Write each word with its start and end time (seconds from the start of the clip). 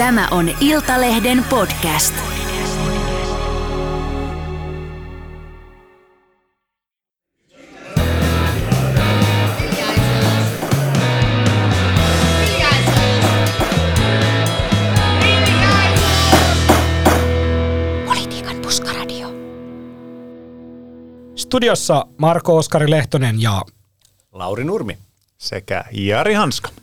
Tämä 0.00 0.28
on 0.30 0.50
Iltalehden 0.60 1.44
podcast. 1.50 2.14
Politiikan 18.06 18.56
puskaradio. 18.62 19.28
Studiossa 21.36 22.06
Marko 22.18 22.56
Oskari 22.56 22.90
Lehtonen 22.90 23.42
ja 23.42 23.62
Lauri 24.32 24.64
Nurmi. 24.64 24.98
sekä 25.38 25.84
Jari 25.92 26.34
Hanska. 26.34 26.79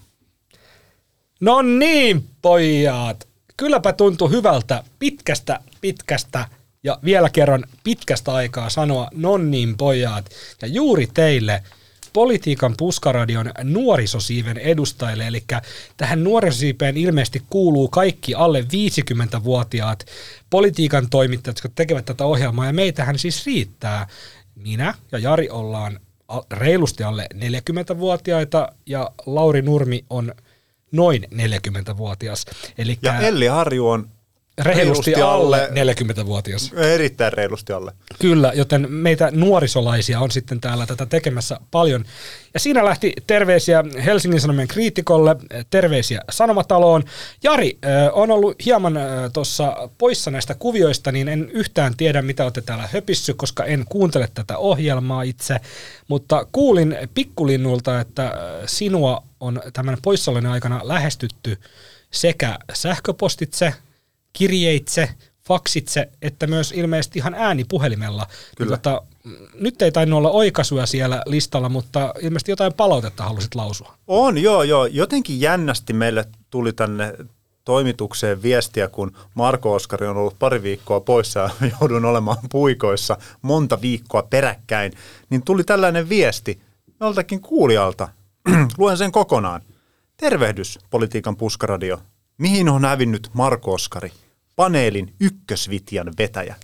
No 1.40 1.62
niin, 1.62 2.24
pojat. 2.42 3.28
Kylläpä 3.58 3.94
tuntui 3.94 4.32
hyvältä 4.32 4.84
pitkästä, 5.00 5.60
pitkästä 5.82 6.46
ja 6.84 7.00
vielä 7.04 7.30
kerran 7.30 7.64
pitkästä 7.84 8.34
aikaa 8.34 8.70
sanoa 8.70 9.08
no 9.14 9.38
niin, 9.38 9.78
pojat. 9.78 10.30
Ja 10.62 10.68
juuri 10.68 11.08
teille 11.14 11.64
Politiikan 12.14 12.74
puskaradion 12.78 13.52
nuorisosiiven 13.64 14.58
edustajille, 14.58 15.28
eli 15.28 15.44
tähän 15.98 16.24
nuorisosiipeen 16.24 16.98
ilmeisesti 16.98 17.44
kuuluu 17.50 17.88
kaikki 17.88 18.36
alle 18.36 18.62
50-vuotiaat 18.62 20.06
politiikan 20.50 21.10
toimittajat, 21.10 21.58
jotka 21.58 21.70
tekevät 21.76 22.06
tätä 22.06 22.26
ohjelmaa, 22.26 22.66
ja 22.66 22.74
meitähän 22.74 23.20
siis 23.20 23.46
riittää. 23.46 24.08
Minä 24.56 24.94
ja 25.12 25.20
Jari 25.20 25.50
ollaan 25.50 26.00
reilusti 26.52 27.04
alle 27.04 27.28
40-vuotiaita, 27.34 28.72
ja 28.86 29.12
Lauri 29.26 29.62
Nurmi 29.62 30.06
on 30.10 30.34
noin 30.92 31.28
40-vuotias. 31.34 32.46
Eli 32.78 32.98
Ja 33.02 33.20
Elli 33.20 33.48
Harju 33.48 33.88
on 33.90 34.10
reilusti 34.58 35.16
alle 35.16 35.70
40-vuotias. 35.72 36.74
Erittäin 36.74 37.34
reilusti 37.34 37.74
alle. 37.74 37.92
Kyllä, 38.20 38.52
joten 38.56 38.92
meitä 38.92 39.30
nuorisolaisia 39.32 40.20
on 40.20 40.32
sitten 40.32 40.62
täällä 40.62 40.86
tätä 40.86 41.06
tekemässä 41.06 41.60
paljon. 41.72 42.06
Ja 42.54 42.60
siinä 42.60 42.86
lähti 42.86 43.14
terveisiä 43.28 43.84
Helsingin 44.06 44.42
Sanomien 44.42 44.68
kriitikolle, 44.68 45.36
terveisiä 45.70 46.22
Sanomataloon. 46.32 47.04
Jari 47.44 47.78
on 48.14 48.32
ollut 48.32 48.66
hieman 48.66 49.00
tuossa 49.34 49.90
poissa 49.98 50.32
näistä 50.32 50.56
kuvioista, 50.56 51.12
niin 51.12 51.28
en 51.28 51.50
yhtään 51.50 51.94
tiedä, 51.98 52.22
mitä 52.22 52.44
olette 52.44 52.62
täällä 52.62 52.90
höpissy, 52.94 53.34
koska 53.34 53.66
en 53.66 53.86
kuuntele 53.90 54.30
tätä 54.34 54.58
ohjelmaa 54.58 55.22
itse. 55.22 55.58
Mutta 56.08 56.48
kuulin 56.52 56.98
pikkulinnulta, 57.14 58.00
että 58.00 58.34
sinua 58.66 59.24
on 59.40 59.62
tämän 59.74 59.98
poissaolon 60.02 60.46
aikana 60.46 60.82
lähestytty 60.84 61.58
sekä 62.12 62.60
sähköpostitse, 62.74 63.74
kirjeitse, 64.34 65.10
faksitse, 65.48 66.10
että 66.22 66.48
myös 66.48 66.72
ilmeisesti 66.72 67.20
ihan 67.20 67.34
äänipuhelimella. 67.34 68.28
Kyllä. 68.58 68.78
Tota, 68.78 69.02
mm, 69.24 69.36
nyt 69.54 69.82
ei 69.82 69.92
tainnut 69.92 70.18
olla 70.18 70.30
oikaisuja 70.30 70.86
siellä 70.86 71.22
listalla, 71.26 71.70
mutta 71.70 72.14
ilmeisesti 72.22 72.52
jotain 72.52 72.74
palautetta 72.74 73.24
halusit 73.24 73.56
lausua. 73.56 73.94
On, 74.08 74.38
joo, 74.38 74.64
joo. 74.64 74.86
Jotenkin 74.86 75.42
jännästi 75.42 75.94
meille 75.94 76.26
tuli 76.50 76.74
tänne 76.74 77.14
toimitukseen 77.66 78.42
viestiä, 78.42 78.88
kun 78.88 79.12
Marko 79.34 79.74
Oskari 79.74 80.08
on 80.08 80.18
ollut 80.18 80.40
pari 80.40 80.64
viikkoa 80.64 81.00
poissa 81.00 81.40
ja 81.40 81.50
joudun 81.82 82.06
olemaan 82.06 82.38
puikoissa 82.52 83.18
monta 83.42 83.82
viikkoa 83.82 84.24
peräkkäin, 84.24 84.94
niin 85.30 85.44
tuli 85.44 85.64
tällainen 85.64 86.10
viesti 86.10 86.62
joltakin 87.00 87.42
kuulijalta. 87.42 88.10
Luen 88.78 88.98
sen 88.98 89.12
kokonaan. 89.12 89.62
Tervehdys, 90.18 90.80
politiikan 90.90 91.38
puskaradio. 91.38 92.00
Mihin 92.38 92.70
on 92.70 92.86
hävinnyt 92.86 93.30
Marko 93.34 93.74
Oskari? 93.74 94.12
Paneelin 94.56 95.14
ykkösvitjan 95.20 96.14
vetäjä. 96.18 96.56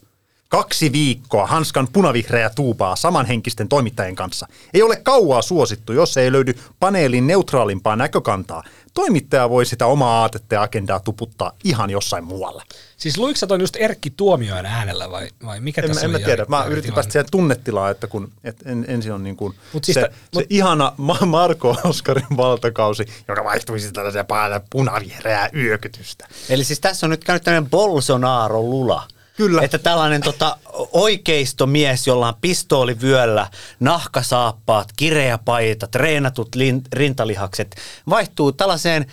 Kaksi 0.50 0.92
viikkoa 0.92 1.48
Hanskan 1.48 1.88
punavihreä 1.94 2.50
tuupaa 2.50 2.96
samanhenkisten 2.96 3.70
toimittajien 3.70 4.16
kanssa. 4.16 4.48
Ei 4.74 4.82
ole 4.82 4.96
kauaa 5.04 5.42
suosittu, 5.42 5.94
jos 5.94 6.18
ei 6.18 6.32
löydy 6.32 6.54
paneelin 6.80 7.28
neutraalimpaa 7.28 7.96
näkökantaa. 7.96 8.64
Toimittaja 8.94 9.50
voi 9.50 9.66
sitä 9.66 9.86
omaa 9.86 10.22
aatetta 10.22 10.56
ja 10.56 10.62
agendaa 10.62 11.00
tuputtaa 11.00 11.52
ihan 11.64 11.90
jossain 11.90 12.24
muualla. 12.24 12.64
Siis 12.98 13.18
luiko 13.18 13.38
sä 13.38 13.48
ton 13.48 13.62
just 13.62 13.76
Erkki 13.80 14.10
Tuomioen 14.10 14.66
äänellä 14.66 15.12
vai, 15.12 15.30
vai 15.46 15.60
mikä 15.60 15.82
En, 15.82 15.88
tässä 15.88 16.06
en 16.06 16.10
oli 16.10 16.20
mä 16.20 16.26
tiedä. 16.26 16.46
Mä 16.48 16.64
yritin 16.64 16.82
tilanne? 16.82 16.96
päästä 16.96 17.12
siihen 17.12 17.32
tunnetilaan, 17.32 17.92
että 17.92 18.08
kun 18.08 18.32
et 18.44 18.56
en, 18.66 18.86
ensin 18.88 19.12
on 19.14 19.24
niin 19.24 19.36
kuin 19.36 19.54
Mut 19.74 19.84
siis 19.84 19.94
se, 19.94 20.02
tä- 20.02 20.10
se 20.34 20.40
mut- 20.40 20.48
ihana 20.50 20.94
Ma- 20.98 21.26
Marko 21.26 21.78
Oskarin 21.84 22.38
valtakausi, 22.38 23.06
joka 23.28 23.44
vaihtui 23.44 23.80
sitten 23.80 23.94
tällaiseen 23.94 24.26
päälle 24.26 24.62
punavihreää 24.70 25.50
yökytystä. 25.56 26.28
Eli 26.50 26.64
siis 26.64 26.80
tässä 26.80 27.06
on 27.06 27.10
nyt 27.10 27.24
käynyt 27.24 27.44
tämmöinen 27.44 27.70
Bolsonaro-lula. 27.70 29.08
Kyllä. 29.38 29.62
Että 29.62 29.78
tällainen 29.78 30.22
tota, 30.22 30.58
oikeistomies, 30.92 32.08
jolla 32.08 32.28
on 32.28 32.36
pistooli 32.42 33.02
vyöllä, 33.02 33.48
nahkasaappaat, 33.80 34.90
kireä 34.98 35.38
paita, 35.38 35.88
treenatut 35.88 36.56
lin, 36.56 36.82
rintalihakset, 36.94 37.76
vaihtuu 38.10 38.52
tällaiseen 38.52 39.06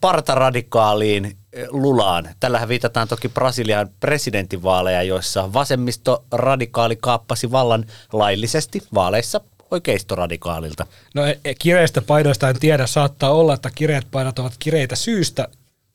partaradikaaliin 0.00 1.36
lulaan. 1.68 2.28
Tällähän 2.40 2.68
viitataan 2.68 3.08
toki 3.08 3.28
Brasilian 3.28 3.90
presidentinvaaleja, 4.00 5.02
joissa 5.02 5.52
vasemmistoradikaali 5.52 6.96
kaappasi 6.96 7.50
vallan 7.50 7.84
laillisesti 8.12 8.82
vaaleissa 8.94 9.40
oikeistoradikaalilta. 9.70 10.86
No 11.14 11.26
e- 11.26 11.38
e- 11.44 11.54
kireistä 11.54 12.02
paidoista 12.02 12.48
en 12.48 12.58
tiedä, 12.60 12.86
saattaa 12.86 13.30
olla, 13.30 13.54
että 13.54 13.70
kireät 13.74 14.06
painot 14.10 14.38
ovat 14.38 14.54
kireitä 14.58 14.96
syystä, 14.96 15.48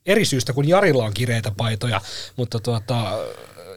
eri 0.05 0.25
syystä 0.25 0.53
kuin 0.53 0.67
Jarilla 0.67 1.03
on 1.03 1.13
kireitä 1.13 1.51
paitoja, 1.57 2.01
mutta 2.35 2.59
tuota, 2.59 3.19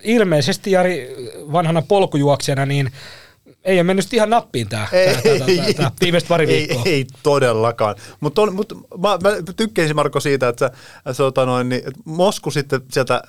ilmeisesti 0.03 0.71
Jari 0.71 1.17
vanhana 1.53 1.83
polkujuoksijana, 1.83 2.67
niin 2.67 2.93
ei 3.67 3.77
ole 3.77 3.83
mennyt 3.83 4.13
ihan 4.13 4.31
nappiin 4.31 4.69
tämä 4.69 4.89
viimeiset 6.01 6.29
pari 6.29 6.47
viikkoa. 6.47 6.83
Ei, 6.87 6.93
ei 6.93 7.07
todellakaan. 7.23 7.95
Mutta 8.21 8.51
mut, 8.51 8.73
mä, 8.99 9.09
mä 9.09 9.31
tykkäsin 9.57 9.97
Marko 9.97 10.21
siitä, 10.21 10.49
että 10.49 10.67
sä, 10.67 11.13
sä 11.13 11.17
tota 11.17 11.47
noin, 11.47 11.69
niin, 11.69 11.79
että 11.79 12.01
Mosku 12.05 12.51
sitten 12.51 12.81
sieltä 12.91 13.23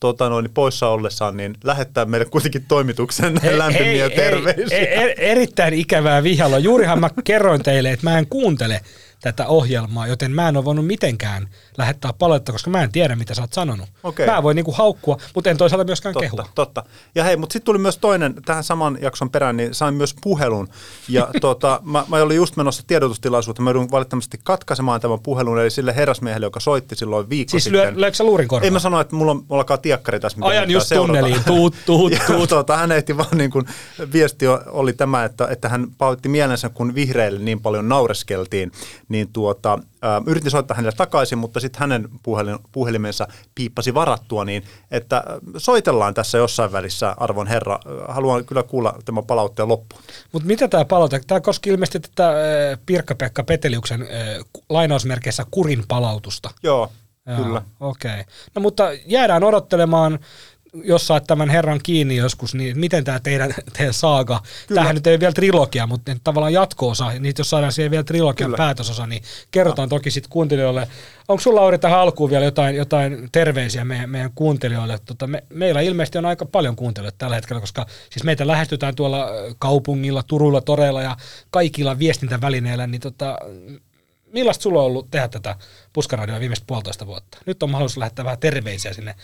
tota 0.00 0.28
noin, 0.28 0.50
poissa 0.54 0.88
ollessaan 0.88 1.36
niin 1.36 1.54
lähettää 1.64 2.04
meille 2.04 2.26
kuitenkin 2.26 2.64
toimituksen 2.68 3.40
Hei, 3.42 3.58
lämpimiä 3.58 4.08
hei, 4.08 4.16
terveisiä. 4.16 4.78
Hei, 4.78 4.94
er, 4.94 5.14
erittäin 5.18 5.74
ikävää 5.74 6.22
vihalla. 6.22 6.58
Juurihan 6.58 7.00
mä 7.00 7.10
kerroin 7.24 7.62
teille, 7.62 7.90
että 7.90 8.10
mä 8.10 8.18
en 8.18 8.26
kuuntele 8.26 8.80
tätä 9.20 9.46
ohjelmaa, 9.46 10.06
joten 10.06 10.32
mä 10.32 10.48
en 10.48 10.56
ole 10.56 10.64
voinut 10.64 10.86
mitenkään 10.86 11.48
lähettää 11.78 12.12
palautetta, 12.18 12.52
koska 12.52 12.70
mä 12.70 12.82
en 12.82 12.92
tiedä, 12.92 13.16
mitä 13.16 13.34
sä 13.34 13.42
oot 13.42 13.52
sanonut. 13.52 13.88
Okei. 14.02 14.26
Mä 14.26 14.42
voin 14.42 14.54
niinku 14.54 14.72
haukkua, 14.72 15.16
mutta 15.34 15.50
en 15.50 15.56
toisaalta 15.56 15.84
myöskään 15.84 16.12
Totta, 16.12 16.30
kehua. 16.30 16.48
totta. 16.54 16.82
Ja 17.14 17.24
hei, 17.24 17.36
mutta 17.36 17.52
sitten 17.52 17.64
tuli 17.66 17.78
myös 17.78 17.98
toinen, 17.98 18.34
tähän 18.44 18.64
saman 18.64 18.98
jakson 19.00 19.30
perään, 19.30 19.56
niin 19.56 19.74
sain 19.74 19.94
myös 19.94 20.14
puhelun. 20.22 20.68
Ja 21.08 21.28
tota, 21.40 21.80
mä, 21.84 22.04
mä 22.08 22.16
olin 22.16 22.36
just 22.36 22.56
menossa 22.56 22.82
tiedotustilaisuuteen, 22.86 23.64
mä 23.64 23.70
joudun 23.70 23.90
valitettavasti 23.90 24.40
katkaisemaan 24.44 25.00
tämän 25.00 25.20
puhelun, 25.20 25.60
eli 25.60 25.70
sille 25.70 25.96
herrasmiehelle, 25.96 26.46
joka 26.46 26.60
soitti 26.60 26.96
silloin 26.96 27.30
viikko 27.30 27.50
Siis 27.50 27.64
sitten. 27.64 27.82
lyö, 27.82 27.92
löikö 28.00 28.16
sä 28.16 28.24
luurin 28.24 28.48
korvaan? 28.48 28.64
Ei 28.64 28.70
mä 28.70 28.78
sano, 28.78 29.00
että 29.00 29.16
mulla, 29.16 29.30
on, 29.30 29.36
mulla 29.36 29.60
alkaa 29.60 29.78
tiekkari 29.78 30.20
tässä. 30.20 30.38
mitä 30.38 30.48
Ajan 30.48 30.70
just 30.70 30.86
seurata. 30.86 31.06
tunneliin, 31.06 31.44
tuut, 31.44 31.74
tuut, 31.86 32.12
ja, 32.12 32.20
tuut. 32.26 32.48
Tuota, 32.48 32.76
hän 32.76 32.92
ehti 32.92 33.16
vaan 33.16 33.38
niin 33.38 33.50
kuin, 33.50 33.66
viesti 34.12 34.46
oli 34.66 34.92
tämä, 34.92 35.24
että, 35.24 35.48
että 35.50 35.68
hän 35.68 35.86
pahoitti 35.98 36.28
mielensä, 36.28 36.68
kun 36.68 36.94
vihreille 36.94 37.38
niin 37.40 37.60
paljon 37.60 37.88
naureskeltiin, 37.88 38.72
niin 39.08 39.28
tuota, 39.32 39.78
yritin 40.26 40.50
soittaa 40.50 40.76
hänelle 40.76 40.96
takaisin, 40.96 41.38
mutta 41.38 41.60
sitten 41.60 41.80
hänen 41.80 42.08
puhelin, 42.22 42.58
puhelimensa 42.72 43.28
piippasi 43.54 43.94
varattua, 43.94 44.44
niin 44.44 44.64
että 44.90 45.24
soitellaan 45.56 46.14
tässä 46.14 46.38
jossain 46.38 46.72
välissä, 46.72 47.14
arvon 47.16 47.46
herra. 47.46 47.78
Haluan 48.08 48.44
kyllä 48.44 48.62
kuulla 48.62 48.98
tämän 49.04 49.24
palautteen 49.24 49.68
loppuun. 49.68 50.02
Mutta 50.32 50.46
mitä 50.46 50.68
tämä 50.68 50.84
palaute? 50.84 51.20
Tämä 51.26 51.40
koski 51.40 51.70
ilmeisesti 51.70 51.98
tätä 51.98 52.32
Pirkka-Pekka 52.86 53.44
Peteliuksen 53.44 54.08
lainausmerkeissä 54.68 55.46
kurin 55.50 55.84
palautusta. 55.88 56.50
Joo, 56.62 56.90
Joo, 57.26 57.36
kyllä. 57.44 57.62
Okei. 57.80 58.10
Okay. 58.10 58.24
No 58.54 58.62
mutta 58.62 58.84
jäädään 59.06 59.44
odottelemaan, 59.44 60.18
jos 60.84 61.06
saat 61.06 61.24
tämän 61.24 61.50
herran 61.50 61.80
kiinni 61.82 62.16
joskus, 62.16 62.54
niin 62.54 62.78
miten 62.78 63.04
tämä 63.04 63.20
teidän, 63.20 63.54
teidän 63.72 63.94
saaga, 63.94 64.42
tämähän 64.68 64.94
nyt 64.94 65.06
ei 65.06 65.20
vielä 65.20 65.32
trilogia, 65.32 65.86
mutta 65.86 66.16
tavallaan 66.24 66.52
jatko-osa, 66.52 67.12
niin 67.18 67.34
jos 67.38 67.50
saadaan 67.50 67.72
siihen 67.72 67.90
vielä 67.90 68.04
trilogian 68.04 68.48
Kyllä. 68.48 68.56
päätösosa, 68.56 69.06
niin 69.06 69.22
kerrotaan 69.50 69.88
toki 69.88 70.10
sitten 70.10 70.30
kuuntelijoille. 70.30 70.88
Onko 71.28 71.40
sulla 71.40 71.60
Lauri 71.60 71.78
tähän 71.78 72.00
alkuun 72.00 72.30
vielä 72.30 72.44
jotain, 72.44 72.76
jotain 72.76 73.28
terveisiä 73.32 73.84
meidän, 73.84 74.10
meidän 74.10 74.30
kuuntelijoille? 74.34 74.98
Tota, 75.06 75.26
me, 75.26 75.44
meillä 75.48 75.80
ilmeisesti 75.80 76.18
on 76.18 76.26
aika 76.26 76.46
paljon 76.46 76.76
kuuntelijoita 76.76 77.18
tällä 77.18 77.34
hetkellä, 77.36 77.60
koska 77.60 77.86
siis 78.10 78.24
meitä 78.24 78.46
lähestytään 78.46 78.94
tuolla 78.94 79.28
ö, 79.28 79.54
kaupungilla, 79.58 80.22
Turuilla, 80.22 80.60
Toreilla 80.60 81.02
ja 81.02 81.16
kaikilla 81.50 81.98
viestintävälineillä, 81.98 82.86
niin 82.86 83.00
tota, 83.00 83.38
millaista 84.32 84.62
sulla 84.62 84.80
on 84.80 84.86
ollut 84.86 85.10
tehdä 85.10 85.28
tätä 85.28 85.56
puskaradioa 85.92 86.40
viimeistä 86.40 86.64
puolitoista 86.66 87.06
vuotta? 87.06 87.38
Nyt 87.46 87.62
on 87.62 87.70
mahdollisuus 87.70 87.98
lähettää 87.98 88.24
vähän 88.24 88.38
terveisiä 88.38 88.92
sinne 88.92 89.14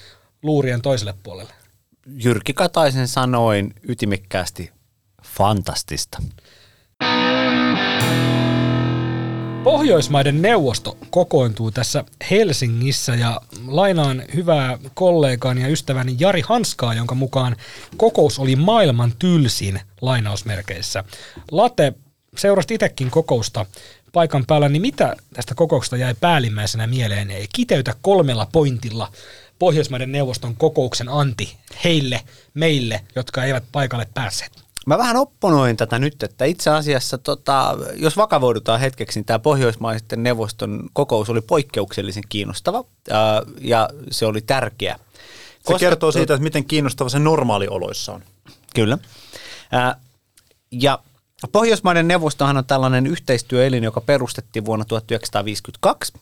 luurien 0.43 0.83
toiselle 0.83 1.15
puolelle. 1.23 1.53
Jyrki 2.07 2.53
Kataisen 2.53 3.09
sanoin 3.09 3.75
ytimekkäästi 3.89 4.71
fantastista. 5.23 6.23
Pohjoismaiden 9.65 10.43
neuvosto 10.43 10.97
kokoontuu 11.11 11.71
tässä 11.71 12.05
Helsingissä 12.31 13.15
ja 13.15 13.41
lainaan 13.67 14.23
hyvää 14.35 14.79
kollegaani 14.95 15.63
ja 15.63 15.69
ystäväni 15.69 16.17
Jari 16.19 16.43
Hanskaa, 16.47 16.95
jonka 16.95 17.15
mukaan 17.15 17.57
kokous 17.97 18.39
oli 18.39 18.57
maailman 18.57 19.13
tylsin 19.19 19.81
lainausmerkeissä. 20.01 21.05
Late, 21.51 21.93
seurasti 22.37 22.75
itsekin 22.75 23.11
kokousta 23.11 23.67
paikan 24.13 24.45
päällä, 24.47 24.69
niin 24.69 24.83
mitä 24.83 25.17
tästä 25.33 25.55
kokouksesta 25.55 25.97
jäi 25.97 26.15
päällimmäisenä 26.21 26.87
mieleen? 26.87 27.31
Ei 27.31 27.47
kiteytä 27.53 27.95
kolmella 28.03 28.49
pointilla 28.53 29.13
Pohjoismaiden 29.61 30.13
neuvoston 30.13 30.57
kokouksen 30.57 31.09
anti 31.09 31.57
heille, 31.85 32.21
meille, 32.55 33.01
jotka 33.17 33.45
eivät 33.45 33.65
paikalle 33.73 34.09
päässeet. 34.15 34.53
Mä 34.87 34.99
vähän 34.99 35.17
opponoin 35.17 35.77
tätä 35.77 35.99
nyt, 35.99 36.23
että 36.23 36.45
itse 36.45 36.71
asiassa, 36.71 37.19
tota, 37.19 37.79
jos 37.95 38.17
vakavoidutaan 38.17 38.81
hetkeksi, 38.81 39.19
niin 39.19 39.25
tämä 39.25 39.39
Pohjoismaisten 39.39 40.23
neuvoston 40.23 40.89
kokous 40.93 41.31
oli 41.31 41.41
poikkeuksellisen 41.41 42.23
kiinnostava 42.29 42.85
ää, 43.11 43.43
ja 43.61 43.89
se 44.11 44.27
oli 44.27 44.41
tärkeä. 44.41 44.95
Se 44.95 45.59
Koska 45.65 45.79
kertoo 45.79 46.09
to- 46.09 46.19
siitä, 46.19 46.35
että 46.35 46.45
miten 46.45 46.65
kiinnostava 46.65 47.09
se 47.09 47.19
normaalioloissa 47.19 48.13
on. 48.13 48.23
Kyllä. 48.75 48.99
Ää, 49.73 49.97
ja 50.71 50.99
Pohjoismaiden 51.53 52.09
neuvostohan 52.09 52.57
on 52.57 52.65
tällainen 52.65 53.07
yhteistyöelin, 53.07 53.85
joka 53.85 54.01
perustettiin 54.01 54.65
vuonna 54.65 54.85
1952. 54.85 56.13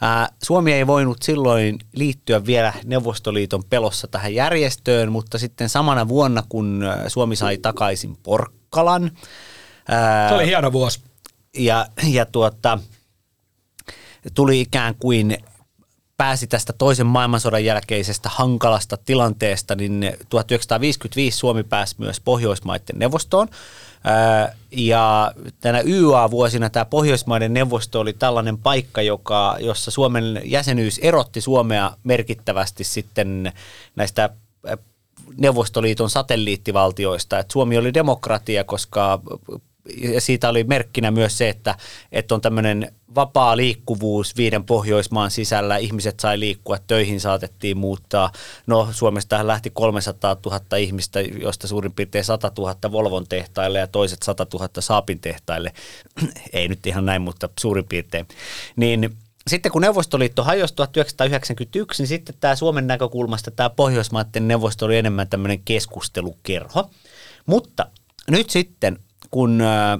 Ää, 0.00 0.28
Suomi 0.42 0.72
ei 0.72 0.86
voinut 0.86 1.22
silloin 1.22 1.78
liittyä 1.92 2.46
vielä 2.46 2.72
Neuvostoliiton 2.84 3.64
pelossa 3.64 4.08
tähän 4.08 4.34
järjestöön, 4.34 5.12
mutta 5.12 5.38
sitten 5.38 5.68
samana 5.68 6.08
vuonna, 6.08 6.42
kun 6.48 6.84
Suomi 7.08 7.36
sai 7.36 7.58
takaisin 7.58 8.16
Porkkalan, 8.22 9.10
ää, 9.88 10.28
Se 10.28 10.34
oli 10.34 10.46
hieno 10.46 10.72
vuosi. 10.72 11.00
ja, 11.56 11.86
ja 12.06 12.26
tuota, 12.26 12.78
tuli 14.34 14.60
ikään 14.60 14.94
kuin 14.94 15.38
pääsi 16.16 16.46
tästä 16.46 16.72
toisen 16.72 17.06
maailmansodan 17.06 17.64
jälkeisestä 17.64 18.28
hankalasta 18.28 18.96
tilanteesta, 18.96 19.74
niin 19.74 20.00
1955 20.28 21.38
Suomi 21.38 21.64
pääsi 21.64 21.94
myös 21.98 22.20
Pohjoismaiden 22.20 22.98
neuvostoon. 22.98 23.48
Ja 24.70 25.32
tänä 25.60 25.80
YA-vuosina 25.80 26.70
tämä 26.70 26.84
Pohjoismaiden 26.84 27.54
neuvosto 27.54 28.00
oli 28.00 28.12
tällainen 28.12 28.58
paikka, 28.58 29.02
joka, 29.02 29.56
jossa 29.60 29.90
Suomen 29.90 30.40
jäsenyys 30.44 30.98
erotti 30.98 31.40
Suomea 31.40 31.92
merkittävästi 32.04 32.84
sitten 32.84 33.52
näistä 33.96 34.30
Neuvostoliiton 35.36 36.10
satelliittivaltioista. 36.10 37.38
Et 37.38 37.50
Suomi 37.50 37.78
oli 37.78 37.94
demokratia, 37.94 38.64
koska 38.64 39.20
ja 39.96 40.20
siitä 40.20 40.48
oli 40.48 40.64
merkkinä 40.64 41.10
myös 41.10 41.38
se, 41.38 41.48
että, 41.48 41.74
että 42.12 42.34
on 42.34 42.40
tämmöinen 42.40 42.92
vapaa 43.14 43.56
liikkuvuus 43.56 44.36
viiden 44.36 44.64
Pohjoismaan 44.64 45.30
sisällä. 45.30 45.76
Ihmiset 45.76 46.20
sai 46.20 46.40
liikkua, 46.40 46.78
töihin 46.86 47.20
saatettiin 47.20 47.78
muuttaa. 47.78 48.32
No 48.66 48.88
Suomesta 48.92 49.46
lähti 49.46 49.70
300 49.70 50.36
000 50.46 50.76
ihmistä, 50.76 51.20
josta 51.20 51.68
suurin 51.68 51.92
piirtein 51.92 52.24
100 52.24 52.52
000 52.58 52.92
Volvon 52.92 53.28
tehtaille 53.28 53.78
ja 53.78 53.86
toiset 53.86 54.22
100 54.22 54.46
000 54.54 54.68
Saapin 54.78 55.20
tehtaille. 55.20 55.72
Ei 56.52 56.68
nyt 56.68 56.86
ihan 56.86 57.06
näin, 57.06 57.22
mutta 57.22 57.48
suurin 57.60 57.84
piirtein. 57.88 58.28
Niin 58.76 59.16
sitten 59.48 59.72
kun 59.72 59.82
Neuvostoliitto 59.82 60.44
hajosi 60.44 60.74
1991, 60.74 62.02
niin 62.02 62.08
sitten 62.08 62.34
tämä 62.40 62.56
Suomen 62.56 62.86
näkökulmasta 62.86 63.50
tämä 63.50 63.70
Pohjoismaiden 63.70 64.48
neuvosto 64.48 64.86
oli 64.86 64.96
enemmän 64.96 65.28
tämmöinen 65.28 65.62
keskustelukerho. 65.62 66.90
Mutta 67.46 67.86
nyt 68.30 68.50
sitten, 68.50 68.98
kun 69.30 69.60
äh, 69.60 69.98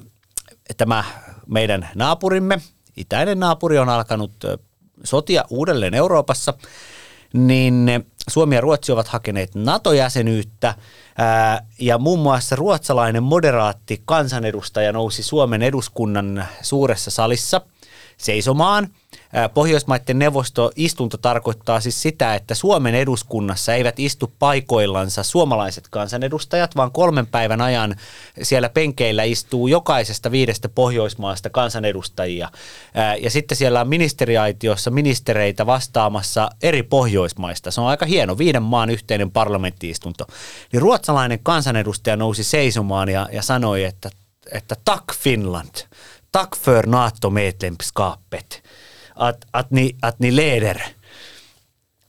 tämä 0.76 1.04
meidän 1.46 1.88
naapurimme, 1.94 2.60
itäinen 2.96 3.40
naapuri 3.40 3.78
on 3.78 3.88
alkanut 3.88 4.44
äh, 4.44 4.58
sotia 5.04 5.44
uudelleen 5.50 5.94
Euroopassa, 5.94 6.54
niin 7.32 7.90
Suomi 8.30 8.54
ja 8.54 8.60
Ruotsi 8.60 8.92
ovat 8.92 9.08
hakeneet 9.08 9.54
NATO-jäsenyyttä 9.54 10.74
ja 11.80 11.98
muun 11.98 12.18
muassa 12.18 12.56
ruotsalainen 12.56 13.22
moderaatti 13.22 14.02
kansanedustaja 14.04 14.92
nousi 14.92 15.22
Suomen 15.22 15.62
eduskunnan 15.62 16.46
suuressa 16.62 17.10
salissa 17.10 17.60
seisomaan. 18.16 18.88
Pohjoismaiden 19.54 20.18
neuvosto 20.18 20.70
istunto 20.76 21.16
tarkoittaa 21.16 21.80
siis 21.80 22.02
sitä, 22.02 22.34
että 22.34 22.54
Suomen 22.54 22.94
eduskunnassa 22.94 23.74
eivät 23.74 23.98
istu 23.98 24.32
paikoillansa 24.38 25.22
suomalaiset 25.22 25.88
kansanedustajat, 25.90 26.76
vaan 26.76 26.92
kolmen 26.92 27.26
päivän 27.26 27.60
ajan 27.60 27.96
siellä 28.42 28.68
penkeillä 28.68 29.22
istuu 29.22 29.68
jokaisesta 29.68 30.30
viidestä 30.30 30.68
Pohjoismaasta 30.68 31.50
kansanedustajia. 31.50 32.50
Ja 33.20 33.30
sitten 33.30 33.56
siellä 33.56 33.80
on 33.80 33.88
ministeriaitiossa 33.88 34.90
ministereitä 34.90 35.66
vastaamassa 35.66 36.50
eri 36.62 36.82
Pohjoismaista. 36.82 37.70
Se 37.70 37.80
on 37.80 37.86
aika 37.86 38.06
hieno, 38.06 38.38
viiden 38.38 38.62
maan 38.62 38.90
yhteinen 38.90 39.30
parlamenttiistunto. 39.30 40.26
Niin 40.72 40.82
ruotsalainen 40.82 41.38
kansanedustaja 41.42 42.16
nousi 42.16 42.44
seisomaan 42.44 43.08
ja, 43.08 43.28
ja 43.32 43.42
sanoi, 43.42 43.84
että, 43.84 44.10
että 44.52 44.74
tack 44.84 45.14
Finland, 45.14 45.74
tack 46.32 46.56
för 46.56 46.86
NATO-medlemskapet, 46.86 48.62
att, 49.18 49.44
att, 49.52 49.70
ni, 49.70 49.96
att 50.02 50.18
ni 50.18 50.36
leder. 50.36 50.80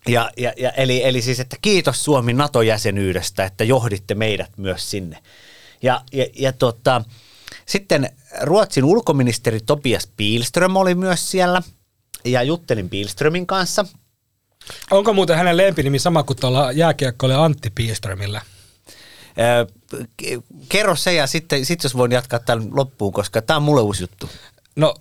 Ja, 0.08 0.32
ja, 0.38 0.54
ja 0.58 0.72
eli, 0.72 1.04
eli 1.04 1.22
siis, 1.22 1.40
että 1.40 1.58
kiitos 1.62 2.04
Suomi 2.04 2.34
NATO-jäsenyydestä, 2.34 3.46
että 3.46 3.64
johditte 3.64 4.16
meidät 4.16 4.52
myös 4.58 4.92
sinne. 4.92 5.18
Ja, 5.82 6.02
ja, 6.14 6.26
ja 6.36 6.54
tota, 6.54 7.04
sitten 7.66 8.10
Ruotsin 8.42 8.84
ulkoministeri 8.84 9.60
Tobias 9.60 10.10
Pilström 10.18 10.76
oli 10.76 10.96
myös 10.96 11.32
siellä, 11.32 11.62
ja 12.26 12.44
juttelin 12.44 12.90
Pilströmin 12.90 13.48
kanssa. 13.48 13.86
Onko 14.92 15.14
muuten 15.14 15.38
hänen 15.38 15.58
lempinimi 15.58 16.00
sama 16.00 16.24
kuin 16.24 16.38
tuolla 16.38 16.72
jääkiekkoilla 16.72 17.46
Antti 17.46 17.72
ke- 20.22 20.42
Kerro 20.70 20.96
se 20.96 21.14
ja 21.14 21.28
sitten 21.28 21.66
sit 21.66 21.84
jos 21.84 21.98
voin 21.98 22.12
jatkaa 22.12 22.40
tämän 22.40 22.68
loppuun, 22.72 23.14
koska 23.14 23.42
tämä 23.42 23.58
on 23.58 23.64
mulle 23.64 23.82
uusi 23.82 24.04
juttu. 24.04 24.30
No, 24.76 24.96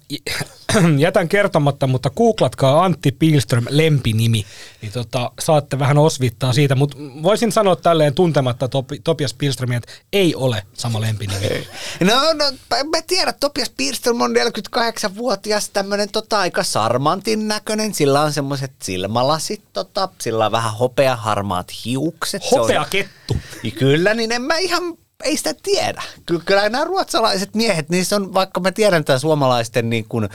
jätän 0.98 1.28
kertomatta, 1.28 1.86
mutta 1.86 2.10
googlatkaa 2.10 2.84
Antti 2.84 3.12
Pilström 3.12 3.64
lempinimi, 3.70 4.46
niin 4.82 4.92
tota, 4.92 5.30
saatte 5.40 5.78
vähän 5.78 5.98
osvittaa 5.98 6.52
siitä, 6.52 6.74
mutta 6.74 6.96
voisin 7.22 7.52
sanoa 7.52 7.76
tälleen 7.76 8.14
tuntematta 8.14 8.68
Topi- 8.68 9.00
Topias 9.04 9.34
Pilströmiä, 9.34 9.76
että 9.76 9.92
ei 10.12 10.34
ole 10.34 10.62
sama 10.74 11.00
lempinimi. 11.00 11.66
No, 12.00 12.14
no 12.32 12.44
mä 12.90 13.02
tiedän, 13.06 13.28
että 13.28 13.40
Topias 13.40 13.70
Pirstelm 13.76 14.20
on 14.20 14.34
48-vuotias, 14.36 15.70
tämmöinen 15.70 16.08
tota, 16.12 16.38
aika 16.38 16.62
sarmantin 16.62 17.48
näköinen. 17.48 17.94
Sillä 17.94 18.22
on 18.22 18.32
semmoiset 18.32 18.72
silmälasit, 18.82 19.62
tota, 19.72 20.08
sillä 20.20 20.46
on 20.46 20.52
vähän 20.52 20.74
hopea 20.74 21.16
harmaat 21.16 21.72
hiukset. 21.84 22.42
Hopea 22.50 22.84
kettu. 22.90 23.36
Kyllä, 23.78 24.14
niin 24.14 24.32
en 24.32 24.42
mä 24.42 24.56
ihan 24.56 24.82
ei 25.24 25.36
sitä 25.36 25.54
tiedä. 25.62 26.02
Ky- 26.26 26.40
Kyllä 26.44 26.68
nämä 26.68 26.84
ruotsalaiset 26.84 27.54
miehet, 27.54 27.88
niissä 27.88 28.16
on, 28.16 28.34
vaikka 28.34 28.60
mä 28.60 28.72
tiedän 28.72 29.04
tämän 29.04 29.20
suomalaisten 29.20 29.90
niin 29.90 30.04
kuin, 30.08 30.24
ä, 30.24 30.28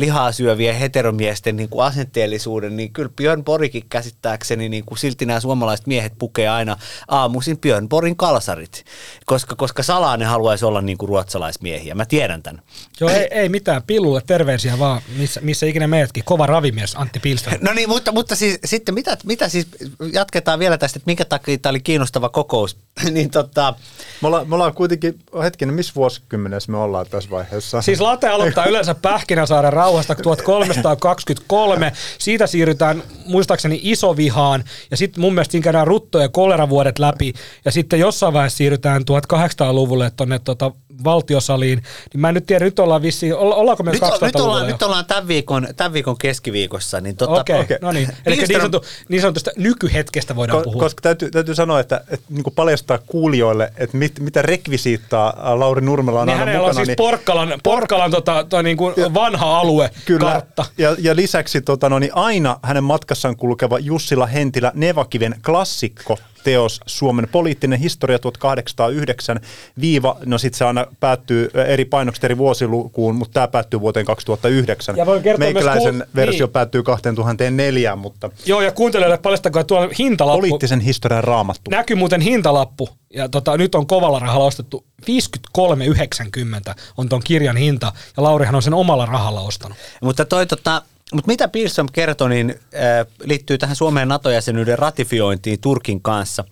lihaa 0.00 0.32
syövien 0.32 0.74
heteromiesten 0.74 1.56
niin 1.56 1.68
kuin 1.68 1.84
asenteellisuuden, 1.84 2.76
niin 2.76 2.92
kyllä 2.92 3.10
Björn 3.16 3.44
Borikin 3.44 3.84
käsittääkseni, 3.88 4.68
niin 4.68 4.84
kuin 4.84 4.98
silti 4.98 5.26
nämä 5.26 5.40
suomalaiset 5.40 5.86
miehet 5.86 6.12
pukee 6.18 6.48
aina 6.48 6.76
aamuisin 7.08 7.58
Björn 7.58 7.88
Borin 7.88 8.16
kalsarit, 8.16 8.84
koska, 9.26 9.56
koska 9.56 9.82
salaa 9.82 10.16
ne 10.16 10.24
haluaisi 10.24 10.64
olla 10.64 10.80
niin 10.80 10.98
kuin 10.98 11.08
ruotsalaismiehiä. 11.08 11.94
Mä 11.94 12.06
tiedän 12.06 12.42
tämän. 12.42 12.62
Joo, 13.00 13.10
ei, 13.10 13.28
ei 13.30 13.48
mitään, 13.48 13.82
pillulle 13.82 14.22
terveisiä 14.26 14.78
vaan, 14.78 15.02
missä, 15.16 15.40
missä 15.40 15.66
ikinä 15.66 15.86
meetkin. 15.86 16.24
Kova 16.24 16.46
ravimies 16.46 16.94
Antti 16.96 17.20
Pilström. 17.20 17.58
No 17.60 17.72
niin, 17.72 17.88
mutta, 17.88 18.12
mutta 18.12 18.36
siis, 18.36 18.58
sitten 18.64 18.94
mitä, 18.94 19.16
mitä 19.24 19.48
siis, 19.48 19.66
jatketaan 20.12 20.58
vielä 20.58 20.78
tästä, 20.78 20.96
että 20.96 21.06
minkä 21.06 21.24
takia 21.24 21.58
tämä 21.58 21.70
oli 21.70 21.80
kiinnostava 21.80 22.28
kokous. 22.28 22.76
niin 23.10 23.30
tota, 23.30 23.74
Me 24.22 24.28
ollaan, 24.28 24.48
me 24.48 24.54
ollaan 24.54 24.74
kuitenkin, 24.74 25.18
hetkinen, 25.42 25.74
missä 25.74 25.92
vuosikymmenessä 25.96 26.72
me 26.72 26.78
ollaan 26.78 27.06
tässä 27.10 27.30
vaiheessa? 27.30 27.82
Siis 27.82 28.00
late 28.00 28.28
aloittaa 28.28 28.66
yleensä 28.66 28.94
Pähkinäsaaren 28.94 29.72
rauhasta 29.72 30.14
1323. 30.14 31.92
Siitä 32.18 32.46
siirrytään 32.46 33.02
muistaakseni 33.26 33.80
Isovihaan 33.82 34.64
ja 34.90 34.96
sitten 34.96 35.20
mun 35.20 35.34
mielestä 35.34 35.52
siinä 35.52 35.64
käydään 35.64 35.86
rutto- 35.86 36.18
ja 36.18 36.28
koleravuodet 36.28 36.98
läpi 36.98 37.32
ja 37.64 37.72
sitten 37.72 38.00
jossain 38.00 38.32
vaiheessa 38.32 38.56
siirrytään 38.56 39.02
1800-luvulle 39.02 40.12
tuonne 40.16 40.38
tota 40.38 40.72
valtiosaliin. 41.04 41.82
Niin 42.12 42.20
mä 42.20 42.28
en 42.28 42.34
nyt 42.34 42.46
tiedä, 42.46 42.64
nyt 42.64 42.78
ollaan 42.78 43.02
vissiin, 43.02 43.34
olla- 43.34 43.54
ollaanko 43.54 43.82
me 43.82 43.92
nyt, 43.92 44.02
on, 44.02 44.08
nyt, 44.10 44.20
200-luvulla 44.20 44.44
ollaan, 44.44 44.66
jo? 44.68 44.72
nyt 44.72 44.82
ollaan 44.82 45.04
tämän 45.04 45.28
viikon, 45.28 45.68
tämän 45.76 45.92
viikon 45.92 46.18
keskiviikossa. 46.18 47.00
Niin 47.00 47.16
tota, 47.16 47.40
Okei, 47.40 47.60
okay, 47.60 47.78
no 47.80 47.92
niin. 47.92 48.08
Eli 48.26 48.36
niin, 48.36 48.46
sanottu, 48.52 48.84
niin 49.08 49.20
sanotusta 49.20 49.50
nykyhetkestä 49.56 50.36
voidaan 50.36 50.60
Ko- 50.60 50.64
puhua. 50.64 50.82
koska 50.82 51.00
täytyy, 51.02 51.30
täytyy 51.30 51.54
sanoa, 51.54 51.80
että, 51.80 52.04
että 52.08 52.26
niin 52.28 52.42
kuin 52.44 52.54
paljastaa 52.54 52.98
kuulijoille, 52.98 53.72
että 53.76 53.96
mit, 53.96 54.20
mitä 54.20 54.42
rekvisiittaa 54.42 55.58
Lauri 55.58 55.80
Nurmela 55.80 56.20
on 56.20 56.26
niin 56.26 56.32
aina 56.32 56.44
hänellä 56.44 56.68
mukana. 56.68 56.80
on 56.80 56.86
siis 56.86 56.96
Porkkalan, 56.96 57.60
Porkkalan 57.62 58.10
tota, 58.10 58.46
toi 58.48 58.62
niin 58.62 58.76
kuin 58.76 58.94
vanha 59.14 59.60
alue, 59.60 59.90
kartta. 60.20 60.64
Ja, 60.78 60.96
ja 60.98 61.16
lisäksi 61.16 61.60
tota, 61.60 61.88
no, 61.88 61.98
niin 61.98 62.14
aina 62.14 62.58
hänen 62.62 62.84
matkassaan 62.84 63.36
kulkeva 63.36 63.78
Jussila 63.78 64.26
Hentilä 64.26 64.72
Nevakiven 64.74 65.34
klassikko 65.46 66.18
teos 66.44 66.80
Suomen 66.86 67.28
poliittinen 67.32 67.78
historia 67.78 68.18
1809 68.18 69.40
viiva, 69.80 70.16
no 70.26 70.38
sitten 70.38 70.58
se 70.58 70.64
aina 70.64 70.86
päättyy 71.00 71.50
eri 71.66 71.84
painokset 71.84 72.24
eri 72.24 72.38
vuosilukuun, 72.38 73.14
mutta 73.14 73.32
tämä 73.34 73.48
päättyy 73.48 73.80
vuoteen 73.80 74.06
2009. 74.06 74.96
Ja 74.96 75.06
voin 75.06 75.22
kertoa 75.22 75.38
myös 75.46 75.54
Meikäläisen 75.54 75.94
ku- 75.94 76.16
versio 76.16 76.46
niin. 76.46 76.52
päättyy 76.52 76.82
2004, 76.82 77.96
mutta 77.96 78.30
Joo, 78.46 78.60
ja 78.60 78.72
kuuntelijoille 78.72 79.18
paljastakaa 79.18 79.64
tuolla 79.64 79.88
hintalappu. 79.98 80.40
poliittisen 80.40 80.80
historian 80.80 81.24
raamattu. 81.24 81.70
Näkyy 81.70 81.96
muuten 81.96 82.20
hintalappu, 82.20 82.88
ja 83.14 83.28
tota, 83.28 83.56
nyt 83.56 83.74
on 83.74 83.86
kovalla 83.86 84.18
rahalla 84.18 84.46
ostettu 84.46 84.84
53,90 85.02 86.74
on 86.96 87.08
ton 87.08 87.22
kirjan 87.24 87.56
hinta, 87.56 87.92
ja 88.16 88.22
Laurihan 88.22 88.54
on 88.54 88.62
sen 88.62 88.74
omalla 88.74 89.06
rahalla 89.06 89.40
ostanut. 89.40 89.78
Mutta 90.02 90.24
toi 90.24 90.46
tota, 90.46 90.82
mutta 91.12 91.28
mitä 91.28 91.48
Pilsom 91.48 91.86
kertoi, 91.92 92.28
niin 92.28 92.50
äh, 92.50 93.06
liittyy 93.24 93.58
tähän 93.58 93.76
Suomen 93.76 94.08
NATO-jäsenyyden 94.08 94.78
ratifiointiin 94.78 95.60
Turkin 95.60 96.02
kanssa. 96.02 96.44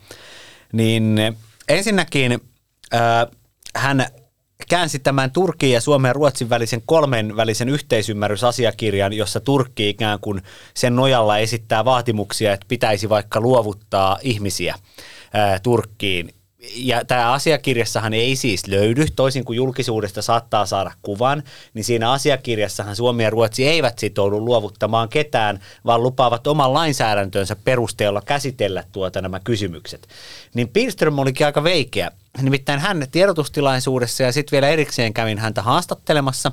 Niin 0.73 1.19
äh, 1.19 1.35
ensinnäkin 1.69 2.41
äh, 2.95 3.01
hän 3.75 4.07
käänsi 4.69 4.99
tämän 4.99 5.31
Turkin 5.31 5.73
ja 5.73 5.81
Suomen 5.81 6.09
ja 6.09 6.13
Ruotsin 6.13 6.51
välisen 6.51 6.83
kolmen 6.87 7.37
välisen 7.37 7.69
yhteisymmärrysasiakirjan, 7.69 9.13
jossa 9.13 9.41
Turkki 9.41 9.89
ikään 9.89 10.19
kuin 10.21 10.43
sen 10.75 10.97
nojalla 10.97 11.39
esittää 11.39 11.85
vaatimuksia, 11.85 12.53
että 12.53 12.67
pitäisi 12.69 13.09
vaikka 13.09 13.41
luovuttaa 13.41 14.19
ihmisiä 14.23 14.75
Turkkiin. 15.63 16.35
Ja 16.75 17.05
tämä 17.05 17.33
asiakirjassahan 17.33 18.15
ei 18.15 18.37
siis 18.37 18.67
löydy, 18.67 19.07
toisin 19.17 19.45
kuin 19.45 19.57
julkisuudesta 19.57 20.23
saattaa 20.23 20.67
saada 20.67 20.93
kuvan, 21.03 21.43
niin 21.75 21.85
siinä 21.85 22.11
asiakirjassahan 22.11 22.97
Suomi 22.97 23.23
ja 23.23 23.31
Ruotsi 23.31 23.69
eivät 23.69 23.99
sitoudu 23.99 24.41
luovuttamaan 24.45 25.09
ketään, 25.09 25.61
vaan 25.87 26.03
lupaavat 26.03 26.47
oman 26.47 26.75
lainsäädäntönsä 26.75 27.57
perusteella 27.57 28.23
käsitellä 28.23 28.85
tuota 28.93 29.21
nämä 29.21 29.41
kysymykset. 29.45 30.09
Niin 30.55 30.69
Pilström 30.69 31.19
olikin 31.19 31.47
aika 31.47 31.65
veikeä. 31.65 32.11
Nimittäin 32.39 32.81
hän 32.81 33.07
tiedotustilaisuudessa 33.13 34.23
ja 34.23 34.33
sitten 34.33 34.53
vielä 34.53 34.69
erikseen 34.69 35.15
kävin 35.15 35.39
häntä 35.39 35.63
haastattelemassa, 35.63 36.53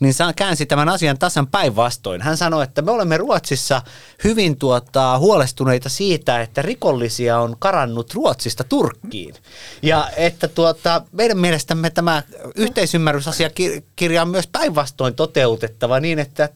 niin 0.00 0.14
sa- 0.14 0.32
käänsi 0.32 0.66
tämän 0.66 0.88
asian 0.88 1.18
tasan 1.18 1.46
päinvastoin. 1.46 2.22
Hän 2.22 2.36
sanoi, 2.36 2.64
että 2.64 2.82
me 2.82 2.90
olemme 2.90 3.16
Ruotsissa 3.16 3.82
hyvin 4.24 4.58
tuota, 4.58 5.18
huolestuneita 5.18 5.88
siitä, 5.88 6.40
että 6.40 6.62
rikollisia 6.62 7.38
on 7.38 7.56
karannut 7.58 8.14
Ruotsista 8.14 8.64
Turkkiin. 8.64 9.34
Ja 9.82 10.10
että 10.16 10.48
tuota, 10.48 11.02
meidän 11.12 11.38
mielestämme 11.38 11.90
tämä 11.90 12.22
yhteisymmärrysasiakirja 12.54 14.22
on 14.22 14.28
myös 14.28 14.46
päinvastoin 14.46 15.14
toteutettava 15.14 16.00
niin, 16.00 16.18
että 16.18 16.42
äh, 16.42 16.50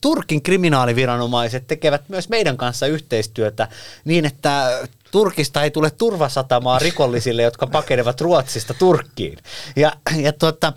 Turkin 0.00 0.42
kriminaaliviranomaiset 0.42 1.66
tekevät 1.66 2.08
myös 2.08 2.28
meidän 2.28 2.56
kanssa 2.56 2.86
yhteistyötä 2.86 3.68
niin, 4.04 4.24
että 4.24 4.80
Turkista 5.10 5.62
ei 5.62 5.70
tule 5.70 5.90
turvasatamaa 5.90 6.78
rikollisille, 6.78 7.42
jotka 7.42 7.66
pakenevat 7.66 8.20
Ruotsista 8.20 8.74
Turkkiin. 8.74 9.38
Ja, 9.76 9.92
ja 10.16 10.32
tuota, 10.32 10.72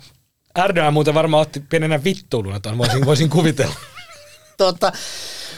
Erdogan 0.64 0.92
muuten 0.92 1.14
varmaan 1.14 1.42
otti 1.42 1.60
pienenä 1.60 2.04
vittuiluna 2.04 2.60
tuon, 2.60 2.78
voisin, 2.78 3.06
voisin 3.06 3.30
kuvitella. 3.30 3.74
tuota, 4.56 4.92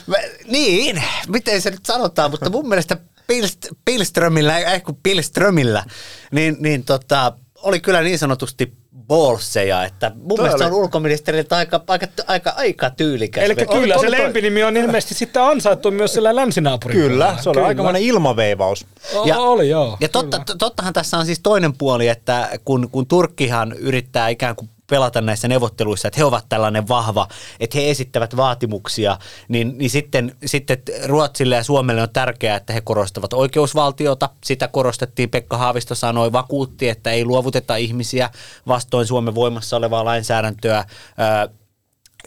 mä- 0.07 0.17
niin, 0.49 1.03
miten 1.29 1.63
se 1.63 1.71
nyt 1.71 1.87
sanotaan, 1.87 2.31
mutta 2.31 2.51
mun 2.51 2.69
mielestä 2.69 2.97
Pilst, 3.27 3.67
Pilströmillä, 3.85 4.81
kun 4.85 4.99
Pilströmillä, 5.03 5.85
niin, 6.33 6.57
niin 6.61 6.85
tota, 6.85 7.33
oli 7.57 7.81
kyllä 7.81 8.03
niin 8.03 8.19
sanotusti 8.19 8.73
bolseja, 9.09 9.85
että 9.85 10.13
mun 10.15 10.29
Toi 10.29 10.37
mielestä 10.39 10.59
se 10.59 10.65
on 10.65 10.73
oli- 10.73 10.81
ulkoministeriltä 10.81 11.57
aika, 11.57 11.81
aika, 11.89 12.07
aika, 12.27 12.53
aika 12.57 12.91
tyylikäs. 12.91 13.45
Eli 13.45 13.55
kyllä 13.55 13.95
oli 13.95 14.11
se 14.11 14.17
toi- 14.17 14.25
lempinimi 14.25 14.63
on 14.65 14.77
ilmeisesti 14.77 15.15
sitten 15.15 15.43
ansaittu 15.43 15.91
myös 15.91 16.15
sillä 16.15 16.37
länsinaapurin 16.37 16.99
Kyllä, 16.99 17.37
se 17.41 17.51
oli 17.51 17.61
aikamoinen 17.61 18.03
ilmaveivaus. 18.03 18.87
Ja, 19.25 19.39
oli 19.39 19.69
joo. 19.69 19.97
Ja 20.01 20.09
totta, 20.09 20.41
tottahan 20.59 20.93
tässä 20.93 21.19
on 21.19 21.27
siis 21.27 21.41
toinen 21.43 21.77
puoli, 21.77 22.09
että 22.09 22.51
kun, 22.65 22.89
kun 22.91 23.07
Turkkihan 23.07 23.73
yrittää 23.73 24.29
ikään 24.29 24.57
kuin 24.57 24.71
pelata 24.91 25.21
näissä 25.21 25.49
neuvotteluissa, 25.49 26.09
että 26.09 26.21
he 26.21 26.25
ovat 26.25 26.49
tällainen 26.49 26.89
vahva, 26.89 27.29
että 27.61 27.79
he 27.79 27.91
esittävät 27.91 28.37
vaatimuksia, 28.37 29.19
niin, 29.49 29.79
niin 29.79 29.91
sitten, 29.91 30.37
sitten 30.45 30.79
Ruotsille 31.05 31.55
ja 31.55 31.63
Suomelle 31.63 32.03
on 32.03 32.11
tärkeää, 32.13 32.57
että 32.57 32.73
he 32.73 32.81
korostavat 32.81 33.33
oikeusvaltiota. 33.33 34.31
Sitä 34.45 34.69
korostettiin, 34.69 35.31
Pekka 35.31 35.57
Haavisto 35.57 35.95
sanoi, 35.95 36.33
vakuutti, 36.33 36.89
että 36.89 37.11
ei 37.11 37.25
luovuteta 37.25 37.77
ihmisiä 37.77 38.31
vastoin 38.67 39.07
Suomen 39.07 39.35
voimassa 39.35 39.77
olevaa 39.77 40.05
lainsäädäntöä. 40.05 40.85
Ää, 41.17 41.49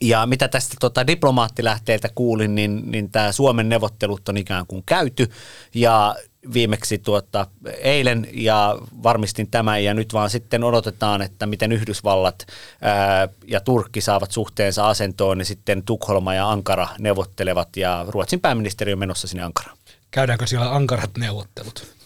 ja 0.01 0.25
mitä 0.25 0.47
tästä 0.47 0.75
tota, 0.79 1.07
diplomaattilähteiltä 1.07 2.09
kuulin, 2.15 2.55
niin, 2.55 2.91
niin 2.91 3.11
tämä 3.11 3.31
Suomen 3.31 3.69
neuvottelut 3.69 4.29
on 4.29 4.37
ikään 4.37 4.67
kuin 4.67 4.83
käyty 4.85 5.29
ja 5.73 6.15
viimeksi 6.53 6.97
tuota, 6.97 7.47
eilen 7.81 8.27
ja 8.33 8.77
varmistin 9.03 9.51
tämän 9.51 9.83
ja 9.83 9.93
nyt 9.93 10.13
vaan 10.13 10.29
sitten 10.29 10.63
odotetaan, 10.63 11.21
että 11.21 11.45
miten 11.45 11.71
Yhdysvallat 11.71 12.45
ää, 12.81 13.29
ja 13.47 13.61
Turkki 13.61 14.01
saavat 14.01 14.31
suhteensa 14.31 14.89
asentoon 14.89 15.39
ja 15.39 15.45
sitten 15.45 15.83
Tukholma 15.83 16.33
ja 16.33 16.49
Ankara 16.49 16.87
neuvottelevat 16.99 17.77
ja 17.77 18.05
Ruotsin 18.07 18.39
pääministeri 18.39 18.93
on 18.93 18.99
menossa 18.99 19.27
sinne 19.27 19.43
Ankaraan. 19.43 19.77
Käydäänkö 20.11 20.47
siellä 20.47 20.75
ankarat 20.75 21.17
neuvottelut? 21.17 21.96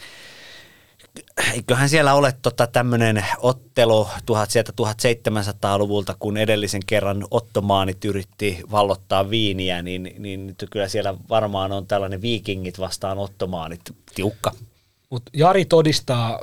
Eiköhän 1.54 1.90
siellä 1.90 2.14
ole 2.14 2.34
tota 2.42 2.68
tämmöinen 2.68 3.26
ottelu 3.38 4.08
sieltä 4.48 4.74
1700-luvulta, 4.82 6.16
kun 6.20 6.38
edellisen 6.38 6.82
kerran 6.88 7.26
ottomaanit 7.32 8.06
yritti 8.06 8.64
vallottaa 8.72 9.30
viiniä, 9.30 9.82
niin, 9.82 10.16
niin 10.20 10.56
kyllä 10.72 10.88
siellä 10.88 11.14
varmaan 11.30 11.72
on 11.72 11.88
tällainen 11.88 12.22
viikingit 12.22 12.80
vastaan 12.80 13.18
ottomaanit 13.18 13.82
tiukka. 14.16 14.52
Mutta 15.10 15.32
Jari 15.34 15.66
todistaa 15.66 16.40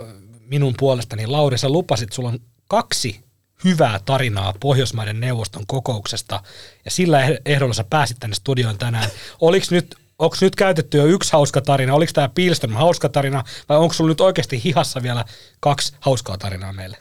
minun 0.46 0.74
puolestani, 0.78 1.26
Lauri, 1.26 1.58
sä 1.58 1.68
lupasit, 1.68 2.12
sulla 2.12 2.28
on 2.28 2.38
kaksi 2.68 3.24
hyvää 3.64 4.00
tarinaa 4.04 4.54
Pohjoismaiden 4.60 5.20
neuvoston 5.20 5.66
kokouksesta, 5.66 6.42
ja 6.84 6.90
sillä 6.90 7.28
eh- 7.28 7.40
ehdolla 7.44 7.74
sä 7.74 7.84
pääsit 7.90 8.16
tänne 8.20 8.36
studioon 8.36 8.78
tänään. 8.78 9.10
Oliks 9.40 9.70
nyt, 9.70 9.96
onko 10.18 10.36
nyt 10.40 10.56
käytetty 10.56 10.98
jo 10.98 11.06
yksi 11.06 11.32
hauska 11.32 11.60
tarina, 11.60 11.94
oliko 11.94 12.12
tämä 12.14 12.28
Pilström 12.28 12.72
hauska 12.72 13.08
tarina, 13.08 13.44
vai 13.68 13.78
onko 13.78 13.94
sulla 13.94 14.08
nyt 14.08 14.20
oikeasti 14.20 14.64
hihassa 14.64 15.02
vielä 15.02 15.24
kaksi 15.60 15.92
hauskaa 16.00 16.38
tarinaa 16.38 16.72
meille? 16.72 16.96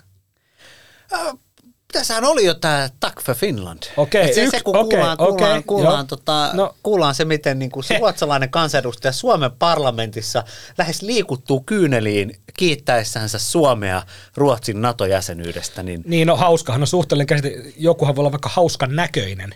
Tässähän 1.93 2.23
oli 2.25 2.45
jo 2.45 2.53
tämä 2.53 2.89
Tack 2.99 3.21
för 3.21 3.35
Finland. 3.35 3.83
Okei, 3.97 4.25
Et 4.25 4.33
se, 4.33 4.43
yksi- 4.43 4.57
se, 4.57 4.63
kun 4.63 4.75
okei, 4.77 4.89
kuullaan, 4.89 5.17
kuullaan, 5.17 5.51
okei, 5.51 5.63
kuullaan, 5.63 6.07
tota, 6.07 6.49
No. 6.53 6.75
kuullaan 6.83 7.15
se, 7.15 7.25
miten 7.25 7.59
niin 7.59 7.71
kuin 7.71 7.83
ruotsalainen 7.99 8.49
kansanedustaja 8.49 9.11
Suomen 9.11 9.51
parlamentissa 9.51 10.43
lähes 10.77 11.01
liikuttuu 11.01 11.61
kyyneliin 11.61 12.35
kiittäessänsä 12.57 13.39
Suomea 13.39 14.03
Ruotsin 14.35 14.81
NATO-jäsenyydestä. 14.81 15.83
Niin 15.83 16.01
Niin, 16.05 16.27
no 16.27 16.35
hauskahan 16.35 16.81
on 16.81 16.87
suhteellinen 16.87 17.27
käsite. 17.27 17.53
Jokuhan 17.77 18.15
voi 18.15 18.21
olla 18.21 18.31
vaikka 18.31 18.49
hauskan 18.53 18.95
näköinen. 18.95 19.55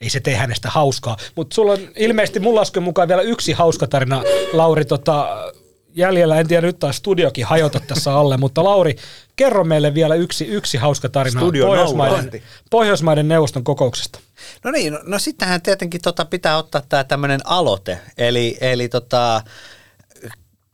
Ei 0.00 0.10
se 0.10 0.20
tee 0.20 0.36
hänestä 0.36 0.70
hauskaa. 0.70 1.16
Mutta 1.34 1.54
sulla 1.54 1.72
on 1.72 1.78
ilmeisesti 1.96 2.40
mun 2.40 2.54
lasken 2.54 2.82
mukaan 2.82 3.08
vielä 3.08 3.22
yksi 3.22 3.52
hauska 3.52 3.86
tarina, 3.86 4.22
Lauri, 4.52 4.84
tota, 4.84 5.52
jäljellä. 5.94 6.40
En 6.40 6.48
tiedä, 6.48 6.66
nyt 6.66 6.78
taas 6.78 6.96
studiokin 6.96 7.44
hajota 7.44 7.80
tässä 7.80 8.14
alle, 8.14 8.36
mutta 8.46 8.64
Lauri, 8.64 8.96
kerro 9.36 9.64
meille 9.64 9.94
vielä 9.94 10.14
yksi, 10.14 10.44
yksi 10.44 10.78
hauska 10.78 11.08
tarina 11.08 11.40
Studio 11.40 11.66
Pohjoismaiden. 11.66 12.42
Pohjoismaiden 12.70 13.28
neuvoston 13.28 13.64
kokouksesta. 13.64 14.20
No 14.64 14.70
niin, 14.70 14.92
no, 14.92 15.00
no 15.04 15.18
sittenhän 15.18 15.62
tietenkin 15.62 16.00
tota 16.02 16.24
pitää 16.24 16.56
ottaa 16.56 16.82
tämä 16.88 17.04
tämmöinen 17.04 17.40
aloite, 17.44 17.98
eli, 18.18 18.56
eli 18.60 18.88
tota, 18.88 19.42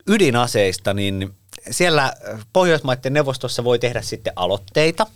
ydinaseista, 0.08 0.94
niin 0.94 1.34
siellä 1.70 2.12
Pohjoismaiden 2.52 3.12
neuvostossa 3.12 3.64
voi 3.64 3.78
tehdä 3.78 4.02
sitten 4.02 4.32
aloitteita, 4.36 5.06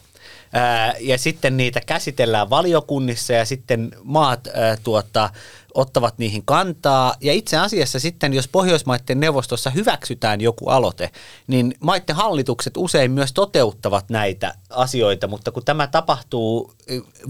ja 1.00 1.19
sitten 1.19 1.57
niitä 1.57 1.81
käsitellään 1.87 2.50
valiokunnissa 2.50 3.33
ja 3.33 3.45
sitten 3.45 3.90
maat 4.05 4.49
tuota, 4.85 5.31
ottavat 5.75 6.19
niihin 6.19 6.43
kantaa. 6.45 7.14
Ja 7.21 7.33
itse 7.33 7.57
asiassa 7.57 8.00
sitten, 8.00 8.35
jos 8.35 8.49
Pohjoismaiden 8.49 9.21
neuvostossa 9.21 9.71
hyväksytään 9.71 10.40
joku 10.40 10.69
aloite, 10.69 11.11
niin 11.47 11.75
maiden 11.81 12.17
hallitukset 12.17 12.76
usein 12.76 13.11
myös 13.11 13.33
toteuttavat 13.33 14.11
näitä 14.11 14.55
asioita, 14.71 15.26
mutta 15.26 15.52
kun 15.52 15.64
tämä 15.64 15.87
tapahtuu 15.87 16.75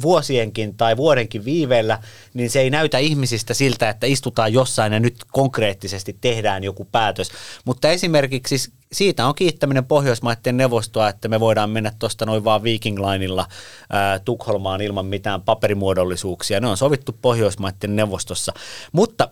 vuosienkin 0.02 0.76
tai 0.76 0.96
vuodenkin 0.96 1.44
viiveellä, 1.44 1.98
niin 2.34 2.50
se 2.50 2.60
ei 2.60 2.70
näytä 2.70 2.98
ihmisistä 2.98 3.54
siltä, 3.54 3.88
että 3.88 4.06
istutaan 4.06 4.52
jossain 4.52 4.92
ja 4.92 5.00
nyt 5.00 5.16
konkreettisesti 5.32 6.18
tehdään 6.20 6.64
joku 6.64 6.84
päätös. 6.84 7.30
Mutta 7.64 7.90
esimerkiksi 7.90 8.72
siitä 8.92 9.26
on 9.26 9.34
kiittäminen 9.34 9.84
Pohjoismaiden 9.84 10.56
neuvostoa, 10.56 11.08
että 11.08 11.28
me 11.28 11.40
voidaan 11.40 11.70
mennä 11.70 11.92
tuosta 11.98 12.26
noin 12.26 12.44
vaan 12.44 12.62
Viking 12.62 12.98
Lineilla 12.98 13.46
ää, 13.92 14.18
Tukholmaan 14.18 14.80
ilman 14.80 15.06
mitään 15.06 15.42
paperimuodollisuuksia. 15.42 16.60
Ne 16.60 16.66
on 16.66 16.76
sovittu 16.76 17.16
Pohjoismaiden 17.22 17.96
neuvostossa. 17.96 18.52
Mutta 18.92 19.28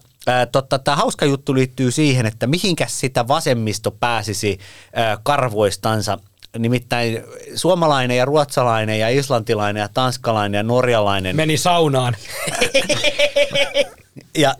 totta, 0.53 0.79
tämä 0.79 0.97
hauska 0.97 1.27
juttu 1.27 1.55
liittyy 1.55 1.91
siihen, 1.91 2.27
että 2.27 2.47
mihinkäs 2.47 3.01
sitä 3.01 3.29
vasemmisto 3.29 3.91
pääsisi 3.91 4.59
ää, 4.95 5.19
karvoistansa 5.23 6.19
Nimittäin 6.59 7.23
suomalainen 7.55 8.17
ja 8.17 8.25
ruotsalainen 8.25 8.99
ja 8.99 9.09
islantilainen 9.09 9.81
ja 9.81 9.89
tanskalainen 9.89 10.59
ja 10.59 10.63
norjalainen 10.63 11.37
Meni 11.37 11.57
saunaan. 11.57 12.17
Ja, 14.39 14.55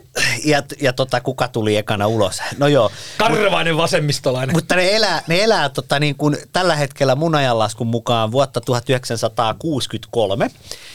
ja, 0.45 0.63
ja 0.81 0.93
tota, 0.93 1.21
kuka 1.21 1.47
tuli 1.47 1.77
ekana 1.77 2.07
ulos? 2.07 2.41
No 2.57 2.67
joo. 2.67 2.91
Karvainen 3.17 3.77
vasemmistolainen. 3.77 4.55
Mutta 4.55 4.75
ne 4.75 4.95
elää, 4.95 5.23
ne 5.27 5.43
elää 5.43 5.69
tota, 5.69 5.99
niin 5.99 6.15
kuin 6.15 6.37
tällä 6.53 6.75
hetkellä 6.75 7.15
mun 7.15 7.35
ajanlaskun 7.35 7.87
mukaan 7.87 8.31
vuotta 8.31 8.61
1963. 8.61 10.51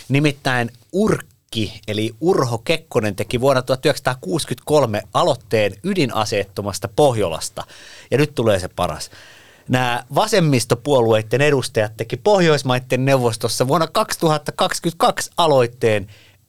Nimittäin 0.08 0.70
Urkki, 0.92 1.80
eli 1.88 2.14
Urho 2.20 2.58
Kekkonen 2.58 3.16
teki 3.16 3.40
vuonna 3.40 3.62
1963 3.62 5.02
aloitteen 5.14 5.72
ydinaseettomasta 5.84 6.88
Pohjolasta. 6.96 7.64
Ja 8.10 8.18
nyt 8.18 8.34
tulee 8.34 8.58
se 8.58 8.68
paras. 8.68 9.10
Nämä 9.68 10.04
vasemmistopuolueiden 10.14 11.40
edustajat 11.40 11.96
teki 11.96 12.16
Pohjoismaiden 12.16 13.04
neuvostossa 13.04 13.68
vuonna 13.68 13.86
2022 13.86 15.30
aloitteen 15.36 16.08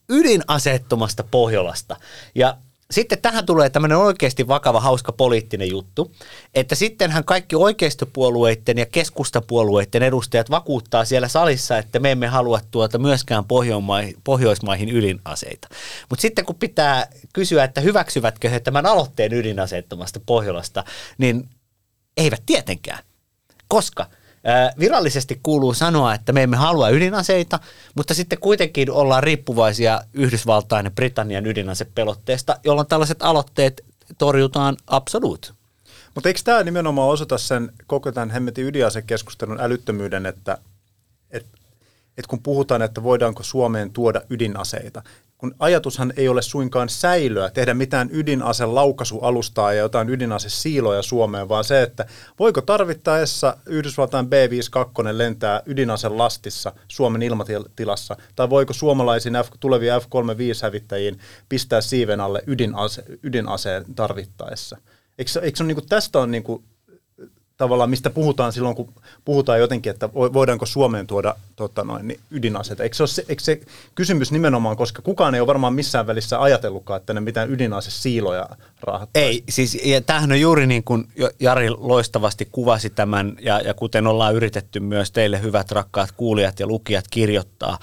ydinaseettomasta 0.10 1.24
Pohjolasta. 1.32 1.96
Ja 2.36 2.58
sitten 2.92 3.22
tähän 3.22 3.46
tulee 3.46 3.70
tämmöinen 3.70 3.98
oikeasti 3.98 4.48
vakava, 4.48 4.80
hauska 4.80 5.12
poliittinen 5.12 5.70
juttu, 5.70 6.12
että 6.54 6.76
sittenhän 6.76 7.26
kaikki 7.26 7.56
oikeistopuolueiden 7.56 8.78
ja 8.78 8.86
keskustapuolueiden 8.86 10.04
edustajat 10.04 10.50
vakuuttaa 10.50 11.06
siellä 11.06 11.28
salissa, 11.28 11.78
että 11.78 12.00
me 12.00 12.12
emme 12.12 12.28
halua 12.28 12.60
tuota 12.72 12.98
myöskään 12.98 13.44
Pohjoismaihin, 14.24 14.96
ydinaseita. 14.96 15.68
Mutta 16.10 16.22
sitten 16.22 16.46
kun 16.46 16.56
pitää 16.56 17.08
kysyä, 17.34 17.64
että 17.64 17.82
hyväksyvätkö 17.82 18.50
he 18.50 18.60
tämän 18.60 18.86
aloitteen 18.86 19.34
ydinaseettomasta 19.34 20.20
Pohjolasta, 20.26 20.84
niin 21.18 21.50
eivät 22.18 22.44
tietenkään. 22.46 23.00
Koska– 23.68 24.06
Virallisesti 24.80 25.40
kuuluu 25.44 25.74
sanoa, 25.74 26.14
että 26.14 26.32
me 26.34 26.44
emme 26.44 26.58
halua 26.58 26.90
ydinaseita, 26.90 27.60
mutta 27.96 28.14
sitten 28.14 28.40
kuitenkin 28.40 28.92
ollaan 28.92 29.24
riippuvaisia 29.24 30.02
Yhdysvaltain 30.14 30.86
ja 30.86 30.92
Britannian 30.92 31.46
ydinasepelotteesta, 31.46 32.56
jolloin 32.64 32.88
tällaiset 32.88 33.22
aloitteet 33.22 33.86
torjutaan 34.18 34.78
absoluut. 34.88 35.54
Mutta 36.16 36.30
eikö 36.30 36.40
tämä 36.44 36.64
nimenomaan 36.64 37.10
osoita 37.10 37.38
sen 37.38 37.72
koko 37.88 38.12
tämän 38.12 38.30
hemmetin 38.30 38.66
ydinasekeskustelun 38.66 39.60
älyttömyyden, 39.62 40.26
että, 40.26 40.58
että, 41.32 41.58
että 42.18 42.30
kun 42.30 42.44
puhutaan, 42.44 42.82
että 42.82 43.04
voidaanko 43.04 43.44
Suomeen 43.44 43.92
tuoda 43.92 44.22
ydinaseita, 44.30 45.04
kun 45.44 45.56
ajatushan 45.60 46.14
ei 46.18 46.28
ole 46.28 46.42
suinkaan 46.42 46.90
säilöä, 46.90 47.50
tehdä 47.50 47.74
mitään 47.74 48.10
ydinase 48.12 48.66
laukaisualustaa 48.66 49.74
ja 49.74 49.80
jotain 49.80 50.10
ydinasesiiloja 50.10 51.02
Suomeen, 51.02 51.50
vaan 51.50 51.64
se, 51.64 51.82
että 51.82 52.06
voiko 52.40 52.62
tarvittaessa 52.62 53.58
Yhdysvaltain 53.66 54.28
B-52 54.30 55.04
lentää 55.12 55.62
ydinase 55.66 56.10
lastissa 56.10 56.74
Suomen 56.88 57.22
ilmatilassa, 57.22 58.16
tai 58.36 58.50
voiko 58.50 58.74
suomalaisiin 58.74 59.34
F, 59.44 59.48
tulevia 59.60 60.00
F-35-hävittäjiin 60.00 61.20
pistää 61.50 61.82
siiven 61.82 62.20
alle 62.20 62.44
ydinase, 62.48 63.04
ydinaseen 63.24 63.86
tarvittaessa. 63.96 64.78
Eikö, 65.18 65.40
eikö 65.42 65.64
on, 65.64 65.68
niin 65.68 65.76
kuin, 65.76 65.90
tästä 65.90 66.20
on 66.20 66.32
niin 66.32 66.44
kuin, 66.44 66.64
tavallaan, 67.58 67.90
mistä 67.90 68.10
puhutaan 68.10 68.54
silloin, 68.54 68.76
kun 68.76 68.94
puhutaan 69.26 69.60
jotenkin, 69.60 69.90
että 69.90 70.10
voidaanko 70.14 70.66
Suomeen 70.66 71.08
tuoda 71.08 71.36
tota 71.56 71.84
noin, 71.84 72.08
niin 72.08 72.20
ydinaseita. 72.32 72.84
Eikö 72.84 72.96
se, 72.96 73.04
ole 73.04 73.08
se, 73.08 73.26
eikö 73.30 73.44
se 73.44 73.62
kysymys 73.96 74.32
nimenomaan, 74.32 74.78
koska 74.78 75.02
kukaan 75.02 75.36
ei 75.36 75.42
ole 75.42 75.48
varmaan 75.48 75.74
missään 75.74 76.08
välissä 76.08 76.42
ajatellutkaan, 76.42 76.98
että 76.98 77.14
ne 77.14 77.22
mitään 77.22 77.52
ydinasesiiloja 77.52 78.50
raahattaisi. 78.82 79.28
Ei, 79.28 79.44
siis 79.50 79.78
ja 79.86 80.02
tämähän 80.02 80.32
on 80.32 80.42
juuri 80.42 80.68
niin 80.68 80.84
kuin 80.84 81.08
Jari 81.40 81.70
loistavasti 81.70 82.48
kuvasi 82.52 82.90
tämän, 82.90 83.38
ja, 83.42 83.60
ja 83.60 83.74
kuten 83.74 84.08
ollaan 84.08 84.36
yritetty 84.36 84.80
myös 84.80 85.12
teille 85.12 85.42
hyvät 85.42 85.72
rakkaat 85.72 86.12
kuulijat 86.12 86.60
ja 86.60 86.68
lukijat 86.68 87.06
kirjoittaa. 87.12 87.80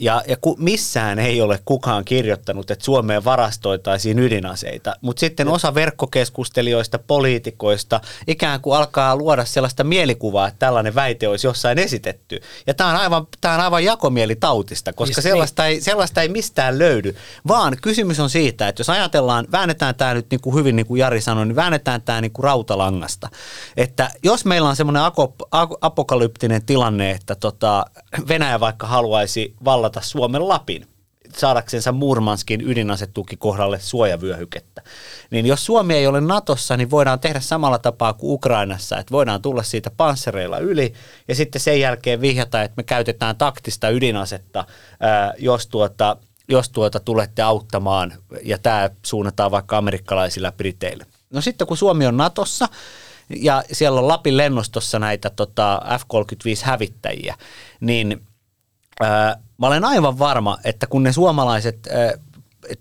Ja, 0.00 0.22
ja 0.28 0.36
ku, 0.40 0.56
missään 0.58 1.18
ei 1.18 1.40
ole 1.40 1.60
kukaan 1.64 2.04
kirjoittanut, 2.04 2.70
että 2.70 2.84
Suomeen 2.84 3.24
varastoitaisiin 3.24 4.18
ydinaseita, 4.18 4.94
mutta 5.00 5.20
sitten 5.20 5.48
osa 5.48 5.74
verkkokeskustelijoista, 5.74 6.98
poliitikoista 6.98 8.00
ikään 8.26 8.60
kuin 8.60 8.78
alkaa 8.88 9.16
luoda 9.16 9.44
sellaista 9.44 9.84
mielikuvaa, 9.84 10.48
että 10.48 10.58
tällainen 10.58 10.94
väite 10.94 11.28
olisi 11.28 11.46
jossain 11.46 11.78
esitetty. 11.78 12.40
Ja 12.66 12.74
tämä 12.74 12.90
on 12.90 12.96
aivan, 12.96 13.26
tämä 13.40 13.54
on 13.54 13.60
aivan 13.60 13.84
jakomielitautista, 13.84 14.92
koska 14.92 15.18
Just 15.18 15.22
sellaista, 15.22 15.62
niin. 15.62 15.70
ei, 15.70 15.80
sellaista 15.80 16.22
ei 16.22 16.28
mistään 16.28 16.78
löydy, 16.78 17.16
vaan 17.48 17.76
kysymys 17.82 18.20
on 18.20 18.30
siitä, 18.30 18.68
että 18.68 18.80
jos 18.80 18.90
ajatellaan, 18.90 19.46
väännetään 19.52 19.94
tämä 19.94 20.14
nyt 20.14 20.26
niin 20.30 20.40
kuin 20.40 20.56
hyvin 20.56 20.76
niin 20.76 20.86
kuin 20.86 20.98
Jari 20.98 21.20
sanoi, 21.20 21.46
niin 21.46 21.56
väännetään 21.56 22.02
tämä 22.02 22.20
niin 22.20 22.32
kuin 22.32 22.44
rautalangasta. 22.44 23.28
Että 23.76 24.10
jos 24.22 24.44
meillä 24.44 24.68
on 24.68 24.76
semmoinen 24.76 25.02
apokalyptinen 25.80 26.64
tilanne, 26.66 27.10
että 27.10 27.34
tota, 27.34 27.86
Venäjä 28.28 28.60
vaikka 28.60 28.86
haluaisi 28.86 29.54
vallata 29.64 30.00
Suomen 30.00 30.48
Lapin, 30.48 30.86
saadaksensa 31.36 31.92
Murmanskin 31.92 32.60
ydinasetukikohdalle 32.70 33.80
suojavyöhykettä. 33.80 34.82
Niin 35.30 35.46
jos 35.46 35.66
Suomi 35.66 35.94
ei 35.94 36.06
ole 36.06 36.20
Natossa, 36.20 36.76
niin 36.76 36.90
voidaan 36.90 37.20
tehdä 37.20 37.40
samalla 37.40 37.78
tapaa 37.78 38.12
kuin 38.12 38.32
Ukrainassa, 38.32 38.98
että 38.98 39.12
voidaan 39.12 39.42
tulla 39.42 39.62
siitä 39.62 39.90
panssereilla 39.90 40.58
yli 40.58 40.92
ja 41.28 41.34
sitten 41.34 41.60
sen 41.60 41.80
jälkeen 41.80 42.20
vihjata, 42.20 42.62
että 42.62 42.74
me 42.76 42.82
käytetään 42.82 43.36
taktista 43.36 43.90
ydinasetta, 43.90 44.64
jos 45.38 45.66
tuota, 45.66 46.16
jos 46.48 46.68
tuota 46.68 47.00
tulette 47.00 47.42
auttamaan 47.42 48.12
ja 48.42 48.58
tämä 48.58 48.90
suunnataan 49.06 49.50
vaikka 49.50 49.78
amerikkalaisilla 49.78 50.52
briteille. 50.52 51.06
No 51.30 51.40
sitten 51.40 51.66
kun 51.66 51.76
Suomi 51.76 52.06
on 52.06 52.16
Natossa 52.16 52.68
ja 53.36 53.62
siellä 53.72 54.00
on 54.00 54.08
Lapin 54.08 54.36
lennostossa 54.36 54.98
näitä 54.98 55.30
tota, 55.30 55.82
F-35-hävittäjiä, 55.98 57.34
niin 57.80 58.22
ää, 59.00 59.36
mä 59.58 59.66
olen 59.66 59.84
aivan 59.84 60.18
varma, 60.18 60.58
että 60.64 60.86
kun 60.86 61.02
ne 61.02 61.12
suomalaiset 61.12 61.78
ää, 61.86 62.12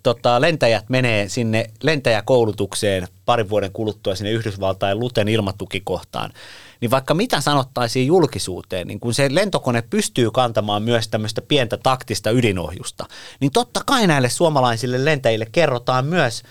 tota, 0.03 0.41
lentäjät 0.41 0.89
menee 0.89 1.29
sinne 1.29 1.69
lentäjäkoulutukseen 1.83 3.07
parin 3.25 3.49
vuoden 3.49 3.71
kuluttua 3.71 4.15
sinne 4.15 4.31
Yhdysvaltain 4.31 4.99
Luten 4.99 5.27
ilmatukikohtaan, 5.27 6.33
niin 6.81 6.91
vaikka 6.91 7.13
mitä 7.13 7.41
sanottaisiin 7.41 8.07
julkisuuteen, 8.07 8.87
niin 8.87 8.99
kun 8.99 9.13
se 9.13 9.27
lentokone 9.31 9.83
pystyy 9.89 10.31
kantamaan 10.31 10.83
myös 10.83 11.07
tämmöistä 11.07 11.41
pientä 11.41 11.77
taktista 11.77 12.31
ydinohjusta, 12.31 13.05
niin 13.39 13.51
totta 13.51 13.81
kai 13.85 14.07
näille 14.07 14.29
suomalaisille 14.29 15.05
lentäjille 15.05 15.47
kerrotaan 15.51 16.05
myös 16.05 16.43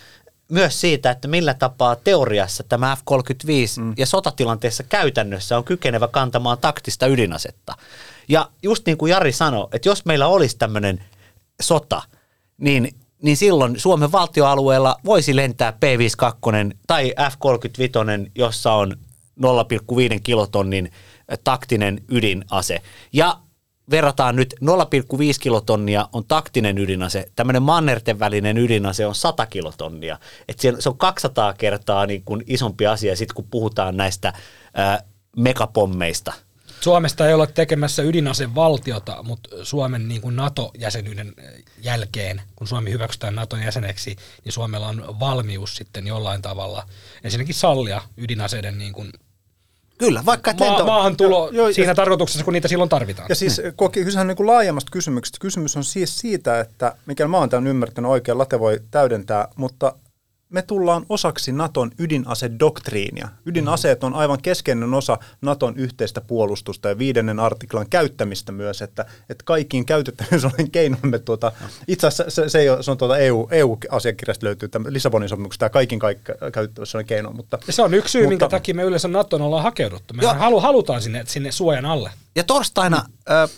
myös 0.49 0.81
siitä, 0.81 1.11
että 1.11 1.29
millä 1.29 1.55
tapaa 1.55 1.97
teoriassa 1.97 2.65
tämä 2.69 2.97
F-35 2.97 3.83
mm. 3.83 3.95
ja 3.97 4.07
sotatilanteessa 4.07 4.83
käytännössä 4.83 5.57
on 5.57 5.65
kykenevä 5.65 6.09
kantamaan 6.09 6.59
taktista 6.59 7.07
ydinasetta. 7.07 7.75
Ja 8.29 8.51
just 8.63 8.87
niin 8.87 8.99
kuin 8.99 9.11
Jari 9.11 9.33
sanoi, 9.33 9.69
että 9.73 9.89
jos 9.89 10.05
meillä 10.05 10.27
olisi 10.27 10.59
tämmöinen 10.59 11.05
sota, 11.63 12.03
niin, 12.59 12.89
niin 13.23 13.37
silloin 13.37 13.81
Suomen 13.81 14.13
valtioalueella 14.13 14.97
voisi 15.05 15.37
lentää 15.37 15.73
P-52 15.73 16.77
tai 16.87 17.15
F-35, 17.31 18.31
jossa 18.35 18.73
on 18.73 18.97
0,5 19.41 20.21
kilotonnin 20.23 20.93
taktinen 21.45 22.01
ydinase. 22.09 22.83
Ja 23.13 23.39
verrataan 23.91 24.37
nyt 24.37 24.55
0,5 24.65 24.69
kilotonnia 25.41 26.09
on 26.13 26.25
taktinen 26.29 26.79
ydinase, 26.79 27.27
tämmöinen 27.37 27.63
mannerten 27.63 28.19
välinen 28.19 28.59
ydinase 28.59 29.07
on 29.07 29.15
100 29.15 29.47
kilotonnia. 29.47 30.19
Et 30.49 30.59
se 30.59 30.89
on 30.89 30.99
200 30.99 31.55
kertaa 31.55 32.07
niin 32.07 32.23
kuin 32.25 32.45
isompi 32.47 32.87
asia 32.87 33.17
sitten 33.17 33.35
kun 33.35 33.51
puhutaan 33.51 33.97
näistä 33.97 34.33
ää, 34.75 35.03
megapommeista. 35.37 36.33
Suomesta 36.87 37.29
ei 37.29 37.35
ole 37.35 37.47
tekemässä 37.47 38.03
ydinasevaltiota, 38.03 39.23
mutta 39.23 39.49
Suomen 39.63 40.09
niin 40.09 40.21
kuin 40.21 40.37
NATO-jäsenyyden 40.37 41.35
jälkeen, 41.83 42.43
kun 42.57 42.69
Suomi 42.69 42.91
hyväksytään 42.91 43.35
NATOn 43.35 43.63
jäseneksi, 43.63 44.17
niin 44.45 44.53
Suomella 44.53 44.89
on 44.89 45.21
valmius 45.21 45.77
sitten 45.77 46.07
jollain 46.07 46.43
tavalla 46.43 46.87
ensinnäkin 47.25 47.55
sallia 47.55 48.03
ydinaseiden 48.17 48.79
niin 48.79 48.93
kuin 48.93 49.13
Kyllä, 49.99 50.23
vaikka 50.27 50.53
Ma- 50.59 50.67
lento... 50.67 50.87
maahan 50.87 51.17
tulo 51.17 51.51
jo, 51.53 51.69
jo, 51.69 51.75
siinä 51.75 51.91
ja, 51.91 51.95
tarkoituksessa, 51.95 52.45
kun 52.45 52.53
niitä 52.53 52.69
silloin 52.69 52.91
tarvitaan. 52.91 53.27
Ja 53.29 53.35
siis 53.35 53.63
kyse 53.93 54.21
on 54.21 54.27
niin 54.27 54.37
kuin 54.37 54.47
laajemmasta 54.47 54.91
kysymyksestä. 54.91 55.39
Kysymys 55.41 55.77
on 55.77 55.85
siis 55.85 56.19
siitä, 56.19 56.61
että 56.61 56.97
mikä 57.07 57.29
mä 57.29 57.39
oon 57.39 57.49
tämän 57.49 57.67
ymmärtänyt 57.67 58.11
oikein, 58.11 58.39
Late 58.39 58.61
voi 58.61 58.81
täydentää, 58.91 59.49
mutta 59.57 59.93
me 60.51 60.63
tullaan 60.63 61.07
osaksi 61.09 61.53
Naton 61.53 61.91
ydinasedoktriinia. 61.99 63.29
Ydinaseet 63.47 64.05
on 64.05 64.15
aivan 64.15 64.43
keskeinen 64.43 64.95
osa 64.95 65.19
Naton 65.41 65.77
yhteistä 65.77 66.21
puolustusta 66.21 66.89
ja 66.89 66.99
viidennen 66.99 67.41
artiklan 67.41 67.87
käyttämistä 67.91 68.53
myös, 68.53 68.83
että, 68.83 69.07
että 69.29 69.45
kaikkiin 69.45 69.87
käytettävissä 69.87 70.51
olen 70.59 70.71
keinoimme, 70.71 71.19
tuota, 71.19 71.53
itse 71.89 72.07
asiassa 72.07 72.43
se, 72.43 72.49
se, 72.49 72.59
ei 72.59 72.71
ole, 72.71 72.83
se 72.83 72.91
on 72.91 72.99
tuota 72.99 73.19
EU, 73.19 73.49
EU-asiakirjasta 73.51 74.47
löytyy 74.47 74.69
tämä 74.69 74.93
Lissabonin 74.93 75.29
sopimuksesta 75.29 75.59
tämä 75.59 75.71
kaikin 75.71 75.99
kaikki 75.99 76.33
käytettävissä 76.53 76.99
olen 76.99 77.07
keino. 77.07 77.33
Mutta, 77.33 77.59
ja 77.67 77.73
se 77.73 77.83
on 77.83 77.95
yksi 77.95 78.13
syy, 78.13 78.23
mutta, 78.23 78.29
minkä 78.29 78.49
takia 78.49 78.75
me 78.75 78.83
yleensä 78.83 79.09
Naton 79.09 79.43
ollaan 79.43 79.63
hakeuduttu. 79.63 80.15
Me 80.15 80.27
halu, 80.27 80.61
halutaan 80.61 81.03
sinne, 81.03 81.25
sinne 81.27 81.53
suojan 81.53 81.85
alle. 81.85 82.11
Ja 82.37 82.45
torstaina... 82.45 83.03
Äh, 83.31 83.51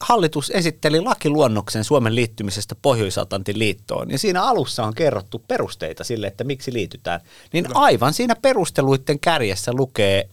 hallitus 0.00 0.50
esitteli 0.50 1.00
lakiluonnoksen 1.00 1.84
Suomen 1.84 2.14
liittymisestä 2.14 2.74
Pohjois-Atlantin 2.82 3.58
liittoon, 3.58 4.10
ja 4.10 4.18
siinä 4.18 4.42
alussa 4.42 4.84
on 4.84 4.94
kerrottu 4.94 5.44
perusteita 5.48 6.04
sille, 6.04 6.26
että 6.26 6.44
miksi 6.44 6.72
liitytään. 6.72 7.20
Niin 7.52 7.76
aivan 7.76 8.14
siinä 8.14 8.36
perusteluiden 8.36 9.20
kärjessä 9.20 9.72
lukee 9.72 10.28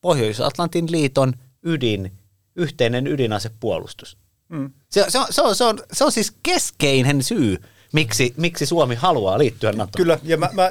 Pohjois-Atlantin 0.00 0.90
liiton 0.90 1.32
ydin, 1.62 2.12
yhteinen 2.56 3.06
ydinasepuolustus. 3.06 4.16
Mm. 4.48 4.70
Se, 4.88 5.04
se, 5.08 5.18
on, 5.18 5.26
se, 5.30 5.42
on, 5.42 5.56
se, 5.56 5.64
on, 5.64 5.78
se 5.92 6.04
on 6.04 6.12
siis 6.12 6.32
keskeinen 6.42 7.22
syy, 7.22 7.58
miksi, 7.92 8.34
miksi 8.36 8.66
Suomi 8.66 8.94
haluaa 8.94 9.38
liittyä 9.38 9.72
NATOon. 9.72 9.90
Kyllä, 9.96 10.18
ja 10.22 10.36
mä, 10.36 10.50
mä, 10.52 10.70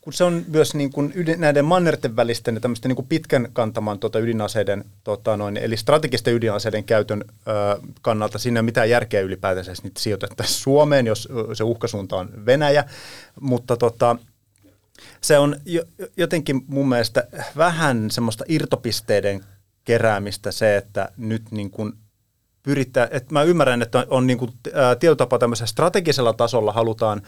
kun 0.00 0.12
se 0.12 0.24
on 0.24 0.44
myös 0.48 0.74
niin 0.74 0.90
kuin 0.90 1.12
ydin, 1.14 1.40
näiden 1.40 1.64
mannerten 1.64 2.16
välisten 2.16 2.54
ja 2.54 2.60
niin 2.88 2.96
kuin 2.96 3.06
pitkän 3.06 3.48
kantaman 3.52 3.98
tota 3.98 4.18
ydinaseiden, 4.18 4.84
tota 5.04 5.36
noin, 5.36 5.56
eli 5.56 5.76
strategisten 5.76 6.34
ydinaseiden 6.34 6.84
käytön 6.84 7.24
ö, 7.28 7.80
kannalta 8.02 8.38
siinä 8.38 8.62
mitään 8.62 8.90
järkeä 8.90 9.20
ylipäätänsä, 9.20 9.72
niitä 9.82 10.00
sijoitettaisiin 10.00 10.58
Suomeen, 10.58 11.06
jos 11.06 11.28
se 11.52 11.64
uhkasuunta 11.64 12.16
on 12.16 12.46
Venäjä, 12.46 12.84
mutta 13.40 13.76
tota, 13.76 14.16
se 15.20 15.38
on 15.38 15.56
jotenkin 16.16 16.62
mun 16.66 16.88
mielestä 16.88 17.26
vähän 17.56 18.10
semmoista 18.10 18.44
irtopisteiden 18.48 19.44
keräämistä 19.84 20.52
se, 20.52 20.76
että 20.76 21.08
nyt 21.16 21.50
niin 21.50 21.70
kuin 21.70 21.92
pyritään, 22.62 23.08
että 23.10 23.32
mä 23.32 23.42
ymmärrän, 23.42 23.82
että 23.82 24.06
on, 24.08 24.26
niin 24.26 24.38
kuin, 24.38 24.50
ä, 24.74 24.96
tietotapa 24.96 25.38
tämmöisellä 25.38 25.66
strategisella 25.66 26.32
tasolla 26.32 26.72
halutaan 26.72 27.22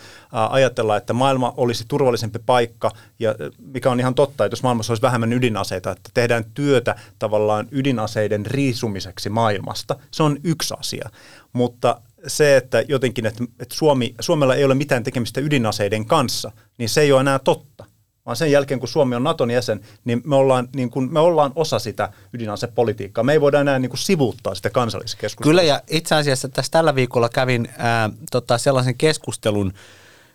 ajatella, 0.51 0.97
että 0.97 1.13
maailma 1.13 1.55
olisi 1.57 1.85
turvallisempi 1.89 2.39
paikka, 2.47 2.91
ja 3.19 3.35
mikä 3.59 3.91
on 3.91 4.01
ihan 4.01 4.15
totta, 4.15 4.45
että 4.45 4.53
jos 4.53 4.63
maailmassa 4.63 4.93
olisi 4.93 5.03
vähemmän 5.03 5.33
ydinaseita, 5.33 5.91
että 5.91 6.11
tehdään 6.15 6.45
työtä 6.55 6.97
tavallaan 7.19 7.69
ydinaseiden 7.71 8.47
riisumiseksi 8.47 9.29
maailmasta, 9.29 9.97
se 10.11 10.23
on 10.23 10.39
yksi 10.45 10.75
asia. 10.79 11.11
Mutta 11.53 12.01
se, 12.27 12.57
että 12.57 12.85
jotenkin, 12.89 13.27
että, 13.27 13.45
että 13.61 13.75
Suomi, 13.75 14.15
Suomella 14.21 14.55
ei 14.55 14.65
ole 14.65 14.75
mitään 14.75 15.05
tekemistä 15.05 15.41
ydinaseiden 15.41 16.07
kanssa, 16.07 16.53
niin 16.79 16.89
se 16.89 17.01
ei 17.01 17.13
ole 17.13 17.21
enää 17.21 17.39
totta 17.39 17.85
vaan 18.27 18.37
sen 18.37 18.51
jälkeen, 18.51 18.81
kun 18.81 18.89
Suomi 18.89 19.17
on 19.17 19.25
Naton 19.25 19.51
jäsen, 19.51 19.81
niin 20.05 20.23
me 20.25 20.37
ollaan, 20.37 20.69
niin 20.77 20.91
kuin, 20.91 21.13
me 21.13 21.21
ollaan 21.21 21.53
osa 21.55 21.79
sitä 21.79 22.13
ydinasepolitiikkaa. 22.33 23.25
Me 23.25 23.33
ei 23.33 23.41
voida 23.41 23.61
enää 23.61 23.79
niin 23.79 23.91
kuin 23.91 23.99
sivuuttaa 23.99 24.55
sitä 24.55 24.71
kansallisessa 24.71 25.19
keskustelussa. 25.19 25.51
Kyllä, 25.51 25.63
ja 25.63 25.83
itse 25.91 26.15
asiassa 26.15 26.49
tässä 26.49 26.71
tällä 26.71 26.95
viikolla 26.95 27.29
kävin 27.29 27.69
ää, 27.79 28.11
tota, 28.31 28.59
sellaisen 28.59 28.95
keskustelun, 28.95 29.73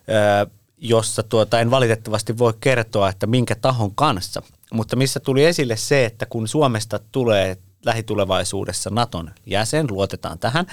ää, 0.07 0.47
jossa 0.77 1.23
tuota, 1.23 1.59
en 1.59 1.71
valitettavasti 1.71 2.37
voi 2.37 2.53
kertoa, 2.59 3.09
että 3.09 3.27
minkä 3.27 3.55
tahon 3.55 3.95
kanssa, 3.95 4.41
mutta 4.73 4.95
missä 4.95 5.19
tuli 5.19 5.45
esille 5.45 5.77
se, 5.77 6.05
että 6.05 6.25
kun 6.25 6.47
Suomesta 6.47 6.99
tulee 7.11 7.57
lähitulevaisuudessa 7.85 8.89
Naton 8.89 9.31
jäsen, 9.45 9.87
luotetaan 9.89 10.39
tähän, 10.39 10.65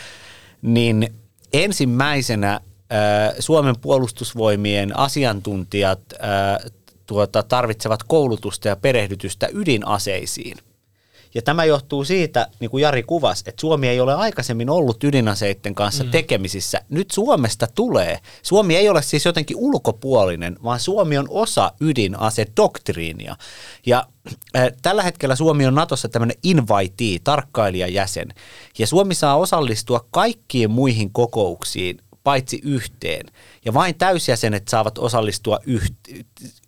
niin 0.63 1.15
ensimmäisenä 1.53 2.61
Suomen 3.39 3.75
puolustusvoimien 3.81 4.99
asiantuntijat 4.99 6.01
tuota, 7.07 7.43
tarvitsevat 7.43 8.03
koulutusta 8.03 8.69
ja 8.69 8.77
perehdytystä 8.77 9.49
ydinaseisiin. 9.53 10.57
Ja 11.35 11.43
tämä 11.43 11.65
johtuu 11.65 12.05
siitä, 12.05 12.49
niin 12.61 12.71
kuin 12.71 12.83
Jari 12.83 13.03
kuvasi, 13.03 13.45
että 13.47 13.61
Suomi 13.61 13.89
ei 13.89 14.01
ole 14.01 14.15
aikaisemmin 14.15 14.71
ollut 14.71 15.05
ydinaseiden 15.05 15.75
kanssa 15.75 16.05
mm. 16.05 16.11
tekemisissä. 16.11 16.81
Nyt 16.89 17.11
Suomesta 17.11 17.67
tulee. 17.75 18.19
Suomi 18.43 18.77
ei 18.77 18.89
ole 18.89 19.03
siis 19.03 19.25
jotenkin 19.25 19.57
ulkopuolinen, 19.57 20.57
vaan 20.65 20.81
Suomi 20.81 21.19
on 21.19 21.27
osa 21.29 21.73
ydinasedoktriinia. 21.81 23.37
Ja 23.87 24.07
äh, 24.57 24.73
tällä 24.83 25.03
hetkellä 25.03 25.37
Suomi 25.37 25.67
on 25.67 25.75
Natossa 25.75 26.09
tämmöinen 26.09 26.37
invitee, 26.43 27.19
tarkkailijajäsen. 27.25 28.29
Ja 28.79 28.87
Suomi 28.87 29.15
saa 29.15 29.37
osallistua 29.37 30.07
kaikkiin 30.11 30.71
muihin 30.71 31.13
kokouksiin 31.13 31.99
paitsi 32.25 32.61
yhteen. 32.65 33.27
Ja 33.65 33.75
vain 33.75 33.95
täysjäsenet 33.95 34.69
saavat 34.69 34.99
osallistua 34.99 35.59
yht- 35.67 36.25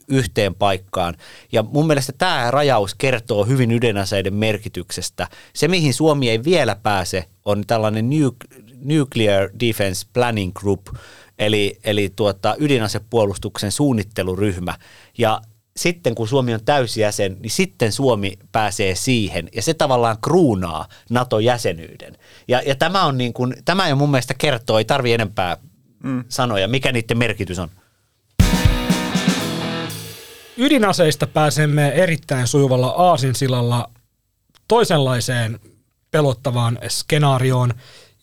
yhteen 0.08 0.54
paikkaan. 0.54 1.14
Ja 1.52 1.62
mun 1.62 1.86
mielestä 1.86 2.12
tämä 2.18 2.50
rajaus 2.50 2.94
kertoo 2.94 3.44
hyvin 3.44 3.72
ydinaseiden 3.72 4.34
merkityksestä. 4.34 5.28
Se, 5.54 5.68
mihin 5.68 5.94
Suomi 5.94 6.30
ei 6.30 6.44
vielä 6.44 6.76
pääse, 6.82 7.28
on 7.44 7.64
tällainen 7.66 8.10
Nuclear 8.82 9.50
Defense 9.60 10.06
Planning 10.12 10.52
Group, 10.54 10.86
eli, 11.38 11.78
eli 11.84 12.12
tuota, 12.16 12.56
ydinasepuolustuksen 12.58 13.72
suunnitteluryhmä. 13.72 14.74
Ja 15.18 15.40
sitten 15.76 16.14
kun 16.14 16.28
Suomi 16.28 16.54
on 16.54 16.64
täysjäsen, 16.64 17.36
niin 17.40 17.50
sitten 17.50 17.92
Suomi 17.92 18.38
pääsee 18.52 18.94
siihen 18.94 19.48
ja 19.54 19.62
se 19.62 19.74
tavallaan 19.74 20.16
kruunaa 20.22 20.88
NATO-jäsenyyden. 21.10 22.18
Ja, 22.48 22.62
ja 22.66 22.74
tämä 22.74 23.04
on 23.04 23.18
niin 23.18 23.32
kuin, 23.32 23.54
tämä 23.64 23.88
jo 23.88 23.96
mun 23.96 24.10
mielestä 24.10 24.34
kertoo, 24.34 24.78
ei 24.78 24.84
tarvi 24.84 25.12
enempää 25.12 25.56
mm. 26.02 26.24
sanoja, 26.28 26.68
mikä 26.68 26.92
niiden 26.92 27.18
merkitys 27.18 27.58
on. 27.58 27.70
Ydinaseista 30.58 31.26
pääsemme 31.26 31.88
erittäin 31.88 32.46
sujuvalla 32.46 32.86
aasinsilalla 32.86 33.90
toisenlaiseen 34.68 35.60
pelottavaan 36.10 36.78
skenaarioon, 36.88 37.74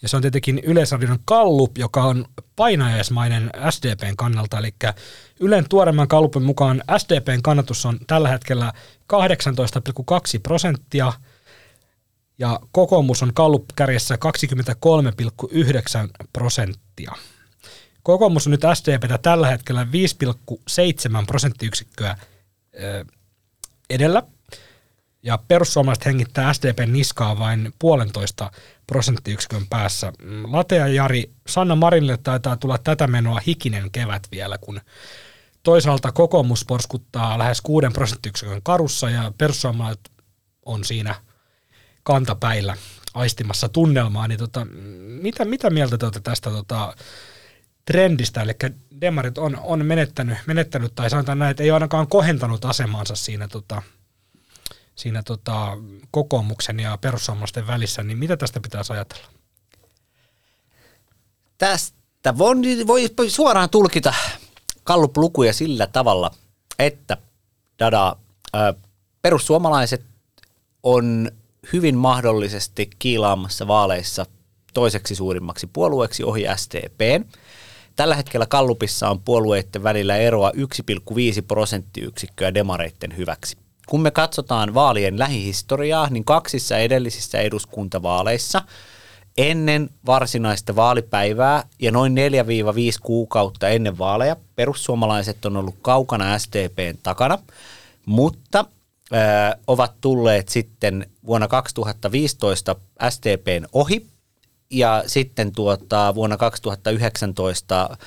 ja 0.01 0.09
se 0.09 0.15
on 0.15 0.21
tietenkin 0.21 0.61
Yleisradion 0.63 1.19
Kallup, 1.25 1.77
joka 1.77 2.03
on 2.03 2.25
painajaismainen 2.55 3.49
SDPn 3.69 4.17
kannalta, 4.17 4.57
eli 4.57 4.73
Ylen 5.39 5.69
tuoreimman 5.69 6.07
Kallupin 6.07 6.43
mukaan 6.43 6.83
SDPn 6.97 7.41
kannatus 7.43 7.85
on 7.85 7.99
tällä 8.07 8.29
hetkellä 8.29 8.73
18,2 9.13 9.19
prosenttia, 10.43 11.13
ja 12.39 12.59
kokoomus 12.71 13.23
on 13.23 13.33
Kallup 13.33 13.65
kärjessä 13.75 14.15
23,9 14.15 14.19
prosenttia. 16.33 17.11
Kokoomus 18.03 18.47
on 18.47 18.51
nyt 18.51 18.61
SDPtä 18.73 19.17
tällä 19.17 19.47
hetkellä 19.47 19.87
5,7 21.19 21.25
prosenttiyksikköä 21.27 22.17
edellä. 23.89 24.23
Ja 25.23 25.39
perussuomalaiset 25.47 26.05
hengittää 26.05 26.53
SDPn 26.53 26.93
niskaa 26.93 27.39
vain 27.39 27.73
puolentoista 27.79 28.51
prosenttiyksikön 28.87 29.67
päässä. 29.67 30.13
Late 30.51 30.75
ja 30.75 30.87
Jari, 30.87 31.29
Sanna 31.47 31.75
Marinille 31.75 32.17
taitaa 32.17 32.57
tulla 32.57 32.77
tätä 32.77 33.07
menoa 33.07 33.39
hikinen 33.47 33.91
kevät 33.91 34.27
vielä, 34.31 34.57
kun 34.57 34.81
toisaalta 35.63 36.11
kokoomus 36.11 36.65
porskuttaa 36.65 37.37
lähes 37.37 37.61
kuuden 37.61 37.93
prosenttiyksikön 37.93 38.61
karussa 38.63 39.09
ja 39.09 39.31
perussuomalaiset 39.37 40.11
on 40.65 40.83
siinä 40.83 41.15
kantapäillä 42.03 42.77
aistimassa 43.13 43.69
tunnelmaa. 43.69 44.27
Niin 44.27 44.39
tota, 44.39 44.67
mitä, 45.21 45.45
mitä 45.45 45.69
mieltä 45.69 45.97
te 45.97 46.05
olette 46.05 46.19
tästä 46.19 46.49
tota, 46.49 46.95
trendistä, 47.85 48.41
eli 48.41 48.51
demarit 49.01 49.37
on, 49.37 49.59
on 49.63 49.85
menettänyt, 49.85 50.37
menettänyt, 50.45 50.95
tai 50.95 51.09
sanotaan 51.09 51.39
näin, 51.39 51.51
että 51.51 51.63
ei 51.63 51.71
ainakaan 51.71 52.07
kohentanut 52.07 52.65
asemaansa 52.65 53.15
siinä, 53.15 53.47
tota, 53.47 53.81
siinä 54.95 55.23
tota, 55.23 55.77
kokoomuksen 56.11 56.79
ja 56.79 56.97
perussuomalaisten 56.97 57.67
välissä, 57.67 58.03
niin 58.03 58.17
mitä 58.17 58.37
tästä 58.37 58.59
pitäisi 58.59 58.93
ajatella? 58.93 59.25
Tästä 61.57 62.37
voi, 62.37 62.57
voi 62.87 63.29
suoraan 63.29 63.69
tulkita 63.69 64.13
kalluplukuja 64.83 65.53
sillä 65.53 65.87
tavalla, 65.87 66.31
että 66.79 67.17
dada, 67.79 68.15
perussuomalaiset 69.21 70.05
on 70.83 71.31
hyvin 71.73 71.97
mahdollisesti 71.97 72.89
kiilaamassa 72.99 73.67
vaaleissa 73.67 74.25
toiseksi 74.73 75.15
suurimmaksi 75.15 75.67
puolueeksi 75.67 76.23
ohi 76.23 76.43
STPn. 76.55 77.25
Tällä 77.95 78.15
hetkellä 78.15 78.45
Kallupissa 78.45 79.09
on 79.09 79.21
puolueiden 79.21 79.83
välillä 79.83 80.17
eroa 80.17 80.51
1,5 80.51 80.55
prosenttiyksikköä 81.47 82.53
demareitten 82.53 83.17
hyväksi. 83.17 83.57
Kun 83.87 84.01
me 84.01 84.11
katsotaan 84.11 84.73
vaalien 84.73 85.19
lähihistoriaa, 85.19 86.09
niin 86.09 86.25
kaksissa 86.25 86.77
edellisissä 86.77 87.39
eduskuntavaaleissa 87.39 88.61
ennen 89.37 89.89
varsinaista 90.05 90.75
vaalipäivää 90.75 91.63
ja 91.79 91.91
noin 91.91 92.15
4-5 92.17 92.99
kuukautta 93.01 93.69
ennen 93.69 93.97
vaaleja 93.97 94.35
perussuomalaiset 94.55 95.45
on 95.45 95.57
ollut 95.57 95.75
kaukana 95.81 96.39
STPn 96.39 96.97
takana, 97.03 97.39
mutta 98.05 98.65
ö, 99.13 99.15
ovat 99.67 99.93
tulleet 100.01 100.49
sitten 100.49 101.09
vuonna 101.25 101.47
2015 101.47 102.75
STPn 103.09 103.65
ohi 103.73 104.12
ja 104.69 105.03
sitten 105.07 105.51
tuota, 105.51 106.15
vuonna 106.15 106.37
2019 106.37 107.97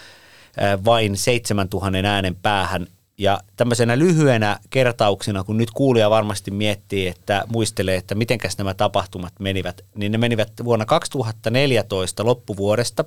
vain 0.85 1.17
7000 1.17 2.09
äänen 2.09 2.35
päähän. 2.35 2.87
Ja 3.19 3.41
tämmöisenä 3.57 3.99
lyhyenä 3.99 4.59
kertauksena, 4.71 5.45
kun 5.45 5.57
nyt 5.57 5.71
kuulija 5.71 6.11
varmasti 6.11 6.51
miettii, 6.51 7.09
että 7.09 7.45
muistelee, 7.49 7.97
että 7.97 8.15
mitenkäs 8.15 8.59
nämä 8.59 8.75
tapahtumat 8.75 9.33
menivät, 9.39 9.85
niin 9.95 10.13
ne 10.13 10.19
menivät 10.19 10.53
vuonna 10.65 10.85
2014 10.85 12.25
loppuvuodesta, 12.25 13.05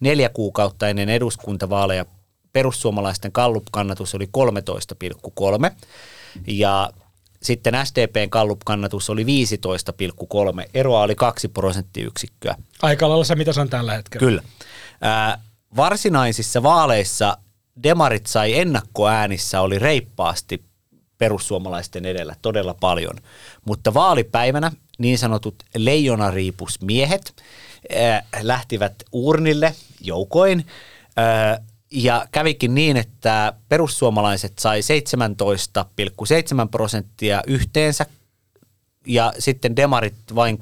neljä 0.00 0.28
kuukautta 0.28 0.88
ennen 0.88 1.08
eduskuntavaaleja, 1.08 2.04
perussuomalaisten 2.52 3.32
kallupkannatus 3.32 4.14
oli 4.14 4.28
13,3 5.70 5.74
ja 6.46 6.90
sitten 7.42 7.74
SDPn 7.84 8.28
Gallup-kannatus 8.30 9.10
oli 9.10 9.24
15,3. 9.24 9.28
Eroa 10.74 11.02
oli 11.02 11.14
kaksi 11.14 11.48
prosenttiyksikköä. 11.48 12.54
Aika 12.82 13.08
lailla 13.08 13.24
se, 13.24 13.34
mitä 13.34 13.52
se 13.52 13.60
on 13.60 13.70
tällä 13.70 13.92
hetkellä. 13.92 14.26
Kyllä. 14.26 14.42
Ää, 15.00 15.38
varsinaisissa 15.76 16.62
vaaleissa 16.62 17.36
demarit 17.82 18.26
sai 18.26 18.58
ennakkoäänissä, 18.58 19.60
oli 19.60 19.78
reippaasti 19.78 20.64
perussuomalaisten 21.18 22.06
edellä 22.06 22.34
todella 22.42 22.74
paljon. 22.74 23.14
Mutta 23.64 23.94
vaalipäivänä 23.94 24.72
niin 24.98 25.18
sanotut 25.18 25.54
leijonariipusmiehet 25.76 27.34
ää, 27.96 28.22
lähtivät 28.42 28.94
urnille 29.12 29.74
joukoin 30.00 30.66
ja 31.90 32.26
kävikin 32.32 32.74
niin, 32.74 32.96
että 32.96 33.52
perussuomalaiset 33.68 34.58
sai 34.58 34.80
17,7 34.80 36.68
prosenttia 36.70 37.42
yhteensä 37.46 38.06
ja 39.06 39.32
sitten 39.38 39.76
demarit 39.76 40.14
vain 40.34 40.58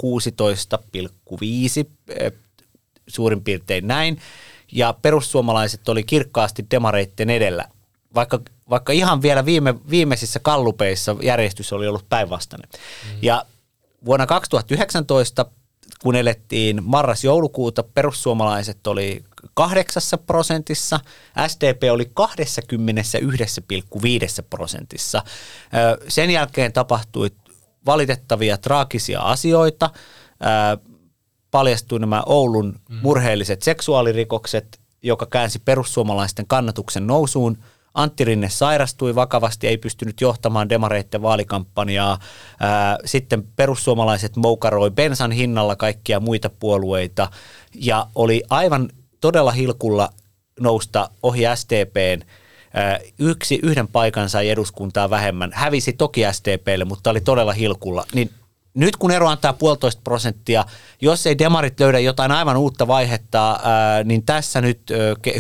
16,5 1.02 1.90
eh, 2.08 2.32
suurin 3.08 3.44
piirtein 3.44 3.86
näin. 3.86 4.20
Ja 4.72 4.94
perussuomalaiset 5.02 5.88
oli 5.88 6.04
kirkkaasti 6.04 6.66
demareitten 6.70 7.30
edellä, 7.30 7.68
vaikka, 8.14 8.40
vaikka 8.70 8.92
ihan 8.92 9.22
vielä 9.22 9.44
viime, 9.44 9.74
viimeisissä 9.90 10.40
kallupeissa 10.40 11.16
järjestys 11.22 11.72
oli 11.72 11.88
ollut 11.88 12.08
päinvastainen. 12.08 12.68
Mm. 12.72 13.18
Ja 13.22 13.44
vuonna 14.04 14.26
2019, 14.26 15.46
kun 16.02 16.16
elettiin 16.16 16.84
marras-joulukuuta, 16.84 17.82
perussuomalaiset 17.82 18.86
oli 18.86 19.24
kahdeksassa 19.54 20.18
prosentissa, 20.18 21.00
SDP 21.46 21.82
oli 21.92 22.04
21,5 22.04 22.10
prosentissa. 24.50 25.22
Sen 26.08 26.30
jälkeen 26.30 26.72
tapahtui 26.72 27.30
valitettavia 27.86 28.58
traagisia 28.58 29.20
asioita. 29.20 29.90
paljastui 31.50 31.98
nämä 31.98 32.22
Oulun 32.26 32.80
mm. 32.88 32.98
murheelliset 33.02 33.62
seksuaalirikokset, 33.62 34.80
joka 35.02 35.26
käänsi 35.26 35.58
perussuomalaisten 35.58 36.46
kannatuksen 36.46 37.06
nousuun. 37.06 37.58
Antti 37.94 38.24
Rinne 38.24 38.48
sairastui 38.48 39.14
vakavasti, 39.14 39.66
ei 39.66 39.78
pystynyt 39.78 40.20
johtamaan 40.20 40.68
demareitten 40.68 41.22
vaalikampanjaa. 41.22 42.18
sitten 43.04 43.42
perussuomalaiset 43.56 44.36
moukaroi 44.36 44.90
bensan 44.90 45.32
hinnalla 45.32 45.76
kaikkia 45.76 46.20
muita 46.20 46.50
puolueita 46.50 47.30
ja 47.74 48.06
oli 48.14 48.42
aivan 48.50 48.88
todella 49.20 49.52
hilkulla 49.52 50.10
nousta 50.60 51.10
ohi 51.22 51.42
SDPn 51.54 52.22
Yksi, 53.18 53.60
yhden 53.62 53.88
paikan 53.88 54.30
sai 54.30 54.48
eduskuntaa 54.48 55.10
vähemmän. 55.10 55.50
Hävisi 55.54 55.92
toki 55.92 56.22
STPlle, 56.32 56.84
mutta 56.84 57.10
oli 57.10 57.20
todella 57.20 57.52
hilkulla. 57.52 58.04
Niin 58.14 58.30
nyt 58.74 58.96
kun 58.96 59.10
ero 59.10 59.28
antaa 59.28 59.52
puolitoista 59.52 60.02
prosenttia, 60.04 60.64
jos 61.00 61.26
ei 61.26 61.38
demarit 61.38 61.80
löydä 61.80 61.98
jotain 61.98 62.32
aivan 62.32 62.56
uutta 62.56 62.86
vaihetta, 62.86 63.60
niin 64.04 64.26
tässä 64.26 64.60
nyt, 64.60 64.80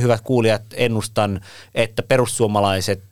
hyvät 0.00 0.20
kuulijat, 0.20 0.62
ennustan, 0.74 1.40
että 1.74 2.02
perussuomalaiset 2.02 3.02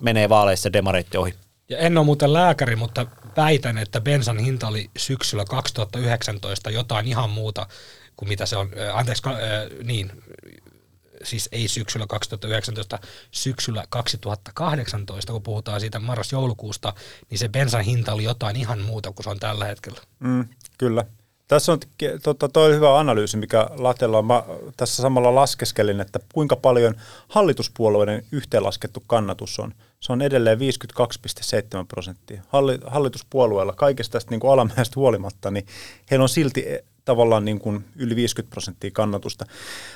menee 0.00 0.28
vaaleissa 0.28 0.72
demareitten 0.72 1.20
ohi. 1.20 1.34
Ja 1.68 1.78
en 1.78 1.98
ole 1.98 2.06
muuten 2.06 2.32
lääkäri, 2.32 2.76
mutta 2.76 3.06
väitän, 3.36 3.78
että 3.78 4.00
bensan 4.00 4.38
hinta 4.38 4.68
oli 4.68 4.90
syksyllä 4.96 5.44
2019 5.44 6.70
jotain 6.70 7.06
ihan 7.06 7.30
muuta 7.30 7.66
kuin 8.16 8.28
mitä 8.28 8.46
se 8.46 8.56
on, 8.56 8.70
anteeksi, 8.94 9.22
niin, 9.84 10.12
siis 11.22 11.48
ei 11.52 11.68
syksyllä 11.68 12.06
2019, 12.06 12.98
syksyllä 13.30 13.84
2018, 13.88 15.32
kun 15.32 15.42
puhutaan 15.42 15.80
siitä 15.80 15.98
marras-joulukuusta, 15.98 16.94
niin 17.30 17.38
se 17.38 17.48
bensan 17.48 17.84
hinta 17.84 18.12
oli 18.12 18.24
jotain 18.24 18.56
ihan 18.56 18.80
muuta 18.80 19.12
kuin 19.12 19.24
se 19.24 19.30
on 19.30 19.38
tällä 19.38 19.64
hetkellä. 19.64 20.00
Mm, 20.20 20.44
kyllä. 20.78 21.04
Tässä 21.48 21.72
on 21.72 21.78
tota, 22.22 22.48
toi 22.48 22.74
hyvä 22.74 22.98
analyysi, 22.98 23.36
mikä 23.36 23.66
Latella 23.70 24.18
on. 24.18 24.26
Mä 24.26 24.42
tässä 24.76 25.02
samalla 25.02 25.34
laskeskelin, 25.34 26.00
että 26.00 26.20
kuinka 26.34 26.56
paljon 26.56 26.94
hallituspuolueiden 27.28 28.24
yhteenlaskettu 28.32 29.02
kannatus 29.06 29.58
on. 29.58 29.74
Se 30.00 30.12
on 30.12 30.22
edelleen 30.22 30.58
52,7 30.58 30.64
prosenttia. 31.88 32.42
Hallituspuolueella 32.86 33.72
kaikesta 33.72 34.12
tästä 34.12 34.30
niin 34.30 34.40
kuin 34.40 34.52
alamäestä 34.52 34.94
huolimatta, 34.96 35.50
niin 35.50 35.66
heillä 36.10 36.22
on 36.22 36.28
silti 36.28 36.64
tavallaan 37.04 37.44
niin 37.44 37.58
kuin 37.58 37.84
yli 37.96 38.16
50 38.16 38.50
prosenttia 38.50 38.90
kannatusta. 38.90 39.46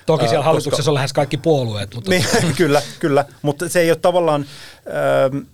Toki 0.06 0.28
siellä 0.28 0.38
äh, 0.38 0.44
hallituksessa 0.44 0.76
koska, 0.76 0.90
on 0.90 0.94
lähes 0.94 1.12
kaikki 1.12 1.36
puolueet. 1.36 1.94
Mutta... 1.94 2.10
niin, 2.10 2.24
kyllä, 2.56 2.82
kyllä, 2.98 3.24
mutta 3.42 3.68
se 3.68 3.80
ei 3.80 3.90
ole 3.90 3.98
tavallaan, 3.98 4.44
äh, 4.86 5.46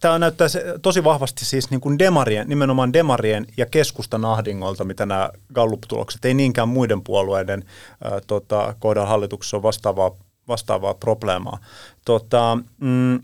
tämä 0.00 0.18
näyttää 0.18 0.48
tosi 0.82 1.04
vahvasti 1.04 1.44
siis 1.44 1.70
niin 1.70 1.80
kuin 1.80 1.98
demarien, 1.98 2.48
nimenomaan 2.48 2.92
demarien 2.92 3.46
ja 3.56 3.66
keskustan 3.66 4.24
ahdingolta, 4.24 4.84
mitä 4.84 5.06
nämä 5.06 5.30
Gallup-tulokset, 5.54 6.24
ei 6.24 6.34
niinkään 6.34 6.68
muiden 6.68 7.02
puolueiden 7.02 7.64
äh, 8.06 8.12
tota, 8.26 8.74
kohdalla 8.78 9.08
hallituksessa 9.08 9.56
on 9.56 9.62
vastaavaa, 9.62 10.10
vastaavaa 10.48 10.94
probleemaa. 10.94 11.58
Tota, 12.04 12.58
mm, 12.80 13.20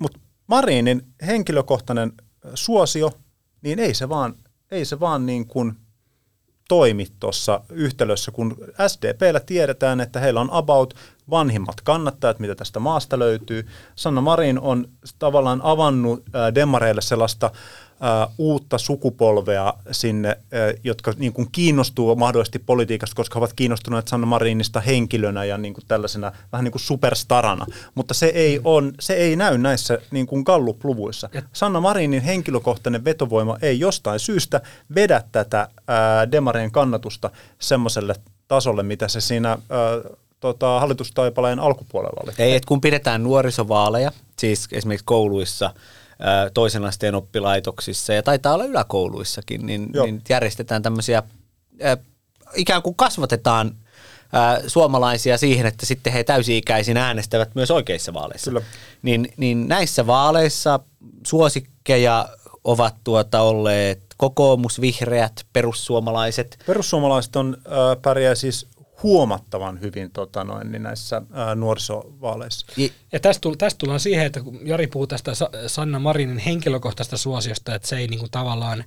mutta 0.00 0.18
Marinin 0.46 1.02
henkilökohtainen 1.26 2.12
suosio, 2.54 3.12
niin 3.62 3.78
ei 3.78 3.94
se 3.94 4.08
vaan, 4.08 4.34
ei 4.70 4.84
se 4.84 5.00
vaan 5.00 5.26
niin 5.26 5.46
kuin 5.46 5.76
toimi 6.72 7.06
tuossa 7.20 7.60
yhtälössä, 7.70 8.30
kun 8.30 8.56
SDPllä 8.86 9.40
tiedetään, 9.40 10.00
että 10.00 10.20
heillä 10.20 10.40
on 10.40 10.48
about 10.52 10.94
vanhimmat 11.30 11.80
kannattajat, 11.80 12.38
mitä 12.38 12.54
tästä 12.54 12.80
maasta 12.80 13.18
löytyy. 13.18 13.66
Sanna 13.96 14.20
Marin 14.20 14.60
on 14.60 14.88
tavallaan 15.18 15.60
avannut 15.62 16.22
demareille 16.54 17.00
sellaista 17.02 17.50
uutta 18.38 18.78
sukupolvea 18.78 19.74
sinne, 19.90 20.38
jotka 20.84 21.12
niin 21.16 21.32
kuin 21.32 21.48
kiinnostuu 21.52 22.16
mahdollisesti 22.16 22.58
politiikasta, 22.58 23.16
koska 23.16 23.34
he 23.34 23.38
ovat 23.38 23.52
kiinnostuneet 23.52 24.08
Sanna 24.08 24.26
Marinista 24.26 24.80
henkilönä 24.80 25.44
ja 25.44 25.58
niin 25.58 25.74
kuin 25.74 25.84
tällaisena 25.88 26.32
vähän 26.52 26.64
niin 26.64 26.72
kuin 26.72 26.82
superstarana. 26.82 27.66
Mutta 27.94 28.14
se 28.14 28.26
ei, 28.26 28.60
on, 28.64 28.92
se 29.00 29.14
ei 29.14 29.36
näy 29.36 29.58
näissä 29.58 29.98
niin 30.10 30.26
kuin 30.26 30.42
Gallup-luvuissa. 30.46 31.28
Sanna 31.52 31.80
Marinin 31.80 32.22
henkilökohtainen 32.22 33.04
vetovoima 33.04 33.56
ei 33.62 33.80
jostain 33.80 34.20
syystä 34.20 34.60
vedä 34.94 35.22
tätä 35.32 35.68
ää, 35.88 36.32
Demareen 36.32 36.70
kannatusta 36.70 37.30
semmoiselle 37.58 38.14
tasolle, 38.48 38.82
mitä 38.82 39.08
se 39.08 39.20
siinä 39.20 39.58
tota, 40.42 40.80
hallitustaipaleen 40.80 41.58
alkupuolella 41.58 42.22
oli. 42.24 42.32
Ei, 42.38 42.54
että 42.54 42.68
kun 42.68 42.80
pidetään 42.80 43.22
nuorisovaaleja, 43.22 44.12
siis 44.38 44.68
esimerkiksi 44.72 45.04
kouluissa– 45.04 45.70
toisen 46.54 46.84
asteen 46.84 47.14
oppilaitoksissa 47.14 48.12
ja 48.12 48.22
taitaa 48.22 48.54
olla 48.54 48.64
yläkouluissakin, 48.64 49.66
niin, 49.66 49.90
niin 50.02 50.22
järjestetään 50.28 50.82
tämmöisiä, 50.82 51.22
ikään 52.54 52.82
kuin 52.82 52.94
kasvatetaan 52.94 53.76
suomalaisia 54.66 55.38
siihen, 55.38 55.66
että 55.66 55.86
sitten 55.86 56.12
he 56.12 56.24
täysi-ikäisin 56.24 56.96
äänestävät 56.96 57.54
myös 57.54 57.70
oikeissa 57.70 58.14
vaaleissa. 58.14 58.50
Kyllä. 58.50 58.62
Niin, 59.02 59.32
niin 59.36 59.68
näissä 59.68 60.06
vaaleissa 60.06 60.80
suosikkeja 61.26 62.28
ovat 62.64 62.94
tuota 63.04 63.40
olleet 63.40 64.02
kokoomus, 64.16 64.80
vihreät, 64.80 65.46
perussuomalaiset. 65.52 66.58
Perussuomalaiset 66.66 67.36
on, 67.36 67.56
äh, 67.66 68.02
pärjää 68.02 68.34
siis 68.34 68.66
huomattavan 69.02 69.80
hyvin 69.80 70.10
tota 70.10 70.44
noin, 70.44 70.72
niin 70.72 70.82
näissä 70.82 71.22
ää, 71.32 71.54
nuorisovaaleissa. 71.54 72.66
Ja 73.12 73.20
tästä, 73.20 73.40
tull, 73.40 73.54
tästä 73.54 73.78
tullaan 73.78 74.00
siihen, 74.00 74.26
että 74.26 74.40
kun 74.40 74.60
Jari 74.62 74.86
puhuu 74.86 75.06
tästä 75.06 75.32
Sanna 75.66 75.98
Marinin 75.98 76.38
henkilökohtaista 76.38 77.16
suosiosta, 77.16 77.74
että 77.74 77.88
se 77.88 77.96
ei 77.96 78.06
niin 78.06 78.20
kuin 78.20 78.30
tavallaan 78.30 78.84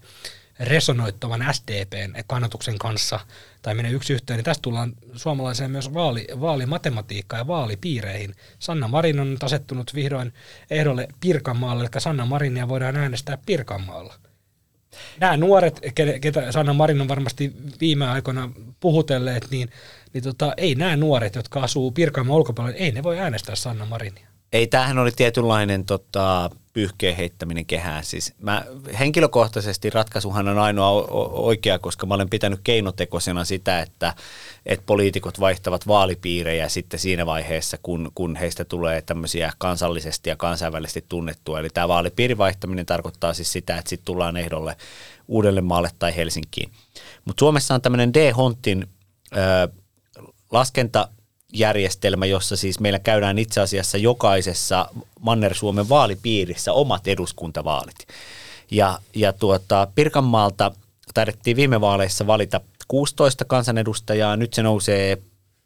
resonoittavan 0.59 1.45
SDPn 1.51 2.13
kannatuksen 2.27 2.77
kanssa 2.77 3.19
tai 3.61 3.75
menee 3.75 3.91
yksi 3.91 4.13
yhteen, 4.13 4.37
niin 4.37 4.45
tästä 4.45 4.61
tullaan 4.61 4.93
suomalaiseen 5.15 5.71
myös 5.71 5.93
vaali, 5.93 6.27
vaalimatematiikkaan 6.41 7.39
ja 7.39 7.47
vaalipiireihin. 7.47 8.35
Sanna 8.59 8.87
Marin 8.87 9.19
on 9.19 9.37
asettunut 9.41 9.95
vihdoin 9.95 10.33
ehdolle 10.69 11.07
Pirkanmaalle, 11.19 11.83
eli 11.83 12.01
Sanna 12.01 12.25
Marinia 12.25 12.67
voidaan 12.67 12.97
äänestää 12.97 13.37
Pirkanmaalla. 13.45 14.13
Nämä 15.19 15.37
nuoret, 15.37 15.79
ketä 16.21 16.51
Sanna 16.51 16.73
Marin 16.73 17.01
on 17.01 17.07
varmasti 17.07 17.53
viime 17.81 18.07
aikoina 18.07 18.51
puhutelleet, 18.79 19.47
niin 19.51 19.69
niin 20.13 20.23
tota, 20.23 20.53
ei 20.57 20.75
nämä 20.75 20.95
nuoret, 20.95 21.35
jotka 21.35 21.61
asuu 21.61 21.91
Pirkanmaan 21.91 22.37
ulkopuolella, 22.37 22.77
ei 22.77 22.91
ne 22.91 23.03
voi 23.03 23.19
äänestää 23.19 23.55
Sanna 23.55 23.85
Marinia. 23.85 24.27
Ei, 24.55 24.67
tämähän 24.67 24.97
oli 24.97 25.11
tietynlainen 25.11 25.85
tota, 25.85 26.49
pyyhkeen 26.73 27.15
heittäminen 27.15 27.65
kehään. 27.65 28.03
Siis 28.03 28.33
mä, 28.39 28.65
henkilökohtaisesti 28.99 29.89
ratkaisuhan 29.89 30.47
on 30.47 30.59
ainoa 30.59 30.89
oikea, 31.31 31.79
koska 31.79 32.05
mä 32.05 32.13
olen 32.13 32.29
pitänyt 32.29 32.59
keinotekoisena 32.63 33.45
sitä, 33.45 33.81
että, 33.81 34.13
että 34.65 34.83
poliitikot 34.85 35.39
vaihtavat 35.39 35.87
vaalipiirejä 35.87 36.69
sitten 36.69 36.99
siinä 36.99 37.25
vaiheessa, 37.25 37.77
kun, 37.83 38.11
kun 38.15 38.35
heistä 38.35 38.65
tulee 38.65 39.01
tämmöisiä 39.01 39.51
kansallisesti 39.57 40.29
ja 40.29 40.35
kansainvälisesti 40.35 41.05
tunnettua. 41.09 41.59
Eli 41.59 41.69
tämä 41.69 41.87
vaalipiirin 41.87 42.37
vaihtaminen 42.37 42.85
tarkoittaa 42.85 43.33
siis 43.33 43.51
sitä, 43.51 43.77
että 43.77 43.89
sitten 43.89 44.05
tullaan 44.05 44.37
ehdolle 44.37 44.75
Uudellemaalle 45.27 45.89
tai 45.99 46.15
Helsinkiin. 46.15 46.71
Mutta 47.25 47.39
Suomessa 47.39 47.75
on 47.75 47.81
tämmöinen 47.81 48.13
D-Hontin 48.13 48.87
laskentajärjestelmä, 51.55 52.25
jossa 52.25 52.55
siis 52.55 52.79
meillä 52.79 52.99
käydään 52.99 53.39
itse 53.39 53.61
asiassa 53.61 53.97
jokaisessa 53.97 54.89
Manner-Suomen 55.19 55.89
vaalipiirissä 55.89 56.73
omat 56.73 57.07
eduskuntavaalit. 57.07 58.07
Ja, 58.71 58.99
ja 59.15 59.33
tuota, 59.33 59.87
Pirkanmaalta 59.95 60.71
taidettiin 61.13 61.57
viime 61.57 61.81
vaaleissa 61.81 62.27
valita 62.27 62.61
16 62.87 63.45
kansanedustajaa, 63.45 64.35
nyt 64.35 64.53
se 64.53 64.63
nousee 64.63 65.17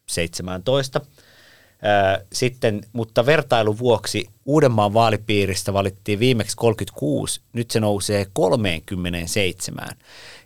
17. 0.07 1.01
Sitten, 2.33 2.81
mutta 2.93 3.25
vertailun 3.25 3.77
vuoksi 3.77 4.29
Uudenmaan 4.45 4.93
vaalipiiristä 4.93 5.73
valittiin 5.73 6.19
viimeksi 6.19 6.57
36, 6.57 7.41
nyt 7.53 7.71
se 7.71 7.79
nousee 7.79 8.25
37. 8.33 9.87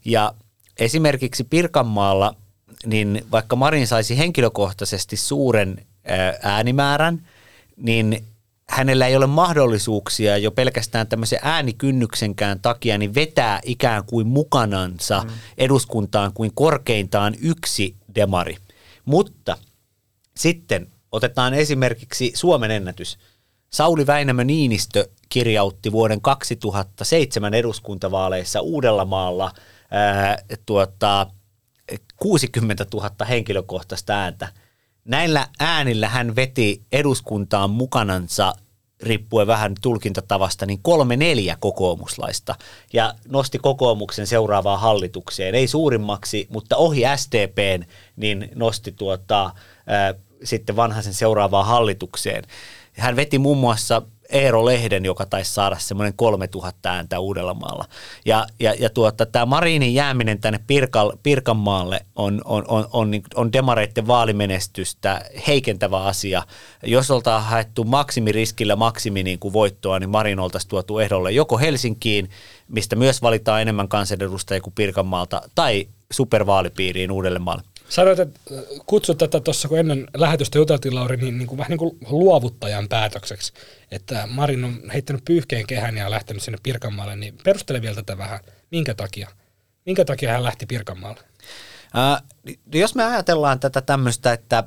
Ja 0.06 0.34
esimerkiksi 0.80 1.44
Pirkanmaalla 1.44 2.36
niin 2.86 3.26
vaikka 3.32 3.56
Marin 3.56 3.88
saisi 3.88 4.18
henkilökohtaisesti 4.18 5.18
suuren 5.18 5.86
ää, 6.06 6.34
äänimäärän, 6.42 7.28
niin 7.78 8.24
hänellä 8.70 9.08
ei 9.08 9.16
ole 9.16 9.28
mahdollisuuksia 9.28 10.38
jo 10.38 10.52
pelkästään 10.52 11.08
tämmöisen 11.08 11.40
äänikynnyksenkään 11.42 12.60
takia 12.60 12.98
niin 12.98 13.16
vetää 13.16 13.60
ikään 13.64 14.04
kuin 14.06 14.28
mukanansa 14.28 15.22
mm. 15.24 15.30
eduskuntaan 15.58 16.34
kuin 16.34 16.52
korkeintaan 16.56 17.36
yksi 17.42 17.96
demari. 18.16 18.58
Mutta 19.06 19.58
sitten 20.38 20.88
otetaan 21.12 21.54
esimerkiksi 21.54 22.32
Suomen 22.36 22.72
ennätys. 22.72 23.18
Sauli 23.70 24.08
Väinämö 24.08 24.44
Niinistö 24.44 25.10
kirjautti 25.30 25.92
vuoden 25.92 26.22
2007 26.22 27.54
eduskuntavaaleissa 27.54 28.62
Uudellamaalla 28.62 29.52
ää, 29.92 30.38
tuota, 30.66 31.28
60 32.18 32.86
000 32.94 33.12
henkilökohtaista 33.30 34.14
ääntä. 34.14 34.48
Näillä 35.06 35.48
äänillä 35.60 36.10
hän 36.10 36.36
veti 36.36 36.82
eduskuntaan 36.92 37.70
mukanansa 37.70 38.54
riippuen 39.04 39.48
vähän 39.48 39.76
tulkintatavasta, 39.82 40.66
niin 40.66 40.80
kolme 40.82 41.18
neljä 41.18 41.58
kokoomuslaista 41.60 42.56
ja 42.94 43.14
nosti 43.30 43.60
kokoomuksen 43.60 44.28
seuraavaan 44.28 44.80
hallitukseen. 44.80 45.56
Ei 45.56 45.68
suurimmaksi, 45.68 46.48
mutta 46.50 46.78
ohi 46.78 47.02
STPn, 47.16 47.84
niin 48.16 48.50
nosti 48.56 48.92
tuota, 48.92 49.52
ää, 49.88 50.14
sitten 50.44 50.76
vanhaisen 50.76 51.14
seuraavaan 51.14 51.66
hallitukseen. 51.66 52.44
Hän 52.94 53.16
veti 53.16 53.40
muun 53.40 53.58
muassa 53.58 54.02
Eero 54.30 54.66
Lehden, 54.66 55.06
joka 55.06 55.26
taisi 55.26 55.54
saada 55.54 55.78
semmoinen 55.80 56.14
3000 56.16 56.90
ääntä 56.90 57.20
Uudellamaalla. 57.20 57.86
Ja, 58.26 58.48
ja, 58.60 58.74
ja 58.80 58.90
tuota, 58.90 59.26
tämä 59.26 59.46
Marinin 59.46 59.94
jääminen 59.94 60.42
tänne 60.42 60.60
Pirkal, 60.68 61.12
Pirkanmaalle 61.24 62.06
on, 62.16 62.42
on, 62.46 62.64
on, 62.68 62.88
on, 62.94 63.12
niin, 63.12 63.24
on 63.36 63.54
demareiden 63.54 64.08
vaalimenestystä 64.08 65.22
heikentävä 65.48 66.04
asia. 66.04 66.44
Jos 66.84 67.12
oltaan 67.12 67.44
haettu 67.44 67.84
maksimiriskillä 67.84 68.76
maksimi 68.76 69.24
niin 69.24 69.40
kuin 69.40 69.54
voittoa, 69.54 70.00
niin 70.00 70.10
Marin 70.10 70.40
oltaisiin 70.40 70.70
tuotu 70.70 71.00
ehdolle 71.00 71.32
joko 71.32 71.58
Helsinkiin, 71.58 72.30
mistä 72.68 72.96
myös 72.96 73.22
valitaan 73.22 73.62
enemmän 73.62 73.88
kansanedustajia 73.88 74.62
kuin 74.62 74.74
Pirkanmaalta, 74.74 75.42
tai 75.56 75.88
supervaalipiiriin 76.12 77.12
Uudellemaalle. 77.12 77.64
Sanoit, 77.94 78.20
että 78.20 78.40
äh, 78.52 78.64
kutsut 78.86 79.18
tätä 79.18 79.40
tuossa, 79.40 79.68
kun 79.68 79.80
ennen 79.80 80.08
lähetystä 80.14 80.58
juteltiin, 80.58 80.96
Lauri, 80.96 81.18
niin, 81.18 81.38
niin 81.38 81.48
kuin, 81.48 81.58
vähän 81.58 81.70
niin 81.70 81.80
kuin 81.80 81.98
luovuttajan 82.10 82.88
päätökseksi, 82.88 83.54
että 83.92 84.28
Marin 84.28 84.64
on 84.64 84.82
heittänyt 84.94 85.26
pyyhkeen 85.26 85.68
kehän 85.68 85.98
ja 85.98 86.12
lähtenyt 86.12 86.44
sinne 86.44 86.58
Pirkanmaalle, 86.64 87.16
niin 87.16 87.38
perustele 87.44 87.82
vielä 87.82 87.96
tätä 87.96 88.18
vähän. 88.18 88.40
Minkä 88.72 88.94
takia? 88.94 89.30
Minkä 89.86 90.06
takia 90.06 90.32
hän 90.32 90.44
lähti 90.44 90.66
Pirkanmaalle? 90.66 91.22
Ää, 91.94 92.22
jos 92.74 92.96
me 92.96 93.04
ajatellaan 93.04 93.60
tätä 93.60 93.82
tämmöistä, 93.82 94.34
että, 94.34 94.64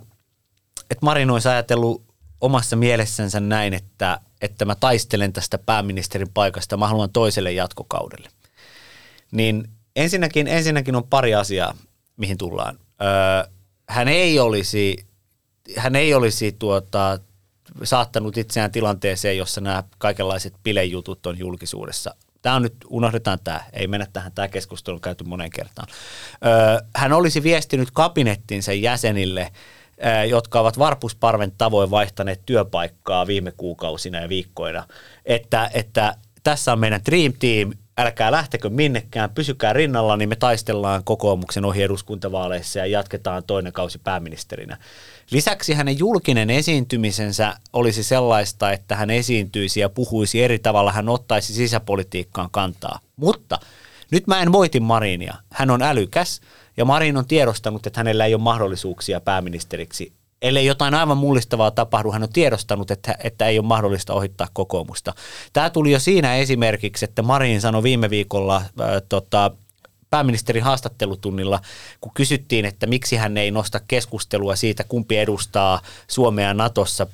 että 0.91 1.05
Marin 1.05 1.31
olisi 1.31 1.49
ajatellut 1.49 2.05
omassa 2.41 2.77
mielessänsä 2.77 3.41
näin, 3.41 3.75
että, 3.75 4.21
että 4.43 4.65
mä 4.65 4.75
taistelen 4.75 5.33
tästä 5.33 5.59
pääministerin 5.59 6.33
paikasta, 6.35 6.77
mä 6.77 6.89
haluan 6.89 7.11
toiselle 7.11 7.53
jatkokaudelle, 7.53 8.29
niin 9.31 9.69
ensinnäkin, 9.97 10.47
ensinnäkin 10.47 10.97
on 10.97 11.05
pari 11.05 11.35
asiaa, 11.35 11.77
mihin 12.17 12.39
tullaan 12.39 12.79
öö, 13.03 13.53
hän 13.89 14.09
ei 14.09 14.39
olisi, 14.39 15.07
hän 15.77 15.97
ei 15.97 16.15
olisi 16.15 16.53
tuota, 16.53 17.19
saattanut 17.85 18.37
itseään 18.37 18.73
tilanteeseen, 18.73 19.39
jossa 19.39 19.61
nämä 19.61 19.83
kaikenlaiset 19.99 20.55
pilejutut 20.63 21.27
on 21.27 21.39
julkisuudessa. 21.39 22.15
Tämä 22.43 22.57
on 22.57 22.63
nyt, 22.63 22.77
unohdetaan 22.89 23.39
tämä, 23.45 23.61
ei 23.73 23.87
mennä 23.87 24.07
tähän, 24.13 24.33
tämä 24.33 24.49
keskustelu 24.49 24.97
on 24.97 25.01
käyty 25.01 25.25
moneen 25.25 25.51
kertaan. 25.51 25.89
Öö, 26.47 26.79
hän 26.97 27.13
olisi 27.13 27.43
viestinyt 27.43 27.91
kabinettinsa 27.91 28.73
jäsenille, 28.73 29.53
jotka 30.29 30.61
ovat 30.61 30.79
varpusparven 30.79 31.53
tavoin 31.59 31.91
vaihtaneet 31.91 32.41
työpaikkaa 32.47 33.27
viime 33.27 33.53
kuukausina 33.57 34.21
ja 34.21 34.29
viikkoina, 34.29 34.87
että, 35.25 35.71
että 35.75 36.17
tässä 36.43 36.73
on 36.73 36.79
meidän 36.79 37.01
Dream 37.07 37.33
Team, 37.39 37.73
älkää 37.99 38.33
lähtekö 38.33 38.71
minnekään, 38.71 39.31
pysykää 39.31 39.73
rinnalla, 39.73 40.17
niin 40.17 40.29
me 40.29 40.37
taistellaan 40.37 41.05
kokoomuksen 41.05 41.65
ohi 41.65 41.83
eduskuntavaaleissa 41.83 42.79
ja 42.79 42.87
jatketaan 42.87 43.43
toinen 43.47 43.73
kausi 43.73 43.99
pääministerinä. 43.99 44.77
Lisäksi 45.31 45.75
hänen 45.75 45.99
julkinen 45.99 46.51
esiintymisensä 46.51 47.55
olisi 47.73 48.03
sellaista, 48.03 48.73
että 48.73 48.97
hän 48.97 49.11
esiintyisi 49.11 49.81
ja 49.81 49.89
puhuisi 49.89 50.43
eri 50.43 50.59
tavalla, 50.59 50.93
hän 50.93 51.09
ottaisi 51.09 51.55
sisäpolitiikkaan 51.55 52.51
kantaa. 52.51 53.01
Mutta 53.17 53.59
nyt 54.11 54.27
mä 54.27 54.43
en 54.43 54.51
moiti 54.51 54.81
Marinia. 54.81 55.35
Hän 55.53 55.71
on 55.71 55.83
älykäs 55.83 56.41
ja 56.77 56.85
Marin 56.85 57.17
on 57.17 57.27
tiedostanut, 57.27 57.87
että 57.87 58.01
hänellä 58.01 58.27
ei 58.27 58.35
ole 58.35 58.43
mahdollisuuksia 58.43 59.21
pääministeriksi 59.21 60.13
ellei 60.49 60.67
jotain 60.67 60.95
aivan 60.95 61.17
mullistavaa 61.17 61.71
tapahdu, 61.71 62.13
hän 62.13 62.23
on 62.23 62.33
tiedostanut, 62.33 62.91
että, 62.91 63.17
että 63.25 63.47
ei 63.47 63.59
ole 63.59 63.67
mahdollista 63.67 64.15
ohittaa 64.15 64.49
kokoomusta. 64.53 65.13
Tämä 65.53 65.71
tuli 65.71 65.93
jo 65.93 66.01
siinä 66.01 66.37
esimerkiksi, 66.37 67.05
että 67.05 67.23
Marin 67.23 67.61
sanoi 67.61 67.83
viime 67.83 68.11
viikolla 68.11 68.57
äh, 68.57 68.67
tota, 69.09 69.51
pääministerin 70.11 70.63
haastattelutunnilla, 70.63 71.61
kun 72.01 72.13
kysyttiin, 72.15 72.65
että 72.65 72.87
miksi 72.87 73.17
hän 73.17 73.37
ei 73.37 73.51
nosta 73.51 73.81
keskustelua 73.89 74.57
siitä, 74.57 74.85
kumpi 74.85 75.17
edustaa 75.17 75.81
Suomea 76.09 76.55
Natossa 76.55 77.07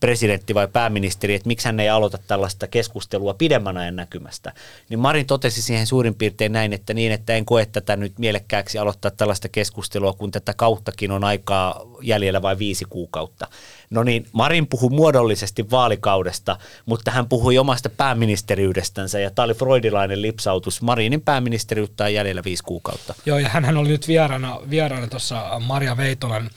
presidentti 0.00 0.54
vai 0.54 0.68
pääministeri, 0.68 1.34
että 1.34 1.46
miksi 1.46 1.68
hän 1.68 1.80
ei 1.80 1.88
aloita 1.88 2.18
tällaista 2.26 2.66
keskustelua 2.66 3.34
pidemmän 3.34 3.76
ajan 3.76 3.96
näkymästä. 3.96 4.52
Niin 4.88 4.98
Marin 4.98 5.26
totesi 5.26 5.62
siihen 5.62 5.86
suurin 5.86 6.14
piirtein 6.14 6.52
näin, 6.52 6.72
että 6.72 6.94
niin, 6.94 7.12
että 7.12 7.34
en 7.34 7.44
koe 7.44 7.66
tätä 7.66 7.96
nyt 7.96 8.18
mielekkääksi 8.18 8.78
aloittaa 8.78 9.10
tällaista 9.10 9.48
keskustelua, 9.48 10.12
kun 10.12 10.30
tätä 10.30 10.54
kauttakin 10.54 11.10
on 11.10 11.24
aikaa 11.24 11.86
jäljellä 12.02 12.42
vain 12.42 12.58
viisi 12.58 12.84
kuukautta. 12.84 13.46
No 13.90 14.02
niin, 14.02 14.26
Marin 14.32 14.66
puhui 14.66 14.90
muodollisesti 14.90 15.70
vaalikaudesta, 15.70 16.58
mutta 16.86 17.10
hän 17.10 17.28
puhui 17.28 17.58
omasta 17.58 17.88
pääministeriydestänsä 17.88 19.20
ja 19.20 19.30
tämä 19.30 19.44
oli 19.44 19.54
freudilainen 19.54 20.22
lipsautus. 20.22 20.82
Marinin 20.82 21.20
pääministeriyttä 21.20 22.04
on 22.04 22.14
jäljellä 22.14 22.44
viisi 22.44 22.62
kuukautta. 22.62 23.14
Joo, 23.26 23.38
ja 23.38 23.48
hän 23.48 23.76
oli 23.76 23.88
nyt 23.88 24.08
vieraana, 24.08 24.60
vieraana 24.70 25.06
tuossa 25.06 25.60
Maria 25.60 25.96
Veitolan 25.96 26.50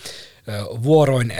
vuoroin 0.84 1.32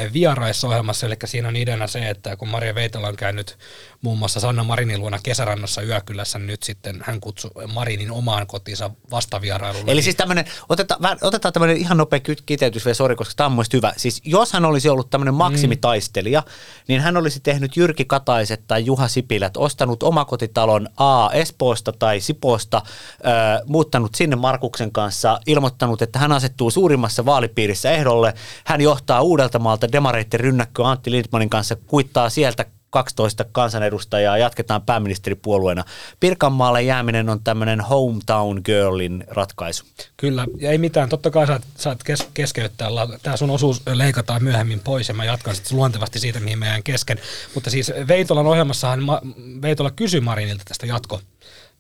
ohjelmassa, 0.64 1.08
eli 1.08 1.16
siinä 1.26 1.48
on 1.48 1.56
ideana 1.56 1.88
se, 1.88 2.10
että 2.10 2.36
kun 2.38 2.48
Maria 2.48 2.76
Veitola 2.76 3.08
on 3.08 3.16
käynyt 3.16 3.58
muun 4.02 4.18
muassa 4.18 4.40
Sanna 4.40 4.64
Marinin 4.64 5.00
luona 5.00 5.20
kesärannassa 5.24 5.82
Yökylässä, 5.82 6.40
nyt 6.40 6.64
sitten 6.64 7.00
hän 7.04 7.22
kutsui 7.22 7.52
Marinin 7.74 8.12
omaan 8.12 8.48
kotiinsa 8.48 8.92
vastavierailulle. 9.12 9.92
Eli 9.92 10.02
siis 10.02 10.16
tämmöinen, 10.16 10.46
otetaan, 10.70 11.18
otetaan 11.22 11.54
tämmöinen 11.54 11.78
ihan 11.78 11.98
nopea 11.98 12.20
kiteytys 12.46 12.86
vielä, 12.86 12.94
sori, 12.94 13.16
koska 13.16 13.34
tämä 13.38 13.48
on 13.58 13.66
hyvä. 13.74 13.94
Siis 13.98 14.22
jos 14.26 14.54
hän 14.54 14.66
olisi 14.66 14.90
ollut 14.90 15.10
tämmöinen 15.10 15.34
maksimitaistelija, 15.34 16.42
mm. 16.42 16.52
niin 16.88 17.02
hän 17.02 17.18
olisi 17.18 17.40
tehnyt 17.40 17.78
Jyrki 17.78 18.06
Kataiset 18.06 18.64
tai 18.68 18.86
Juha 18.86 19.08
Sipilät, 19.08 19.58
ostanut 19.58 20.04
omakotitalon 20.04 20.90
A 20.98 21.30
Espoosta 21.30 21.92
tai 21.92 22.20
Sipoosta, 22.20 22.78
äh, 22.78 23.62
muuttanut 23.66 24.16
sinne 24.16 24.36
Markuksen 24.36 24.92
kanssa, 24.92 25.40
ilmoittanut, 25.48 26.02
että 26.02 26.20
hän 26.20 26.32
asettuu 26.32 26.72
suurimmassa 26.72 27.26
vaalipiirissä 27.26 27.92
ehdolle. 27.92 28.34
Hän 28.66 28.82
johtaa 28.82 29.22
Uudeltamaalta 29.22 29.92
demareitten 29.92 30.40
rynnäkkö 30.40 30.86
Antti 30.86 31.12
Lindmanin 31.12 31.50
kanssa, 31.50 31.76
kuittaa 31.76 32.30
sieltä 32.30 32.66
12 32.92 33.46
kansanedustajaa, 33.52 34.38
jatketaan 34.38 34.82
pääministeripuolueena. 34.82 35.84
Pirkanmaalle 36.20 36.84
jääminen 36.84 37.30
on 37.30 37.44
tämmöinen 37.44 37.82
hometown 37.82 38.62
girlin 38.66 39.24
ratkaisu. 39.28 39.86
Kyllä, 40.18 40.46
ja 40.58 40.72
ei 40.72 40.78
mitään. 40.78 41.10
Totta 41.10 41.32
kai 41.32 41.48
saat, 41.48 41.62
saat 41.76 42.04
kes- 42.04 42.28
keskeyttää. 42.34 42.90
Tämä 43.24 43.38
sun 43.38 43.50
osuus 43.50 43.82
leikataan 43.94 44.44
myöhemmin 44.44 44.80
pois, 44.80 45.08
ja 45.08 45.14
mä 45.14 45.26
jatkan 45.26 45.56
sitten 45.56 45.78
luontevasti 45.78 46.20
siitä, 46.20 46.40
mihin 46.40 46.60
meidän 46.60 46.84
kesken. 46.84 47.18
Mutta 47.54 47.70
siis 47.70 47.92
Veitolan 48.08 48.48
ohjelmassahan 48.48 49.04
Ma- 49.04 49.22
Veitola 49.62 49.92
kysyi 49.92 50.22
Marinilta 50.22 50.64
tästä 50.68 50.86
jatko, 50.86 51.22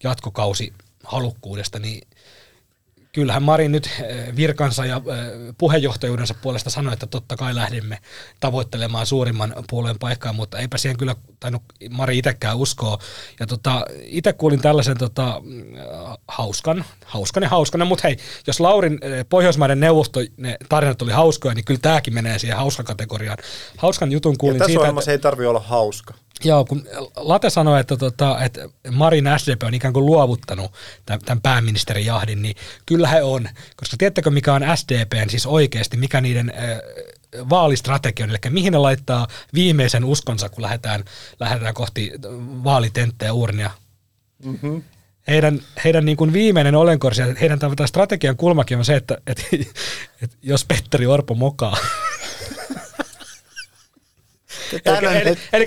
jatkokausi 0.03 0.73
halukkuudesta, 1.03 1.79
niin 1.79 2.07
kyllähän 3.11 3.43
Marin 3.43 3.71
nyt 3.71 3.89
eh, 4.03 4.35
virkansa 4.35 4.85
ja 4.85 4.95
eh, 4.95 5.55
puheenjohtajuudensa 5.57 6.33
puolesta 6.41 6.69
sanoi, 6.69 6.93
että 6.93 7.07
totta 7.07 7.35
kai 7.35 7.55
lähdimme 7.55 7.97
tavoittelemaan 8.39 9.05
suurimman 9.05 9.55
puolueen 9.69 9.99
paikkaa, 9.99 10.33
mutta 10.33 10.57
eipä 10.57 10.77
siihen 10.77 10.97
kyllä 10.97 11.15
tainnut 11.39 11.63
Mari 11.89 12.17
itsekään 12.17 12.57
uskoa. 12.57 12.97
Ja 13.39 13.47
tota, 13.47 13.85
itse 14.03 14.33
kuulin 14.33 14.61
tällaisen 14.61 14.97
tota, 14.97 15.41
hauskan, 16.27 16.85
hauskan 17.05 17.43
ja 17.43 17.49
hauskana, 17.49 17.85
mutta 17.85 18.07
hei, 18.07 18.17
jos 18.47 18.59
Laurin 18.59 18.99
eh, 19.01 19.25
Pohjoismaiden 19.29 19.79
neuvosto, 19.79 20.19
ne 20.37 20.57
tarinat 20.69 21.01
oli 21.01 21.11
hauskoja, 21.11 21.53
niin 21.53 21.65
kyllä 21.65 21.79
tämäkin 21.79 22.13
menee 22.13 22.39
siihen 22.39 22.57
hauskakategoriaan. 22.57 23.37
Hauskan 23.77 24.11
jutun 24.11 24.37
kuulin 24.37 24.55
ja 24.55 24.59
tässä 24.59 24.79
siitä, 24.79 24.99
että, 24.99 25.11
ei 25.11 25.19
tarvi 25.19 25.45
olla 25.45 25.59
hauska. 25.59 26.13
Joo, 26.43 26.65
kun 26.65 26.87
Late 27.15 27.49
sanoi, 27.49 27.79
että, 27.79 27.97
tota, 27.97 28.43
että 28.43 28.69
Marin 28.91 29.25
SDP 29.37 29.63
on 29.63 29.73
ikään 29.73 29.93
kuin 29.93 30.05
luovuttanut 30.05 30.71
tämän, 31.05 31.19
tämän 31.25 31.41
pääministerin 31.41 32.05
jahdin, 32.05 32.41
niin 32.41 32.55
kyllä 32.85 33.00
he 33.07 33.23
on. 33.23 33.49
Koska 33.75 33.97
tiedättekö, 33.97 34.29
mikä 34.29 34.53
on 34.53 34.61
SDPn 34.75 35.29
siis 35.29 35.45
oikeasti, 35.45 35.97
mikä 35.97 36.21
niiden 36.21 36.53
äh, 36.55 36.77
vaalistrategia 37.49 38.23
on, 38.23 38.29
eli 38.29 38.37
mihin 38.49 38.73
ne 38.73 38.79
laittaa 38.79 39.27
viimeisen 39.53 40.05
uskonsa, 40.05 40.49
kun 40.49 40.61
lähdetään, 40.61 41.03
lähdetään 41.39 41.73
kohti 41.73 42.11
vaalitenttejä 42.63 43.33
urnia. 43.33 43.69
Mm-hmm. 44.45 44.83
Heidän, 45.27 45.61
heidän 45.83 46.05
niin 46.05 46.17
kuin 46.17 46.33
viimeinen 46.33 46.75
olenkorsi, 46.75 47.21
heidän 47.41 47.59
strategian 47.85 48.37
kulmakin 48.37 48.77
on 48.77 48.85
se, 48.85 48.95
että, 48.95 49.17
että, 49.27 49.43
että 50.21 50.37
jos 50.43 50.65
Petteri 50.65 51.05
Orpo 51.05 51.35
mokaa, 51.35 51.77
Eli, 54.73 55.37
eli, 55.53 55.65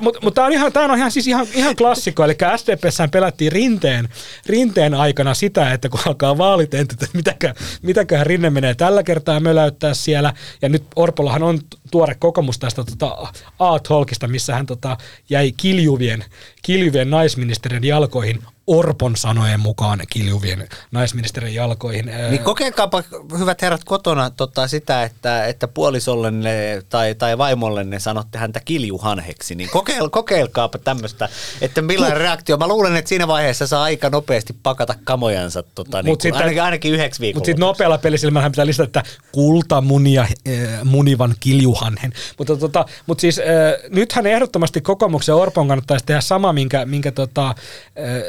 mutta 0.00 0.20
mut 0.22 0.34
tämä 0.34 0.46
on 0.46 0.52
ihan, 0.52 0.72
tää 0.72 0.84
on 0.84 0.98
ihan, 0.98 1.10
siis 1.10 1.26
ihan, 1.26 1.46
ihan 1.54 1.76
klassikko, 1.76 2.24
eli 2.24 2.36
SDPssään 2.56 3.10
pelättiin 3.10 3.52
rinteen, 3.52 4.08
rinteen 4.46 4.94
aikana 4.94 5.34
sitä, 5.34 5.72
että 5.72 5.88
kun 5.88 6.00
alkaa 6.06 6.38
vaalitentit, 6.38 7.02
että 7.02 7.16
mitäkö, 7.16 7.54
mitäköhän 7.82 8.26
Rinne 8.26 8.50
menee 8.50 8.74
tällä 8.74 9.02
kertaa 9.02 9.40
möläyttää 9.40 9.94
siellä, 9.94 10.32
ja 10.62 10.68
nyt 10.68 10.84
Orpollahan 10.96 11.42
on 11.42 11.60
tuore 11.90 12.14
kokemus 12.14 12.58
tästä 12.58 12.84
tota, 12.84 13.32
A-Talkista, 13.58 14.28
missä 14.28 14.54
hän 14.54 14.66
tota, 14.66 14.96
jäi 15.30 15.52
kiljuvien, 15.56 16.24
kiljuvien 16.62 17.10
naisministerin 17.10 17.84
jalkoihin, 17.84 18.42
Orpon 18.72 19.16
sanojen 19.16 19.60
mukaan 19.60 20.00
kiljuvien 20.10 20.68
naisministerin 20.90 21.54
jalkoihin. 21.54 22.10
Niin 22.30 22.42
kokeilkaapa 22.42 23.02
hyvät 23.38 23.62
herrat 23.62 23.84
kotona 23.84 24.30
tota, 24.30 24.68
sitä, 24.68 25.02
että, 25.02 25.46
että 25.46 25.68
puolisollenne 25.68 26.82
tai, 26.88 27.14
tai 27.14 27.38
vaimollenne 27.38 27.98
sanotte 27.98 28.38
häntä 28.38 28.60
kiljuhanheksi, 28.64 29.54
niin 29.54 29.70
kokeil, 29.70 30.08
kokeilkaapa 30.08 30.78
tämmöistä, 30.78 31.28
että 31.60 31.82
millainen 31.82 32.20
reaktio. 32.20 32.56
Mä 32.56 32.68
luulen, 32.68 32.96
että 32.96 33.08
siinä 33.08 33.28
vaiheessa 33.28 33.66
saa 33.66 33.82
aika 33.82 34.10
nopeasti 34.10 34.56
pakata 34.62 34.94
kamojansa 35.04 35.62
tota, 35.74 36.02
niin 36.02 36.10
Mut 36.10 36.22
kuin, 36.22 36.34
ainakin, 36.34 36.62
ainakin 36.62 36.92
yhdeksi 36.92 37.16
Mutta 37.16 37.22
viikolla. 37.22 37.44
sitten 37.44 37.60
nopealla 37.60 37.98
pelisilmällä 37.98 38.50
pitää 38.50 38.66
lisätä, 38.66 38.84
että 38.84 39.02
kultamunia 39.32 40.22
äh, 40.22 40.28
munivan 40.84 41.34
kiljuhanhen. 41.40 42.12
Mutta 42.38 42.56
tota, 42.56 42.84
mut 43.06 43.20
siis 43.20 43.38
äh, 43.38 43.44
nythän 43.90 44.26
ehdottomasti 44.26 44.80
kokoomuksen 44.80 45.34
Orpon 45.34 45.68
kannattaisi 45.68 46.06
tehdä 46.06 46.20
sama, 46.20 46.52
minkä, 46.52 46.86
minkä 46.86 47.12
tota, 47.12 47.48
äh, 47.48 47.54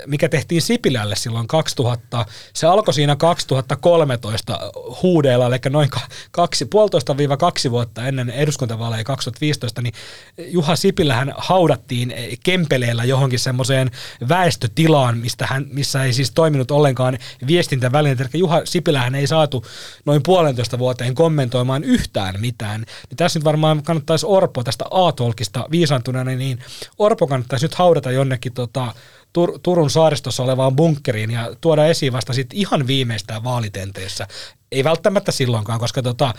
mikä 0.07 0.29
tehtiin 0.34 0.61
Sipilälle 0.61 1.15
silloin 1.15 1.47
2000. 1.47 2.25
Se 2.53 2.67
alkoi 2.67 2.93
siinä 2.93 3.15
2013 3.15 4.59
huudeilla, 5.03 5.45
eli 5.45 5.55
noin 5.69 5.89
ka- 5.89 6.07
kaksi, 6.31 6.65
puolitoista 6.65 7.17
viiva 7.17 7.38
kaksi 7.38 7.71
vuotta 7.71 8.07
ennen 8.07 8.29
eduskuntavaaleja 8.29 9.03
2015, 9.03 9.81
niin 9.81 9.93
Juha 10.38 10.75
Sipilähän 10.75 11.34
haudattiin 11.38 12.13
Kempeleellä 12.43 13.03
johonkin 13.03 13.39
semmoiseen 13.39 13.91
väestötilaan, 14.29 15.17
mistä 15.17 15.47
hän, 15.49 15.65
missä 15.71 16.03
ei 16.03 16.13
siis 16.13 16.31
toiminut 16.31 16.71
ollenkaan 16.71 17.17
viestintävälineet. 17.47 18.21
Eli 18.21 18.29
Juha 18.34 18.61
Sipilähän 18.65 19.15
ei 19.15 19.27
saatu 19.27 19.65
noin 20.05 20.23
puolentoista 20.23 20.79
vuoteen 20.79 21.15
kommentoimaan 21.15 21.84
yhtään 21.84 22.41
mitään. 22.41 22.81
Niin 22.81 23.17
tässä 23.17 23.39
nyt 23.39 23.45
varmaan 23.45 23.84
kannattaisi 23.84 24.25
Orpo 24.25 24.63
tästä 24.63 24.86
A-tolkista 24.91 25.67
viisaantuneena, 25.71 26.31
niin 26.31 26.59
Orpo 26.97 27.27
kannattaisi 27.27 27.65
nyt 27.65 27.75
haudata 27.75 28.11
jonnekin 28.11 28.53
tota, 28.53 28.93
Tur- 29.34 29.59
Turun 29.63 29.89
saaristossa 29.89 30.43
olevaan 30.43 30.75
bunkkeriin 30.75 31.31
ja 31.31 31.55
tuoda 31.61 31.86
esiin 31.86 32.13
vasta 32.13 32.34
sitten 32.34 32.59
ihan 32.59 32.88
viimeistään 32.88 33.43
vaalitenteissä. 33.43 34.27
Ei 34.71 34.84
välttämättä 34.84 35.31
silloinkaan, 35.31 35.79
koska 35.79 36.01
tota, 36.01 36.34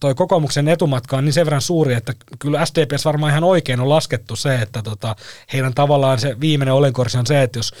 toi 0.00 0.14
kokoomuksen 0.14 0.68
etumatka 0.68 1.16
on 1.16 1.24
niin 1.24 1.32
sen 1.32 1.46
verran 1.46 1.60
suuri, 1.60 1.94
että 1.94 2.12
kyllä 2.38 2.66
SDPs 2.66 3.04
varmaan 3.04 3.30
ihan 3.30 3.44
oikein 3.44 3.80
on 3.80 3.88
laskettu 3.88 4.36
se, 4.36 4.54
että 4.54 4.82
tota, 4.82 5.16
heidän 5.52 5.74
tavallaan 5.74 6.20
se 6.20 6.40
viimeinen 6.40 6.74
olenkorsi 6.74 7.18
on 7.18 7.26
se, 7.26 7.42
että 7.42 7.58
jos 7.58 7.72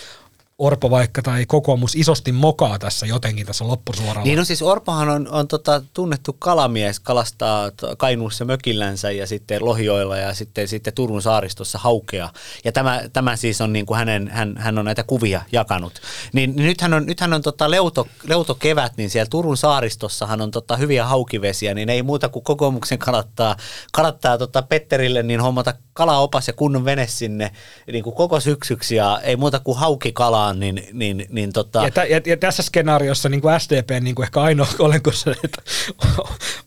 Orpo 0.58 0.90
vaikka 0.90 1.22
tai 1.22 1.46
kokoomus 1.46 1.94
isosti 1.94 2.32
mokaa 2.32 2.78
tässä 2.78 3.06
jotenkin 3.06 3.46
tässä 3.46 3.66
loppusuoralla. 3.66 4.24
Niin 4.24 4.38
no 4.38 4.44
siis 4.44 4.62
Orpohan 4.62 5.08
on, 5.08 5.28
on 5.28 5.48
tota, 5.48 5.82
tunnettu 5.94 6.32
kalamies, 6.32 7.00
kalastaa 7.00 7.70
Kainuussa 7.98 8.44
mökillänsä 8.44 9.10
ja 9.10 9.26
sitten 9.26 9.64
Lohioilla 9.64 10.16
ja 10.16 10.34
sitten, 10.34 10.68
sitten 10.68 10.94
Turun 10.94 11.22
saaristossa 11.22 11.78
haukea. 11.78 12.28
Ja 12.64 12.72
tämä, 12.72 13.02
tämä 13.12 13.36
siis 13.36 13.60
on 13.60 13.72
niin 13.72 13.86
kuin 13.86 13.98
hänen, 13.98 14.28
hän, 14.28 14.56
hän 14.58 14.78
on 14.78 14.84
näitä 14.84 15.02
kuvia 15.02 15.42
jakanut. 15.52 15.92
Niin, 16.32 16.56
nythän 16.56 16.94
on, 16.94 17.06
nythän 17.06 17.32
on 17.32 17.42
tota 17.42 17.70
leuto, 17.70 18.54
kevät, 18.58 18.96
niin 18.96 19.10
siellä 19.10 19.30
Turun 19.30 19.56
saaristossahan 19.56 20.40
on 20.40 20.50
tota 20.50 20.76
hyviä 20.76 21.06
haukivesiä, 21.06 21.74
niin 21.74 21.88
ei 21.88 22.02
muuta 22.02 22.28
kuin 22.28 22.44
kokoomuksen 22.44 22.98
kannattaa, 22.98 23.56
kannattaa 23.92 24.38
tota 24.38 24.62
Petterille 24.62 25.22
niin 25.22 25.40
hommata 25.40 25.74
kalaopas 25.92 26.46
ja 26.46 26.52
kunnon 26.52 26.84
vene 26.84 27.06
sinne 27.06 27.50
niin 27.92 28.04
kuin 28.04 28.16
koko 28.16 28.40
syksyksi 28.40 28.96
ja 28.96 29.20
ei 29.22 29.36
muuta 29.36 29.58
kuin 29.58 29.78
haukikalaan, 29.78 30.51
niin, 30.60 30.82
niin, 30.92 31.26
niin 31.28 31.52
tota, 31.52 31.82
Ja, 31.82 31.90
tä, 31.90 32.04
ja, 32.04 32.20
ja 32.26 32.36
tässä 32.36 32.62
skenaariossa 32.62 33.28
niin 33.28 33.40
kuin 33.40 33.60
SDP 33.60 33.90
niin 34.00 34.14
kuin 34.14 34.24
ehkä 34.24 34.40
ainoa 34.40 34.66
olenko 34.78 35.12
se, 35.12 35.30
että 35.44 35.62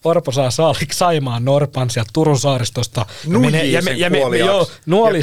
Orpo 0.04 0.32
saa 0.32 0.52
saaliksi 0.52 0.98
Saimaan 0.98 1.46
Norpan 1.46 1.90
sieltä 1.90 2.10
Turun 2.14 2.40
saaristosta. 2.40 3.06
Nuijii 3.28 3.82
sen 3.82 4.00
ja 4.00 4.12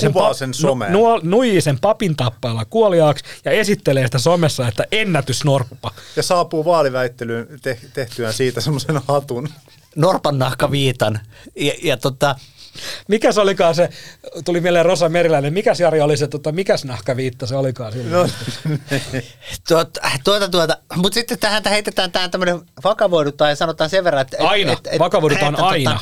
sen, 0.01 0.13
kuvaa 0.13 0.35
sen 0.35 0.55
someen. 0.55 0.93
nuol, 0.93 1.21
nuijii 1.23 1.61
sen 1.61 1.79
papin 1.81 2.17
tappailla 2.17 2.65
kuoliaaksi 2.65 3.25
ja 3.45 3.51
esittelee 3.51 4.05
sitä 4.05 4.19
somessa, 4.19 4.69
että 4.69 4.85
ennätysnorppa. 4.93 5.91
Ja 6.17 6.23
saapuu 6.23 6.65
vaaliväittelyyn 6.65 7.47
te- 7.63 7.79
tehtyään 7.95 8.35
siitä 8.35 8.61
semmoisen 8.61 9.01
hatun. 9.09 9.49
Norpan 9.97 10.39
nahkaviitan. 10.39 11.21
Ja, 11.57 11.73
ja 11.83 11.97
tota, 11.97 12.37
Mikä 13.09 13.33
se 13.33 13.41
olikaan 13.41 13.75
se, 13.75 13.89
tuli 14.45 14.61
mieleen 14.61 14.85
Rosa 14.85 15.09
Meriläinen, 15.09 15.53
mikä 15.53 15.73
Jari 15.79 16.01
oli 16.01 16.17
se, 16.17 16.29
tota, 16.29 16.53
mikäs 16.53 16.85
nahkaviitta 16.85 17.47
se 17.47 17.57
olikaan 17.57 17.93
silloin? 17.93 18.13
No, 18.13 18.29
tuota, 19.69 20.01
tuota, 20.25 20.49
tuota. 20.49 20.77
mutta 20.97 21.15
sitten 21.15 21.39
tähän 21.39 21.63
heitetään 21.71 22.13
tähän 22.13 22.31
tämmöinen 22.31 22.61
vakavoidutaan 22.85 23.51
ja 23.51 23.57
sanotaan 23.57 23.91
sen 23.91 24.05
verran, 24.05 24.23
että... 24.23 24.37
Aina. 24.41 24.77
Vakavoidutaan 24.99 25.61
aina. 25.61 26.01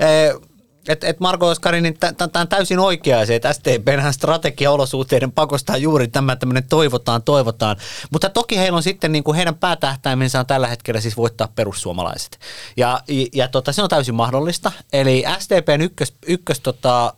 että 0.00 0.49
et 0.88 1.20
Marko 1.20 1.48
Oskari, 1.48 1.80
niin 1.80 1.98
tämä 1.98 2.40
on 2.40 2.48
täysin 2.48 2.78
oikea 2.78 3.26
se, 3.26 3.34
että 3.34 3.52
STPnhän 3.52 4.14
strategiaolosuhteiden 4.14 5.32
pakostaa 5.32 5.76
juuri 5.76 6.08
tämä 6.08 6.36
tämmöinen 6.36 6.64
toivotaan, 6.68 7.22
toivotaan. 7.22 7.76
Mutta 8.10 8.28
toki 8.30 8.58
heillä 8.58 8.76
on 8.76 8.82
sitten, 8.82 9.12
niin 9.12 9.24
kuin 9.24 9.36
heidän 9.36 9.54
päätähtäimensä 9.54 10.40
on 10.40 10.46
tällä 10.46 10.66
hetkellä 10.66 11.00
siis 11.00 11.16
voittaa 11.16 11.48
perussuomalaiset. 11.54 12.38
Ja, 12.76 13.00
ja 13.32 13.48
tota, 13.48 13.72
se 13.72 13.82
on 13.82 13.88
täysin 13.88 14.14
mahdollista. 14.14 14.72
Eli 14.92 15.24
STPn 15.38 15.80
ykkös, 15.80 16.14
ykkös 16.26 16.60
tota, 16.60 17.14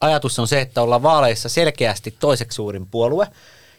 ajatus 0.00 0.38
on 0.38 0.48
se, 0.48 0.60
että 0.60 0.82
ollaan 0.82 1.02
vaaleissa 1.02 1.48
selkeästi 1.48 2.10
toiseksi 2.10 2.56
suurin 2.56 2.86
puolue. 2.86 3.26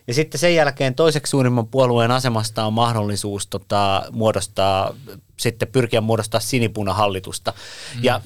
Ja 0.07 0.13
sitten 0.13 0.39
sen 0.39 0.55
jälkeen 0.55 0.95
toiseksi 0.95 1.29
suurimman 1.29 1.67
puolueen 1.67 2.11
asemasta 2.11 2.65
on 2.65 2.73
mahdollisuus 2.73 3.47
tota, 3.47 4.03
muodostaa, 4.11 4.93
sitten 5.37 5.67
pyrkiä 5.67 6.01
muodostaa 6.01 6.39
sinipunahallitusta. 6.39 7.53
Mm. 7.95 8.03
Ja 8.03 8.21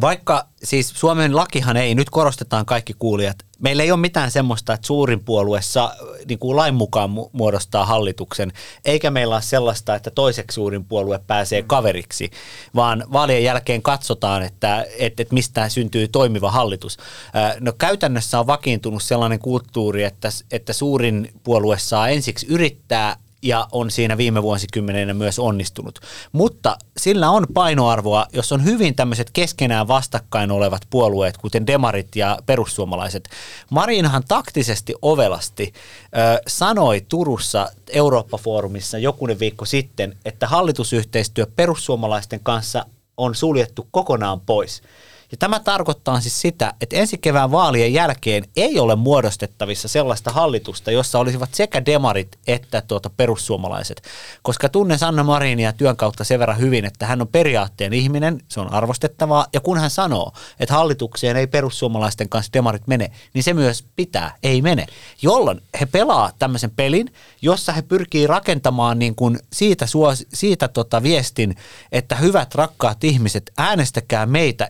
vaikka 0.00 0.46
siis 0.64 0.88
Suomen 0.88 1.36
lakihan 1.36 1.76
ei, 1.76 1.94
nyt 1.94 2.10
korostetaan 2.10 2.66
kaikki 2.66 2.94
kuulijat, 2.98 3.36
meillä 3.58 3.82
ei 3.82 3.92
ole 3.92 4.00
mitään 4.00 4.30
semmoista, 4.30 4.74
että 4.74 4.86
suurin 4.86 5.24
puolue 5.24 5.62
saa 5.62 5.94
niin 6.28 6.38
kuin 6.38 6.56
lain 6.56 6.74
mukaan 6.74 7.10
mu- 7.10 7.30
muodostaa 7.32 7.86
hallituksen, 7.86 8.52
eikä 8.84 9.10
meillä 9.10 9.34
ole 9.34 9.42
sellaista, 9.42 9.94
että 9.94 10.10
toiseksi 10.10 10.54
suurin 10.54 10.84
puolue 10.84 11.20
pääsee 11.26 11.62
kaveriksi, 11.62 12.30
vaan 12.74 13.04
vaalien 13.12 13.44
jälkeen 13.44 13.82
katsotaan, 13.82 14.42
että, 14.42 14.86
että, 14.98 15.22
että 15.22 15.34
mistä 15.34 15.68
syntyy 15.68 16.08
toimiva 16.08 16.50
hallitus. 16.50 16.96
Ää, 17.34 17.54
No 17.60 17.72
käytännössä 17.72 18.40
on 18.40 18.46
vakiintunut 18.46 19.02
sellainen 19.02 19.38
kulttuuri, 19.38 20.04
että, 20.04 20.28
että 20.50 20.72
suurin 20.72 21.32
puolue 21.44 21.78
saa 21.78 22.08
ensiksi 22.08 22.46
yrittää 22.46 23.16
ja 23.42 23.68
on 23.72 23.90
siinä 23.90 24.16
viime 24.16 24.42
vuosikymmenenä 24.42 25.14
myös 25.14 25.38
onnistunut. 25.38 26.00
Mutta 26.32 26.76
sillä 26.96 27.30
on 27.30 27.46
painoarvoa, 27.54 28.26
jos 28.32 28.52
on 28.52 28.64
hyvin 28.64 28.94
tämmöiset 28.94 29.30
keskenään 29.30 29.88
vastakkain 29.88 30.50
olevat 30.50 30.82
puolueet, 30.90 31.36
kuten 31.36 31.66
demarit 31.66 32.16
ja 32.16 32.38
perussuomalaiset. 32.46 33.28
Marinhan 33.70 34.22
taktisesti 34.28 34.94
ovelasti 35.02 35.72
ö, 35.72 36.42
sanoi 36.46 37.04
Turussa 37.08 37.68
Eurooppa-foorumissa 37.92 38.98
jokunen 38.98 39.40
viikko 39.40 39.64
sitten, 39.64 40.16
että 40.24 40.46
hallitusyhteistyö 40.46 41.46
perussuomalaisten 41.56 42.40
kanssa 42.42 42.86
on 43.16 43.34
suljettu 43.34 43.88
kokonaan 43.90 44.40
pois. 44.40 44.82
Ja 45.30 45.36
tämä 45.36 45.60
tarkoittaa 45.60 46.20
siis 46.20 46.40
sitä, 46.40 46.74
että 46.80 46.96
ensi 46.96 47.18
kevään 47.18 47.50
vaalien 47.50 47.92
jälkeen 47.92 48.44
ei 48.56 48.78
ole 48.78 48.96
muodostettavissa 48.96 49.88
sellaista 49.88 50.32
hallitusta, 50.32 50.90
jossa 50.90 51.18
olisivat 51.18 51.54
sekä 51.54 51.84
demarit 51.86 52.38
että 52.46 52.82
tuota 52.88 53.10
perussuomalaiset. 53.10 54.02
Koska 54.42 54.68
tunnen 54.68 54.98
Sanna 54.98 55.24
Marinia 55.24 55.72
työn 55.72 55.96
kautta 55.96 56.24
sen 56.24 56.38
verran 56.38 56.58
hyvin, 56.58 56.84
että 56.84 57.06
hän 57.06 57.20
on 57.20 57.28
periaatteen 57.28 57.92
ihminen, 57.92 58.40
se 58.48 58.60
on 58.60 58.72
arvostettavaa. 58.72 59.46
Ja 59.52 59.60
kun 59.60 59.78
hän 59.78 59.90
sanoo, 59.90 60.32
että 60.60 60.74
hallitukseen 60.74 61.36
ei 61.36 61.46
perussuomalaisten 61.46 62.28
kanssa 62.28 62.52
demarit 62.52 62.86
mene, 62.86 63.10
niin 63.34 63.42
se 63.42 63.54
myös 63.54 63.84
pitää, 63.96 64.34
ei 64.42 64.62
mene. 64.62 64.86
Jolloin 65.22 65.60
he 65.80 65.86
pelaa 65.86 66.32
tämmöisen 66.38 66.70
pelin, 66.70 67.12
jossa 67.42 67.72
he 67.72 67.82
pyrkii 67.82 68.26
rakentamaan 68.26 68.98
niin 68.98 69.14
kuin 69.14 69.38
siitä, 69.52 69.86
suos, 69.86 70.26
siitä 70.34 70.68
tota 70.68 71.02
viestin, 71.02 71.56
että 71.92 72.16
hyvät 72.16 72.54
rakkaat 72.54 73.04
ihmiset, 73.04 73.52
äänestäkää 73.58 74.26
meitä 74.26 74.68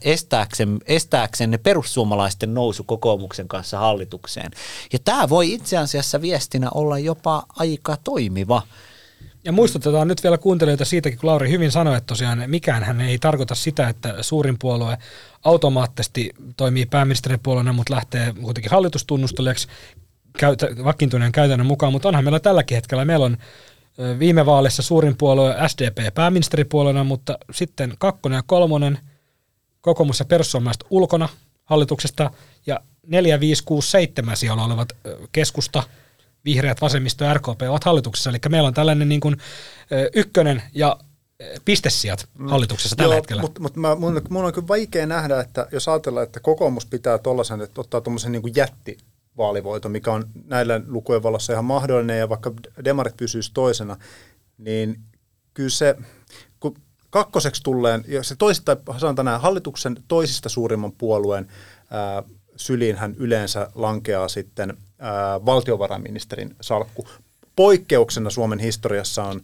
estääksemme, 0.48 0.78
estääksenne 0.86 1.58
perussuomalaisten 1.58 2.54
nousu 2.54 2.84
kokoomuksen 2.84 3.48
kanssa 3.48 3.78
hallitukseen. 3.78 4.50
Ja 4.92 4.98
tämä 5.04 5.28
voi 5.28 5.52
itse 5.52 5.76
asiassa 5.78 6.20
viestinä 6.20 6.68
olla 6.74 6.98
jopa 6.98 7.42
aika 7.56 7.96
toimiva. 8.04 8.62
Ja 9.44 9.52
muistutetaan 9.52 10.08
nyt 10.08 10.22
vielä 10.22 10.38
kuuntelijoita 10.38 10.84
siitäkin, 10.84 11.18
kun 11.18 11.30
Lauri 11.30 11.50
hyvin 11.50 11.70
sanoi, 11.70 11.96
että 11.96 12.06
tosiaan 12.06 12.44
mikään 12.46 12.84
hän 12.84 13.00
ei 13.00 13.18
tarkoita 13.18 13.54
sitä, 13.54 13.88
että 13.88 14.22
suurin 14.22 14.58
puolue 14.58 14.98
automaattisesti 15.44 16.30
toimii 16.56 16.86
pääministeripuolueena, 16.86 17.72
mutta 17.72 17.94
lähtee 17.94 18.34
kuitenkin 18.42 18.70
hallitustunnustelijaksi 18.70 19.68
käytä, 20.38 20.68
vakiintuneen 20.84 21.32
käytännön 21.32 21.66
mukaan, 21.66 21.92
mutta 21.92 22.08
onhan 22.08 22.24
meillä 22.24 22.40
tälläkin 22.40 22.74
hetkellä, 22.74 23.04
meillä 23.04 23.26
on 23.26 23.36
viime 24.18 24.46
vaaleissa 24.46 24.82
suurin 24.82 25.16
puolue 25.16 25.54
SDP 25.66 26.14
pääministeripuolueena, 26.14 27.04
mutta 27.04 27.38
sitten 27.52 27.94
kakkonen 27.98 28.36
ja 28.36 28.42
kolmonen, 28.46 28.98
kokoomus 29.88 30.18
ja 30.18 30.24
perussuomalaiset 30.24 30.84
ulkona 30.90 31.28
hallituksesta 31.64 32.30
ja 32.66 32.80
4, 33.06 33.40
5, 33.40 33.64
6, 33.64 33.90
7 33.90 34.36
siellä 34.36 34.64
olevat 34.64 34.88
keskusta, 35.32 35.82
vihreät, 36.44 36.80
vasemmisto 36.80 37.24
ja 37.24 37.34
RKP 37.34 37.62
ovat 37.68 37.84
hallituksessa. 37.84 38.30
Eli 38.30 38.38
meillä 38.48 38.66
on 38.66 38.74
tällainen 38.74 39.08
niin 39.08 39.20
kuin, 39.20 39.36
ykkönen 40.14 40.62
ja 40.74 40.98
pistesijat 41.64 42.28
hallituksessa 42.48 42.96
tällä 42.96 43.14
Joo, 43.14 43.16
hetkellä. 43.16 43.42
Mutta 43.42 43.60
mut 43.60 43.76
mä, 43.76 43.94
mun, 43.94 44.22
mun 44.30 44.44
on 44.44 44.52
kyllä 44.52 44.68
vaikea 44.68 45.06
nähdä, 45.06 45.40
että 45.40 45.66
jos 45.72 45.88
ajatellaan, 45.88 46.24
että 46.24 46.40
kokoomus 46.40 46.86
pitää 46.86 47.18
tuollaisen, 47.18 47.60
että 47.60 47.80
ottaa 47.80 48.00
tuommoisen 48.00 48.32
niin 48.32 48.56
jätti 48.56 48.98
vaalivoito, 49.36 49.88
mikä 49.88 50.12
on 50.12 50.24
näillä 50.44 50.80
lukujen 50.86 51.22
valossa 51.22 51.52
ihan 51.52 51.64
mahdollinen, 51.64 52.18
ja 52.18 52.28
vaikka 52.28 52.52
demarit 52.84 53.16
pysyisi 53.16 53.50
toisena, 53.54 53.96
niin 54.58 55.00
kyllä 55.54 55.70
se, 55.70 55.96
kakkoseksi 57.10 57.62
tulleen, 57.62 58.04
ja 58.08 58.22
se 58.22 58.36
toisista, 58.36 58.76
sanotaan 58.98 59.24
näin, 59.24 59.40
hallituksen 59.40 59.96
toisista 60.08 60.48
suurimman 60.48 60.92
puolueen 60.92 61.48
ää, 61.90 62.22
syliin 62.56 62.96
hän 62.96 63.14
yleensä 63.18 63.70
lankeaa 63.74 64.28
sitten 64.28 64.76
ää, 64.98 65.44
valtiovarainministerin 65.44 66.56
salkku. 66.60 67.08
Poikkeuksena 67.56 68.30
Suomen 68.30 68.58
historiassa 68.58 69.24
on 69.24 69.42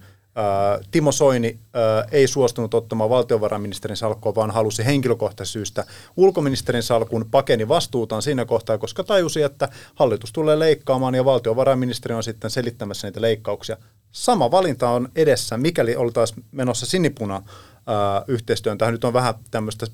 Timo 0.90 1.12
Soini 1.12 1.58
ää, 1.74 2.04
ei 2.12 2.26
suostunut 2.26 2.74
ottamaan 2.74 3.10
valtiovarainministerin 3.10 3.96
salkkua, 3.96 4.34
vaan 4.34 4.50
halusi 4.50 4.84
henkilökohtaisesta 4.84 5.52
syystä 5.52 5.84
ulkoministerin 6.16 6.82
salkun 6.82 7.26
pakeni 7.30 7.68
vastuutaan 7.68 8.22
siinä 8.22 8.44
kohtaa, 8.44 8.78
koska 8.78 9.04
tajusi, 9.04 9.42
että 9.42 9.68
hallitus 9.94 10.32
tulee 10.32 10.58
leikkaamaan 10.58 11.14
ja 11.14 11.24
valtiovarainministeri 11.24 12.14
on 12.14 12.22
sitten 12.22 12.50
selittämässä 12.50 13.06
niitä 13.06 13.20
leikkauksia. 13.20 13.76
Sama 14.12 14.50
valinta 14.50 14.88
on 14.88 15.08
edessä, 15.16 15.56
mikäli 15.56 15.96
oltaisiin 15.96 16.44
menossa 16.52 16.86
sinipuna 16.86 17.42
ää, 17.86 18.24
yhteistyön. 18.28 18.78
Tähän 18.78 18.94
nyt 18.94 19.04
on 19.04 19.12
vähän 19.12 19.34
tämmöistä 19.50 19.86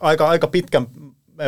aika, 0.00 0.28
aika 0.28 0.46
pitkän 0.46 0.86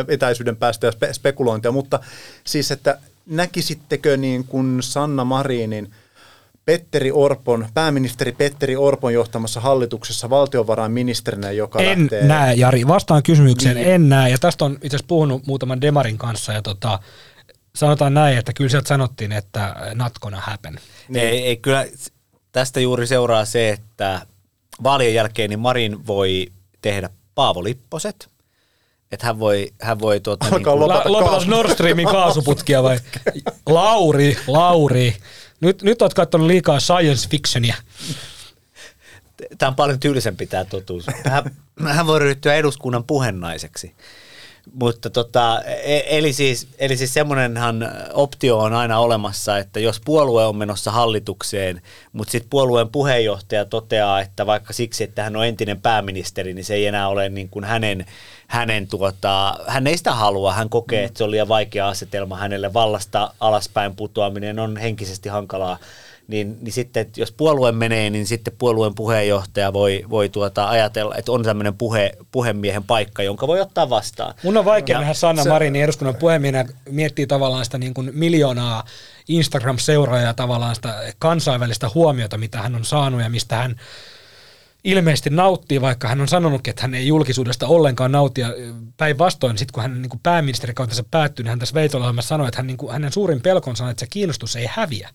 etäisyyden 0.07 0.55
päästä 0.57 0.87
ja 0.87 0.91
spe- 0.91 1.13
spekulointia, 1.13 1.71
mutta 1.71 1.99
siis, 2.43 2.71
että 2.71 2.99
näkisittekö 3.25 4.17
niin 4.17 4.43
kuin 4.43 4.83
Sanna 4.83 5.23
Marinin 5.23 5.93
Petteri 6.65 7.11
Orpon, 7.11 7.67
pääministeri 7.73 8.31
Petteri 8.31 8.75
Orpon 8.75 9.13
johtamassa 9.13 9.59
hallituksessa 9.59 10.29
valtiovarainministerinä, 10.29 11.51
joka 11.51 11.79
En 11.79 11.99
lähtee... 12.01 12.23
näe, 12.27 12.53
Jari. 12.53 12.87
Vastaan 12.87 13.23
kysymykseen, 13.23 13.75
Niin. 13.75 13.87
en 13.87 14.09
näe. 14.09 14.29
Ja 14.29 14.37
tästä 14.37 14.65
on 14.65 14.73
itse 14.73 14.87
asiassa 14.87 15.05
puhunut 15.07 15.47
muutaman 15.47 15.81
Demarin 15.81 16.17
kanssa. 16.17 16.53
Ja 16.53 16.61
tota, 16.61 16.99
sanotaan 17.75 18.13
näin, 18.13 18.37
että 18.37 18.53
kyllä 18.53 18.69
sieltä 18.69 18.87
sanottiin, 18.87 19.31
että 19.31 19.75
not 19.95 20.13
gonna 20.21 20.39
happen. 20.41 20.79
Niin. 21.09 21.27
Ei, 21.27 21.45
ei, 21.47 21.57
kyllä 21.57 21.85
tästä 22.51 22.79
juuri 22.79 23.07
seuraa 23.07 23.45
se, 23.45 23.69
että 23.69 24.21
vaalien 24.83 25.13
jälkeen 25.13 25.49
niin 25.49 25.59
Marin 25.59 26.07
voi 26.07 26.47
tehdä 26.81 27.09
Paavo 27.35 27.63
Lipposet. 27.63 28.27
Että 29.11 29.25
hän 29.25 29.39
voi, 29.39 29.73
hän 29.81 29.99
voi 29.99 30.19
tuota, 30.19 30.45
niin 30.45 30.53
Alkaa 30.55 30.79
lopeta 30.79 31.29
kaasu- 31.29 31.49
Nord 31.49 31.73
Streamin 31.73 32.07
kaasuputkia 32.07 32.83
vai? 32.83 32.99
Lauri, 33.69 34.37
Lauri. 34.47 35.15
Nyt, 35.63 35.81
nyt 35.81 36.01
oot 36.01 36.13
katsonut 36.13 36.47
liikaa 36.47 36.79
science 36.79 37.29
fictionia. 37.29 37.75
tämä 39.57 39.69
on 39.69 39.75
paljon 39.75 39.99
tyylisempi 39.99 40.47
tämä 40.47 40.65
totuus. 40.65 41.05
Hän, 41.25 41.43
hän 41.87 42.07
voi 42.07 42.19
ryhtyä 42.19 42.55
eduskunnan 42.55 43.03
puhennaiseksi. 43.03 43.95
Mutta 44.71 45.09
tota, 45.09 45.61
e- 45.65 46.17
eli 46.17 46.33
siis, 46.33 46.67
eli 46.79 46.97
siis 46.97 47.13
semmoinenhan 47.13 47.89
optio 48.13 48.59
on 48.59 48.73
aina 48.73 48.99
olemassa, 48.99 49.57
että 49.57 49.79
jos 49.79 50.01
puolue 50.05 50.45
on 50.45 50.55
menossa 50.55 50.91
hallitukseen, 50.91 51.81
mutta 52.13 52.31
sitten 52.31 52.49
puolueen 52.49 52.89
puheenjohtaja 52.89 53.65
toteaa, 53.65 54.21
että 54.21 54.45
vaikka 54.45 54.73
siksi, 54.73 55.03
että 55.03 55.23
hän 55.23 55.35
on 55.35 55.45
entinen 55.45 55.81
pääministeri, 55.81 56.53
niin 56.53 56.65
se 56.65 56.73
ei 56.73 56.85
enää 56.85 57.07
ole 57.07 57.29
niin 57.29 57.49
kuin 57.49 57.65
hänen, 57.65 58.05
hänen 58.47 58.87
tuota, 58.87 59.59
hän 59.67 59.87
ei 59.87 59.97
sitä 59.97 60.11
halua, 60.11 60.53
hän 60.53 60.69
kokee, 60.69 61.03
että 61.03 61.17
se 61.17 61.23
on 61.23 61.31
liian 61.31 61.47
vaikea 61.47 61.87
asetelma 61.87 62.37
hänelle, 62.37 62.73
vallasta 62.73 63.33
alaspäin 63.39 63.95
putoaminen 63.95 64.59
on 64.59 64.77
henkisesti 64.77 65.29
hankalaa, 65.29 65.77
niin, 66.27 66.57
niin 66.61 66.71
sitten 66.73 67.01
että 67.01 67.21
jos 67.21 67.31
puolue 67.31 67.71
menee, 67.71 68.09
niin 68.09 68.25
sitten 68.25 68.53
puolueen 68.57 68.95
puheenjohtaja 68.95 69.73
voi, 69.73 70.05
voi 70.09 70.29
tuota 70.29 70.69
ajatella, 70.69 71.15
että 71.15 71.31
on 71.31 71.43
tämmöinen 71.43 71.77
puhe, 71.77 72.11
puhemiehen 72.31 72.83
paikka, 72.83 73.23
jonka 73.23 73.47
voi 73.47 73.61
ottaa 73.61 73.89
vastaan. 73.89 74.33
Mun 74.43 74.57
on 74.57 74.65
vaikea 74.65 74.95
Ja 74.95 74.99
nähdä 74.99 75.13
Sanna 75.13 75.43
se- 75.43 75.49
Marinin 75.49 75.83
eduskunnan 75.83 76.15
puhemiehenä 76.15 76.65
miettii 76.89 77.27
tavallaan 77.27 77.65
sitä 77.65 77.77
niin 77.77 77.93
kuin 77.93 78.11
miljoonaa 78.13 78.83
Instagram-seuraajaa 79.27 80.33
tavallaan 80.33 80.75
sitä 80.75 81.13
kansainvälistä 81.19 81.89
huomiota, 81.95 82.37
mitä 82.37 82.61
hän 82.61 82.75
on 82.75 82.85
saanut 82.85 83.21
ja 83.21 83.29
mistä 83.29 83.55
hän 83.55 83.75
ilmeisesti 84.83 85.29
nauttii, 85.29 85.81
vaikka 85.81 86.07
hän 86.07 86.21
on 86.21 86.27
sanonutkin, 86.27 86.71
että 86.71 86.81
hän 86.81 86.93
ei 86.95 87.07
julkisuudesta 87.07 87.67
ollenkaan 87.67 88.11
nauti. 88.11 88.41
Ja 88.41 88.47
Päinvastoin, 88.97 89.57
sitten 89.57 89.73
kun 89.73 89.81
hän 89.81 90.01
niin 90.01 90.09
kuin 90.09 90.19
pääministerikautensa 90.23 91.03
päättyi, 91.11 91.43
niin 91.43 91.49
hän 91.49 91.59
tässä 91.59 91.75
Veitola-ohjelmassa 91.75 92.29
sanoi, 92.29 92.47
että 92.47 92.59
hän, 92.59 92.67
niin 92.67 92.77
kuin, 92.77 92.91
hänen 92.91 93.11
suurin 93.11 93.41
pelkonsa 93.41 93.83
on, 93.83 93.89
että 93.89 93.99
se 93.99 94.07
kiinnostus 94.09 94.55
ei 94.55 94.65
häviä. 94.69 95.09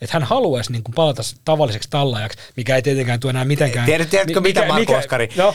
Että 0.00 0.12
hän 0.12 0.22
haluaisi 0.22 0.72
niin 0.72 0.82
kuin 0.84 0.94
palata 0.94 1.22
tavalliseksi 1.44 1.90
tallaajaksi, 1.90 2.38
mikä 2.56 2.76
ei 2.76 2.82
tietenkään 2.82 3.20
tule 3.20 3.30
enää 3.30 3.44
mitenkään. 3.44 3.86
Tiedät, 3.86 4.10
tiedätkö 4.10 4.40
Mi- 4.40 4.48
mitä, 4.48 4.66
Marko 4.66 4.94
Oskari? 4.94 5.28
No, 5.36 5.54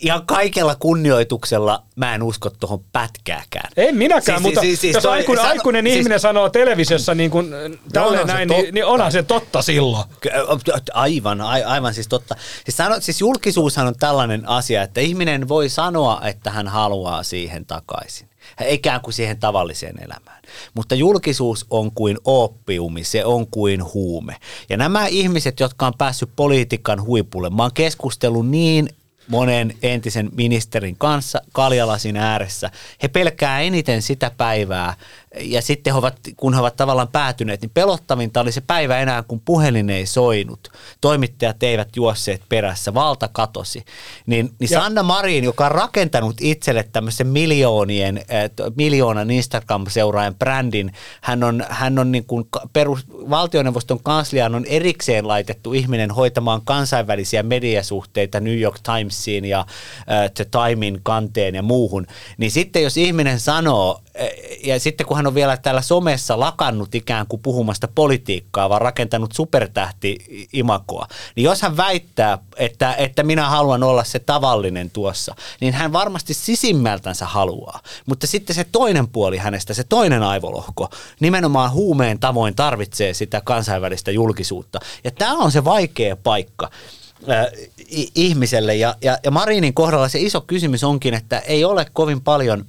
Ihan 0.00 0.26
kaikella 0.26 0.74
kunnioituksella 0.74 1.82
mä 1.96 2.14
en 2.14 2.22
usko 2.22 2.50
tuohon 2.50 2.84
pätkääkään. 2.92 3.70
En 3.76 3.96
minäkään, 3.96 4.42
mutta 4.42 4.60
siis, 4.60 4.80
siis, 4.80 4.94
jos 4.94 5.02
toi- 5.02 5.12
aikuinen, 5.12 5.44
sano- 5.44 5.52
aikuinen 5.52 5.84
siis- 5.84 5.96
ihminen 5.96 6.20
sanoo 6.20 6.48
televisiossa 6.48 7.14
niin 7.14 7.30
kuin, 7.30 7.50
tälleen 7.92 8.20
onhan 8.20 8.26
se 8.28 8.32
näin, 8.34 8.48
totta. 8.48 8.62
niin, 8.62 8.74
niin 8.74 8.84
onhan 8.86 9.12
se 9.12 9.22
totta 9.22 9.62
silloin. 9.62 10.04
Aivan, 10.94 11.40
a- 11.40 11.46
aivan 11.66 11.94
siis 11.94 12.08
totta. 12.08 12.36
Siis, 12.64 12.76
sano, 12.76 12.96
siis 13.00 13.20
julkisuushan 13.20 13.86
on 13.86 13.94
tällainen 13.98 14.48
asia, 14.48 14.82
että 14.82 15.00
ihminen 15.00 15.48
voi 15.48 15.68
sanoa, 15.68 16.20
että 16.24 16.50
hän 16.50 16.68
haluaa 16.68 17.22
siihen 17.22 17.66
takaisin. 17.66 18.28
Ikään 18.68 19.00
kuin 19.00 19.14
siihen 19.14 19.38
tavalliseen 19.40 20.02
elämään. 20.02 20.42
Mutta 20.74 20.94
julkisuus 20.94 21.66
on 21.70 21.92
kuin 21.92 22.18
oppiumi, 22.24 23.04
se 23.04 23.24
on 23.24 23.46
kuin 23.46 23.94
huume. 23.94 24.36
Ja 24.68 24.76
nämä 24.76 25.06
ihmiset, 25.06 25.60
jotka 25.60 25.86
on 25.86 25.94
päässyt 25.98 26.30
politiikan 26.36 27.02
huipulle, 27.02 27.50
mä 27.50 27.62
oon 27.62 27.74
keskustellut 27.74 28.48
niin 28.48 28.88
monen 29.28 29.74
entisen 29.82 30.30
ministerin 30.36 30.96
kanssa 30.98 31.40
kaljalasin 31.52 32.16
ääressä. 32.16 32.70
He 33.02 33.08
pelkää 33.08 33.60
eniten 33.60 34.02
sitä 34.02 34.30
päivää 34.36 34.94
ja 35.40 35.62
sitten 35.62 35.92
he 35.92 35.98
ovat, 35.98 36.16
kun 36.36 36.54
he 36.54 36.60
ovat 36.60 36.76
tavallaan 36.76 37.08
päätyneet, 37.08 37.60
niin 37.60 37.70
pelottavinta 37.74 38.40
oli 38.40 38.52
se 38.52 38.60
päivä 38.60 38.98
enää, 38.98 39.22
kun 39.22 39.40
puhelin 39.40 39.90
ei 39.90 40.06
soinut. 40.06 40.72
Toimittajat 41.00 41.62
eivät 41.62 41.96
juosseet 41.96 42.42
perässä, 42.48 42.94
valta 42.94 43.28
katosi. 43.32 43.84
Niin, 44.26 44.50
niin 44.58 44.70
Ja- 44.70 44.80
Sanna 44.80 45.02
Marin, 45.02 45.44
joka 45.44 45.66
on 45.66 45.72
rakentanut 45.72 46.36
itselle 46.40 46.88
tämmöisen 46.92 47.26
miljoonien, 47.26 48.18
äh, 48.18 48.72
miljoonan 48.76 49.28
Instagram-seuraajan 49.30 50.34
brändin, 50.34 50.92
hän 51.20 51.44
on, 51.44 51.64
hän 51.68 51.98
on 51.98 52.12
niin 52.12 52.24
kuin 52.24 52.44
perus, 52.72 53.06
valtioneuvoston 53.30 54.00
kansliaan 54.02 54.54
on 54.54 54.64
erikseen 54.64 55.28
laitettu 55.28 55.72
ihminen 55.72 56.10
hoitamaan 56.10 56.60
kansainvälisiä 56.64 57.42
mediasuhteita 57.42 58.40
New 58.40 58.58
York 58.60 58.76
Timesiin 58.82 59.44
ja 59.44 59.60
äh, 59.60 60.30
The 60.34 60.44
Timein 60.44 61.00
kanteen 61.02 61.54
ja 61.54 61.62
muuhun. 61.62 62.06
Niin 62.36 62.50
sitten 62.50 62.82
jos 62.82 62.96
ihminen 62.96 63.40
sanoo, 63.40 64.00
äh, 64.20 64.28
ja 64.64 64.80
sitten 64.80 65.06
kun 65.06 65.16
hän 65.16 65.25
on 65.26 65.34
vielä 65.34 65.56
täällä 65.56 65.82
somessa 65.82 66.40
lakannut 66.40 66.94
ikään 66.94 67.26
kuin 67.26 67.42
puhumasta 67.42 67.88
politiikkaa, 67.94 68.68
vaan 68.68 68.80
rakentanut 68.80 69.32
supertähti-imakoa, 69.32 71.06
niin 71.36 71.44
jos 71.44 71.62
hän 71.62 71.76
väittää, 71.76 72.38
että, 72.56 72.94
että 72.94 73.22
minä 73.22 73.48
haluan 73.48 73.82
olla 73.82 74.04
se 74.04 74.18
tavallinen 74.18 74.90
tuossa, 74.90 75.34
niin 75.60 75.74
hän 75.74 75.92
varmasti 75.92 76.34
sisimmältänsä 76.34 77.26
haluaa. 77.26 77.80
Mutta 78.06 78.26
sitten 78.26 78.56
se 78.56 78.66
toinen 78.72 79.08
puoli 79.08 79.38
hänestä, 79.38 79.74
se 79.74 79.84
toinen 79.84 80.22
aivolohko, 80.22 80.90
nimenomaan 81.20 81.72
huumeen 81.72 82.18
tavoin 82.18 82.54
tarvitsee 82.54 83.14
sitä 83.14 83.40
kansainvälistä 83.44 84.10
julkisuutta. 84.10 84.80
Ja 85.04 85.10
tämä 85.10 85.32
on 85.32 85.52
se 85.52 85.64
vaikea 85.64 86.16
paikka 86.16 86.70
ihmiselle. 88.14 88.74
Ja, 88.74 88.94
ja, 89.02 89.18
ja 89.24 89.30
Marinin 89.30 89.74
kohdalla 89.74 90.08
se 90.08 90.18
iso 90.20 90.40
kysymys 90.40 90.84
onkin, 90.84 91.14
että 91.14 91.38
ei 91.38 91.64
ole 91.64 91.86
kovin 91.92 92.20
paljon 92.20 92.66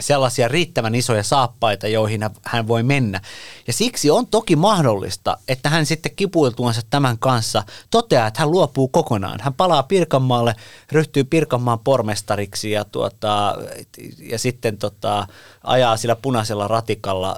sellaisia 0.00 0.48
riittävän 0.48 0.94
isoja 0.94 1.22
saappaita, 1.22 1.88
joihin 1.88 2.20
hän- 2.42 2.68
voi 2.68 2.82
mennä. 2.82 3.20
Ja 3.66 3.72
siksi 3.72 4.10
on 4.10 4.26
toki 4.26 4.56
mahdollista, 4.56 5.38
että 5.48 5.68
hän 5.68 5.86
sitten 5.86 6.16
kipuiltuansa 6.16 6.80
tämän 6.90 7.18
kanssa 7.18 7.62
toteaa, 7.90 8.26
että 8.26 8.40
hän 8.40 8.50
luopuu 8.50 8.88
kokonaan. 8.88 9.40
Hän 9.42 9.54
palaa 9.54 9.82
Pirkanmaalle, 9.82 10.54
ryhtyy 10.92 11.24
Pirkanmaan 11.24 11.78
pormestariksi 11.78 12.70
ja, 12.70 12.84
tuota, 12.84 13.56
ja 14.18 14.38
sitten 14.38 14.78
tota, 14.78 15.26
ajaa 15.64 15.96
sillä 15.96 16.16
punaisella 16.16 16.68
ratikalla 16.68 17.36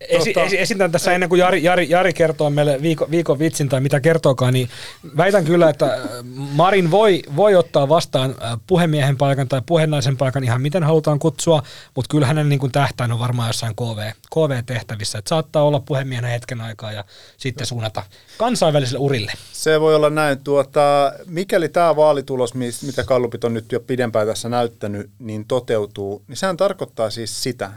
Esi- 0.00 0.40
esi- 0.40 0.58
esitän 0.58 0.92
tässä 0.92 1.12
ennen 1.12 1.28
kuin 1.28 1.38
Jari, 1.38 1.62
Jari, 1.62 1.90
Jari 1.90 2.12
kertoo 2.12 2.50
meille 2.50 2.82
viikon, 2.82 3.10
viikon 3.10 3.38
vitsin 3.38 3.68
tai 3.68 3.80
mitä 3.80 4.00
kertookaan, 4.00 4.52
niin 4.52 4.68
väitän 5.16 5.44
kyllä, 5.44 5.70
että 5.70 5.86
äh, 5.86 6.00
Marin 6.34 6.90
voi, 6.90 7.22
voi 7.36 7.54
ottaa 7.54 7.88
vastaan 7.88 8.34
äh, 8.42 8.58
puhemiehen 8.66 9.16
paikan 9.16 9.48
tai 9.48 9.62
puhenaisen 9.66 10.16
paikan 10.16 10.44
ihan 10.44 10.62
miten 10.62 10.82
halutaan 10.82 11.18
kutsua, 11.18 11.62
mutta 11.94 12.08
kyllä 12.10 12.26
hänen 12.26 12.48
niin 12.48 12.58
kuin 12.58 12.72
tähtäin 12.72 13.12
on 13.12 13.18
varmaan 13.18 13.48
jossain 13.48 13.76
KV, 13.76 14.10
KV-tehtävissä. 14.34 15.18
että 15.18 15.28
saattaa 15.28 15.62
olla 15.62 15.80
puhemiehen 15.80 16.24
hetken 16.24 16.60
aikaa 16.60 16.92
ja 16.92 17.04
sitten 17.36 17.66
suunnata 17.66 18.02
kansainväliselle 18.38 18.98
urille. 18.98 19.32
Se 19.52 19.80
voi 19.80 19.94
olla 19.94 20.10
näin. 20.10 20.38
Tuota, 20.38 21.12
mikäli 21.26 21.68
tämä 21.68 21.96
vaalitulos, 21.96 22.54
mitä 22.54 23.04
Kallupit 23.04 23.44
on 23.44 23.54
nyt 23.54 23.72
jo 23.72 23.80
pidempään 23.80 24.26
tässä 24.26 24.48
näyttänyt, 24.48 25.10
niin 25.18 25.44
toteutuu, 25.44 26.22
niin 26.28 26.36
sehän 26.36 26.56
tarkoittaa 26.56 27.10
siis 27.10 27.42
sitä, 27.42 27.70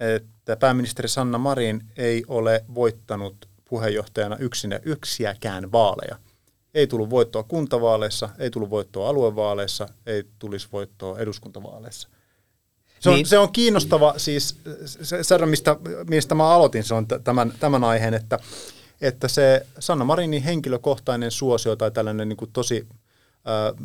että 0.00 0.56
pääministeri 0.56 1.08
Sanna 1.08 1.38
Marin 1.38 1.82
ei 1.96 2.24
ole 2.28 2.64
voittanut 2.74 3.48
puheenjohtajana 3.68 4.36
yksinä 4.36 4.80
yksiäkään 4.84 5.72
vaaleja. 5.72 6.16
Ei 6.74 6.86
tullut 6.86 7.10
voittoa 7.10 7.42
kuntavaaleissa, 7.42 8.28
ei 8.38 8.50
tullut 8.50 8.70
voittoa 8.70 9.08
aluevaaleissa, 9.08 9.88
ei 10.06 10.24
tulisi 10.38 10.68
voittoa 10.72 11.18
eduskuntavaaleissa. 11.18 12.08
Se 13.00 13.08
on, 13.08 13.14
Niin. 13.14 13.26
se 13.26 13.38
on 13.38 13.52
kiinnostava, 13.52 14.14
siis 14.16 14.56
se, 14.84 15.24
se 15.24 15.46
mistä, 15.46 15.76
mistä 16.08 16.34
mä 16.34 16.48
aloitin, 16.48 16.84
se 16.84 16.94
on 16.94 17.06
tämän, 17.24 17.52
tämän 17.60 17.84
aiheen, 17.84 18.14
että, 18.14 18.38
että 19.00 19.28
se 19.28 19.66
Sanna 19.78 20.04
Marinin 20.04 20.42
henkilökohtainen 20.42 21.30
suosio 21.30 21.76
tai 21.76 21.90
tällainen 21.90 22.28
niin 22.28 22.36
kuin 22.36 22.50
tosi 22.52 22.86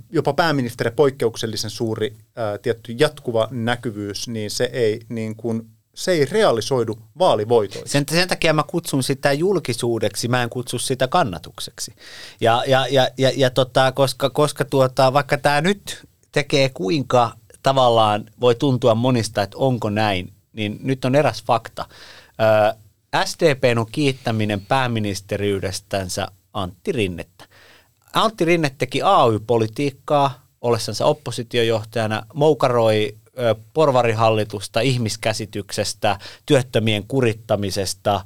jopa 0.10 0.34
pääministeri 0.34 0.92
poikkeuksellisen 0.92 1.70
suuri 1.70 2.16
tietty 2.62 2.92
jatkuva 2.92 3.48
näkyvyys, 3.52 4.28
niin 4.28 4.52
se 4.52 4.70
ei, 4.74 5.00
niin 5.10 5.36
kuin, 5.36 5.70
se 5.94 6.12
ei 6.12 6.26
realisoidu 6.26 7.00
vaalivoitoiksi. 7.20 7.92
Sen, 7.92 8.06
sen 8.12 8.28
takia 8.28 8.54
mä 8.54 8.64
kutsun 8.64 9.04
sitä 9.04 9.34
julkisuudeksi, 9.34 10.28
mä 10.28 10.44
en 10.44 10.50
kutsu 10.50 10.80
sitä 10.80 11.08
kannatukseksi. 11.08 11.94
Ja, 12.42 12.64
ja, 12.68 12.88
ja, 12.88 13.08
ja, 13.18 13.32
ja 13.36 13.50
tota, 13.50 13.92
koska, 13.92 14.30
koska 14.30 14.66
tuota, 14.66 15.14
vaikka 15.14 15.38
tämä 15.38 15.62
nyt 15.62 16.08
tekee 16.32 16.70
kuinka 16.70 17.32
tavallaan 17.64 18.26
voi 18.42 18.56
tuntua 18.56 18.96
monista, 18.96 19.44
että 19.44 19.58
onko 19.58 19.90
näin, 19.90 20.34
niin 20.54 20.80
nyt 20.82 21.06
on 21.06 21.16
eräs 21.16 21.44
fakta. 21.44 21.86
Ö, 22.42 22.76
SDPn 23.26 23.78
on 23.78 23.92
kiittäminen 23.92 24.62
pääministeriydestänsä 24.62 26.28
Antti 26.54 26.92
Rinnettä. 26.92 27.46
Antti 28.14 28.46
Rinne 28.46 28.72
teki 28.78 29.02
AY-politiikkaa 29.02 30.46
ollessansa 30.62 31.06
oppositiojohtajana, 31.06 32.26
moukaroi 32.34 33.18
porvarihallitusta 33.74 34.80
ihmiskäsityksestä, 34.80 36.20
työttömien 36.46 37.08
kurittamisesta, 37.08 38.26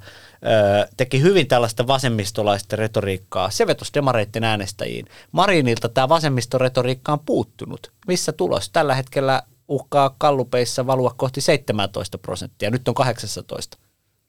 teki 0.96 1.22
hyvin 1.22 1.48
tällaista 1.48 1.86
vasemmistolaista 1.86 2.76
retoriikkaa. 2.76 3.50
Se 3.50 3.66
vetosi 3.66 3.94
demareitten 3.94 4.44
äänestäjiin. 4.44 5.06
Marinilta 5.32 5.88
tämä 5.88 6.08
vasemmistoretoriikka 6.08 7.12
on 7.12 7.20
puuttunut. 7.20 7.92
Missä 8.06 8.32
tulos? 8.32 8.70
Tällä 8.70 8.94
hetkellä 8.94 9.42
uhkaa 9.68 10.14
kallupeissa 10.18 10.86
valua 10.86 11.14
kohti 11.16 11.40
17 11.40 12.18
prosenttia, 12.18 12.70
nyt 12.70 12.88
on 12.88 12.94
18. 12.94 13.78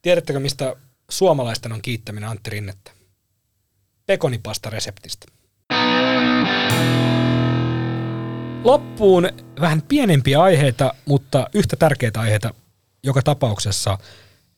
Tiedättekö, 0.02 0.40
mistä 0.40 0.76
suomalaisten 1.10 1.72
on 1.72 1.82
kiittäminen 1.82 2.30
Antti 2.30 2.50
Rinnettä? 2.50 2.92
Pekonipasta 4.06 4.70
reseptistä. 4.70 5.26
Loppuun 8.68 9.30
vähän 9.61 9.82
pienempiä 9.82 10.41
aiheita, 10.41 10.93
mutta 11.05 11.47
yhtä 11.53 11.76
tärkeitä 11.76 12.20
aiheita 12.20 12.53
joka 13.03 13.22
tapauksessa. 13.22 13.97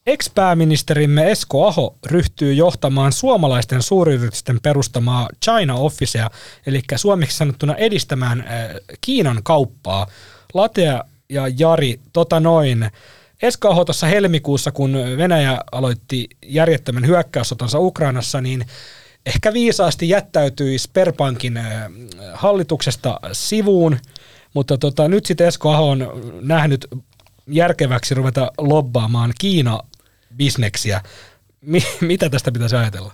Ex-pääministerimme 0.07 1.31
Esko 1.31 1.67
Aho 1.67 1.95
ryhtyy 2.05 2.53
johtamaan 2.53 3.11
suomalaisten 3.11 3.81
suuryritysten 3.81 4.59
perustamaa 4.61 5.29
China 5.45 5.75
Officea, 5.75 6.29
eli 6.65 6.81
suomeksi 6.95 7.37
sanottuna 7.37 7.75
edistämään 7.75 8.39
äh, 8.39 8.47
Kiinan 9.01 9.39
kauppaa. 9.43 10.07
Latea 10.53 11.03
ja 11.29 11.43
Jari, 11.59 11.99
tota 12.13 12.39
noin. 12.39 12.89
Esko 13.41 13.69
Aho 13.69 13.85
tuossa 13.85 14.07
helmikuussa, 14.07 14.71
kun 14.71 14.93
Venäjä 15.17 15.59
aloitti 15.71 16.27
järjettömän 16.45 17.07
hyökkäyssotansa 17.07 17.79
Ukrainassa, 17.79 18.41
niin 18.41 18.65
ehkä 19.25 19.53
viisaasti 19.53 20.09
jättäytyi 20.09 20.77
Sperbankin 20.77 21.57
äh, 21.57 21.65
hallituksesta 22.33 23.19
sivuun, 23.31 23.97
mutta 24.53 24.77
tota, 24.77 25.07
nyt 25.07 25.25
sitten 25.25 25.47
Esko 25.47 25.71
Aho 25.71 25.89
on 25.89 26.07
nähnyt 26.41 26.87
järkeväksi 27.47 28.15
ruveta 28.15 28.51
lobbaamaan 28.57 29.33
Kiina-bisneksiä. 29.39 31.01
Mi- 31.61 31.87
mitä 32.01 32.29
tästä 32.29 32.51
pitäisi 32.51 32.75
ajatella? 32.75 33.13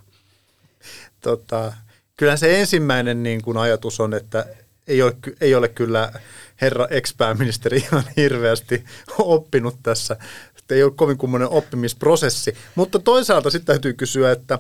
tota, 1.26 1.74
kyllä 2.18 2.38
se 2.38 2.60
ensimmäinen 2.60 3.24
niin 3.24 3.42
kuin 3.42 3.58
ajatus 3.58 4.00
on, 4.00 4.14
että 4.14 4.46
ei 4.88 5.02
ole, 5.02 5.14
ei 5.42 5.56
ole 5.56 5.68
kyllä 5.68 6.12
herra 6.62 6.88
ex-pääministeri 6.90 7.78
ihan 7.78 8.04
hirveästi 8.18 8.86
oppinut 9.20 9.78
tässä. 9.84 10.18
Ei 10.70 10.84
ole 10.84 10.92
kovin 10.96 11.18
kummonen 11.18 11.50
oppimisprosessi. 11.50 12.56
Mutta 12.76 13.00
toisaalta 13.00 13.50
sitten 13.50 13.66
täytyy 13.66 13.94
kysyä, 13.94 14.32
että 14.32 14.60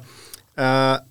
ää, 0.57 1.05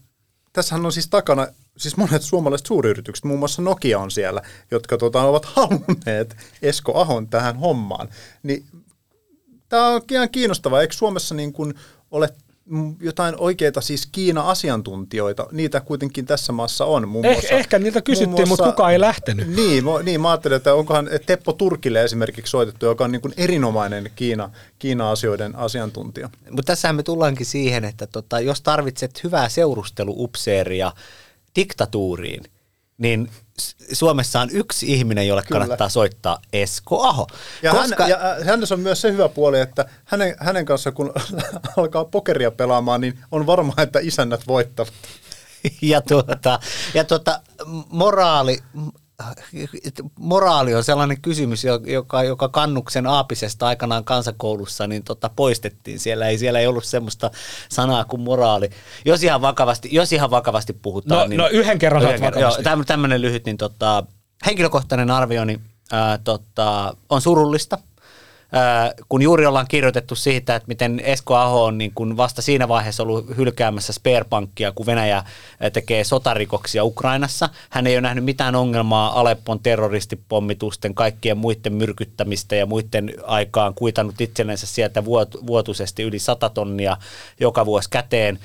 tässähän 0.55 0.87
on 0.87 0.93
siis 0.93 1.09
takana 1.09 1.47
siis 1.77 1.97
monet 1.97 2.23
suomalaiset 2.23 2.67
suuryritykset, 2.67 3.25
muun 3.25 3.39
muassa 3.39 3.63
Nokia 3.63 3.99
on 3.99 4.11
siellä, 4.11 4.43
jotka 4.71 4.99
tota, 4.99 5.23
ovat 5.23 5.45
halunneet 5.45 6.37
Esko 6.63 7.01
Ahon 7.01 7.29
tähän 7.29 7.59
hommaan. 7.59 8.09
Niin 8.43 8.65
Tämä 9.69 9.89
on 9.89 10.03
ihan 10.11 10.31
kiinnostavaa. 10.31 10.81
Eikö 10.81 10.95
Suomessa 10.95 11.35
niin 11.35 11.53
kuin 11.53 11.75
ole 12.11 12.29
jotain 13.01 13.35
oikeita 13.39 13.81
siis 13.81 14.09
Kiina-asiantuntijoita? 14.13 15.47
Niitä 15.53 15.81
kuitenkin 15.81 16.27
tässä 16.27 16.53
maassa 16.53 16.85
on. 16.85 17.09
Muun 17.09 17.25
Eh, 17.25 17.33
muassa, 17.33 17.55
ehkä 17.55 17.79
niiltä 17.79 18.03
kysyttiin, 18.03 18.49
muun 18.49 18.49
mutta 18.49 18.65
kukaan 18.65 18.93
ei 18.93 19.01
lähtenyt. 19.01 19.49
Niin, 19.49 19.85
mä, 19.85 19.91
niin, 20.03 20.21
mä 20.21 20.31
ajattelin, 20.31 20.57
että 20.57 20.75
onkohan 20.75 21.11
Teppo 21.27 21.53
Turkille 21.53 22.05
esimerkiksi 22.05 22.51
soitettu, 22.51 22.87
joka 22.87 23.05
on 23.05 23.13
niin 23.13 23.23
kuin 23.23 23.35
erinomainen 23.37 24.11
Kiina, 24.17 24.51
Kiina-asioiden 24.79 25.57
asiantuntija. 25.57 26.31
Mutta 26.51 26.73
tässähän 26.73 26.97
me 26.97 27.03
tullaankin 27.03 27.47
siihen, 27.47 27.85
että 27.85 28.07
tota, 28.07 28.41
jos 28.41 28.63
tarvitset 28.63 29.25
hyvää 29.25 29.49
seurusteluupseeria 29.49 30.93
diktatuuriin, 31.57 32.45
niin 32.99 33.31
Suomessa 33.93 34.41
on 34.41 34.51
yksi 34.51 34.93
ihminen, 34.93 35.27
jolle 35.27 35.43
Kyllä. 35.43 35.61
kannattaa 35.61 35.89
soittaa 35.89 36.39
Esko 36.53 37.03
Aho. 37.03 37.27
Ja, 37.63 37.71
Koska, 37.71 38.03
hän, 38.03 38.11
ja 38.11 38.31
äh, 38.31 38.47
hänessä 38.47 38.75
on 38.75 38.81
myös 38.81 39.01
se 39.01 39.13
hyvä 39.13 39.29
puoli, 39.29 39.61
että 39.61 39.85
hänen, 40.05 40.37
hänen 40.41 40.65
kanssa 40.65 40.93
kun 40.93 41.13
alkaa 41.77 42.05
pokeria 42.05 42.51
pelaamaan, 42.51 43.01
niin 43.01 43.19
on 43.31 43.47
varmaa, 43.47 43.83
että 43.83 43.99
isännät 44.03 44.47
voittavat. 44.47 44.93
ja, 45.83 46.01
tuota, 46.01 46.61
ja 46.95 47.05
tuota, 47.05 47.41
moraali, 47.89 48.59
moraali 50.19 50.75
on 50.75 50.85
sellainen 50.85 51.21
kysymys, 51.21 51.65
jo- 51.65 51.81
joka, 51.87 52.23
joka 52.23 52.49
kannuksen 52.49 53.07
aapisesta 53.07 53.67
aikanaan 53.67 54.05
kansakoulussa 54.05 54.87
niin 54.87 55.03
tota, 55.03 55.31
poistettiin. 55.37 55.99
Siellä 55.99 56.29
ei, 56.29 56.39
siellä 56.39 56.61
ei 56.61 56.67
ollut 56.67 56.85
semmoista 56.85 57.31
sanaa 57.69 58.05
kuin 58.05 58.21
moraali. 58.21 58.71
Jos 59.05 59.23
ihan 59.23 59.41
vakavasti, 59.41 59.89
jos 59.93 60.13
ihan 60.13 60.31
vakavasti 60.31 60.73
puhutaan. 60.73 61.21
No- 61.21 61.27
niin, 61.27 61.39
no 61.39 61.49
yhden 61.49 61.79
kerran 61.79 62.03
saat 62.03 62.21
vakavasti. 62.21 62.63
Joo, 62.69 62.85
tämmöinen 62.85 63.23
lyhyt, 63.23 63.45
niin 63.47 63.57
tota, 63.57 64.05
henkilökohtainen 64.47 65.11
arvioni 65.11 65.61
ää, 65.93 66.19
tota, 66.19 66.97
on 67.09 67.21
surullista. 67.21 67.79
Kun 69.09 69.23
juuri 69.23 69.47
ollaan 69.47 69.69
kirjoitettu 69.69 70.15
siitä, 70.15 70.57
että 70.57 70.69
miten 70.69 71.01
Esko 71.05 71.35
Aho 71.35 71.65
on 71.65 71.79
niin 71.79 71.93
kun 71.95 72.17
vasta 72.17 72.43
siinä 72.43 72.69
vaiheessa 72.69 73.03
ollut 73.03 73.37
hylkäämässä 73.37 73.93
Sperpankkia, 73.93 74.73
kun 74.73 74.87
Venäjä 74.87 75.25
tekee 75.73 76.05
sotarikoksia 76.05 76.85
Ukrainassa. 76.85 77.49
Hän 77.71 77.87
ei 77.87 77.95
ole 77.95 78.01
nähnyt 78.01 78.25
mitään 78.25 78.55
ongelmaa 78.55 79.21
Aleppon 79.21 79.61
terroristipommitusten, 79.61 80.95
kaikkien 80.95 81.39
muiden 81.39 81.73
myrkyttämistä 81.73 82.57
ja 82.57 82.67
muiden 82.67 83.15
aikaan 83.27 83.75
kuitannut 83.75 84.21
itsellensä 84.21 84.67
sieltä 84.67 85.01
vuot- 85.01 85.47
vuotuisesti 85.47 86.03
yli 86.03 86.19
100 86.19 86.49
tonnia 86.49 86.97
joka 87.41 87.67
vuosi 87.67 87.91
käteen 87.91 88.39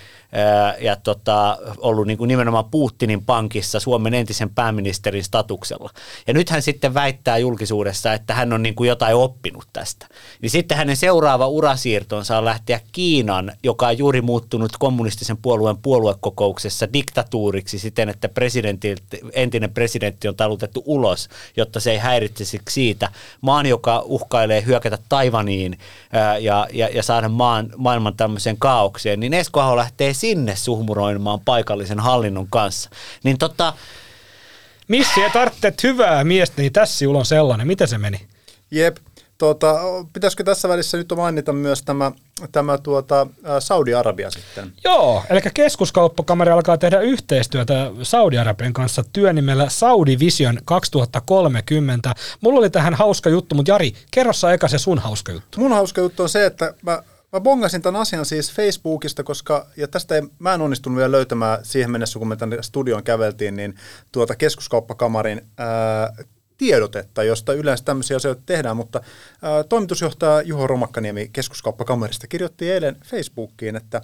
ja 0.80 0.96
tota, 0.96 1.58
ollut 1.78 2.08
niin 2.08 2.18
kuin 2.18 2.28
nimenomaan 2.28 2.66
Putinin 2.66 3.26
pankissa 3.26 3.80
Suomen 3.80 4.14
entisen 4.14 4.50
pääministerin 4.50 5.24
statuksella. 5.24 5.90
Ja 6.28 6.34
nyt 6.34 6.50
hän 6.50 6.62
sitten 6.62 6.94
väittää 6.94 7.38
julkisuudessa, 7.38 8.14
että 8.14 8.34
hän 8.34 8.54
on 8.54 8.64
niin 8.64 8.76
kuin 8.76 8.88
jotain 8.88 9.16
oppinut 9.16 9.68
tästä. 9.74 10.08
Niin 10.42 10.50
sitten 10.50 10.78
hänen 10.78 10.98
seuraava 10.98 11.48
urasiirtonsa 11.48 12.38
on 12.38 12.46
lähteä 12.46 12.80
Kiinan, 12.92 13.52
joka 13.64 13.88
on 13.88 13.98
juuri 13.98 14.22
muuttunut 14.22 14.72
kommunistisen 14.80 15.38
puolueen 15.38 15.78
puoluekokouksessa 15.78 16.94
diktatuuriksi 16.94 17.80
siten, 17.80 18.10
että 18.10 18.30
presidentiltä, 18.30 19.18
entinen 19.34 19.74
presidentti 19.74 20.28
on 20.28 20.36
talutettu 20.36 20.84
ulos, 20.86 21.30
jotta 21.58 21.80
se 21.80 21.92
ei 21.92 21.98
häiritsisi 21.98 22.60
siitä. 22.70 23.12
Maan, 23.42 23.66
joka 23.66 24.04
uhkailee 24.06 24.66
hyökätä 24.66 24.98
Taivaniin 25.10 25.78
ja, 26.40 26.68
ja, 26.74 26.90
ja 26.94 27.04
saada 27.04 27.30
maan, 27.30 27.70
maailman 27.78 28.16
tämmöiseen 28.16 28.58
kaaukseen, 28.58 29.20
niin 29.20 29.34
Esko 29.34 29.76
lähtee 29.76 30.14
sinne 30.20 30.56
suhmuroimaan 30.56 31.40
paikallisen 31.40 32.00
hallinnon 32.00 32.48
kanssa. 32.50 32.90
Niin 33.24 33.38
tota, 33.38 33.74
Missi, 34.90 35.22
et 35.22 35.34
tarvitset 35.34 35.84
hyvää 35.84 36.24
miestä, 36.24 36.62
niin 36.62 36.74
tässä 36.74 36.98
sinulla 36.98 37.20
on 37.20 37.26
sellainen. 37.26 37.68
Miten 37.68 37.88
se 37.88 37.98
meni? 37.98 38.28
Jep. 38.72 38.98
Tuota, 39.38 39.80
pitäisikö 40.14 40.44
tässä 40.44 40.70
välissä 40.70 40.98
nyt 40.98 41.14
mainita 41.16 41.54
myös 41.54 41.84
tämä, 41.84 42.12
tämä 42.52 42.78
tuota, 42.78 43.28
Saudi-Arabia 43.60 44.32
sitten? 44.32 44.74
Joo, 44.84 45.24
eli 45.30 45.42
keskuskauppakamari 45.54 46.52
alkaa 46.52 46.78
tehdä 46.78 47.00
yhteistyötä 47.00 47.92
Saudi-Arabian 48.04 48.74
kanssa 48.74 49.04
työnimellä 49.14 49.70
Saudi 49.70 50.20
Vision 50.20 50.58
2030. 50.66 52.14
Mulla 52.42 52.60
oli 52.60 52.70
tähän 52.70 52.94
hauska 52.94 53.30
juttu, 53.30 53.56
mutta 53.56 53.72
Jari, 53.72 53.94
kerro 54.12 54.34
sä 54.34 54.54
eka 54.54 54.68
se 54.68 54.78
sun 54.78 55.00
hauska 55.00 55.32
juttu. 55.32 55.60
Mun 55.60 55.72
hauska 55.72 56.02
juttu 56.02 56.24
on 56.24 56.30
se, 56.30 56.46
että 56.46 56.74
mä, 56.82 57.04
mä 57.34 57.40
bongasin 57.40 57.82
tämän 57.82 58.02
asian 58.02 58.26
siis 58.26 58.52
Facebookista, 58.52 59.24
koska, 59.24 59.68
ja 59.78 59.88
tästä 59.88 60.16
ei, 60.16 60.22
mä 60.40 60.54
en 60.54 60.62
onnistunut 60.62 60.98
vielä 60.98 61.12
löytämään 61.12 61.66
siihen 61.66 61.92
mennessä, 61.92 62.20
kun 62.20 62.28
me 62.28 62.36
tänne 62.36 62.58
studioon 62.62 63.04
käveltiin, 63.04 63.56
niin 63.56 63.76
tuota 64.12 64.36
keskuskauppakamarin 64.36 65.42
ää, 65.58 66.14
tiedotetta, 66.58 67.24
josta 67.24 67.54
yleensä 67.54 67.84
tämmöisiä 67.84 68.18
asioita 68.18 68.42
tehdään, 68.46 68.78
mutta 68.78 69.02
ää, 69.42 69.64
toimitusjohtaja 69.64 70.42
Juho 70.42 70.68
Romakkaniemi 70.68 71.30
keskuskauppakamarista 71.34 72.28
kirjoitti 72.28 72.72
eilen 72.72 72.98
Facebookiin, 73.06 73.76
että 73.76 74.02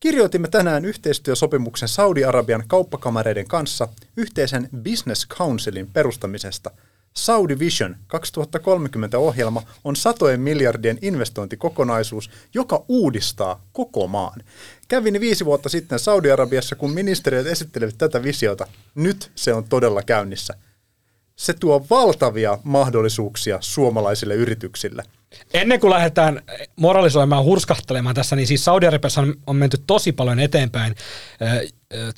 Kirjoitimme 0.00 0.48
tänään 0.48 0.84
yhteistyösopimuksen 0.84 1.88
Saudi-Arabian 1.88 2.64
kauppakamareiden 2.66 3.48
kanssa 3.48 3.88
yhteisen 4.16 4.68
Business 4.82 5.28
Councilin 5.28 5.90
perustamisesta. 5.92 6.70
Saudi 7.16 7.58
Vision 7.58 7.96
2030 8.06 9.18
ohjelma 9.18 9.62
on 9.84 9.96
satojen 9.96 10.40
miljardien 10.40 10.98
investointikokonaisuus, 11.02 12.30
joka 12.54 12.84
uudistaa 12.88 13.64
koko 13.72 14.06
maan. 14.06 14.42
Kävin 14.88 15.20
viisi 15.20 15.44
vuotta 15.44 15.68
sitten 15.68 15.98
Saudi-Arabiassa, 15.98 16.76
kun 16.76 16.92
ministeriöt 16.92 17.46
esittelivät 17.46 17.98
tätä 17.98 18.22
visiota. 18.22 18.66
Nyt 18.94 19.30
se 19.34 19.54
on 19.54 19.64
todella 19.64 20.02
käynnissä 20.02 20.54
se 21.40 21.52
tuo 21.52 21.86
valtavia 21.90 22.58
mahdollisuuksia 22.64 23.58
suomalaisille 23.60 24.34
yrityksille. 24.34 25.02
Ennen 25.54 25.80
kuin 25.80 25.90
lähdetään 25.90 26.42
moralisoimaan, 26.76 27.44
hurskahtelemaan 27.44 28.14
tässä, 28.14 28.36
niin 28.36 28.46
siis 28.46 28.64
Saudi-Arabiassa 28.64 29.20
on, 29.20 29.34
on 29.46 29.56
menty 29.56 29.76
tosi 29.86 30.12
paljon 30.12 30.40
eteenpäin. 30.40 30.94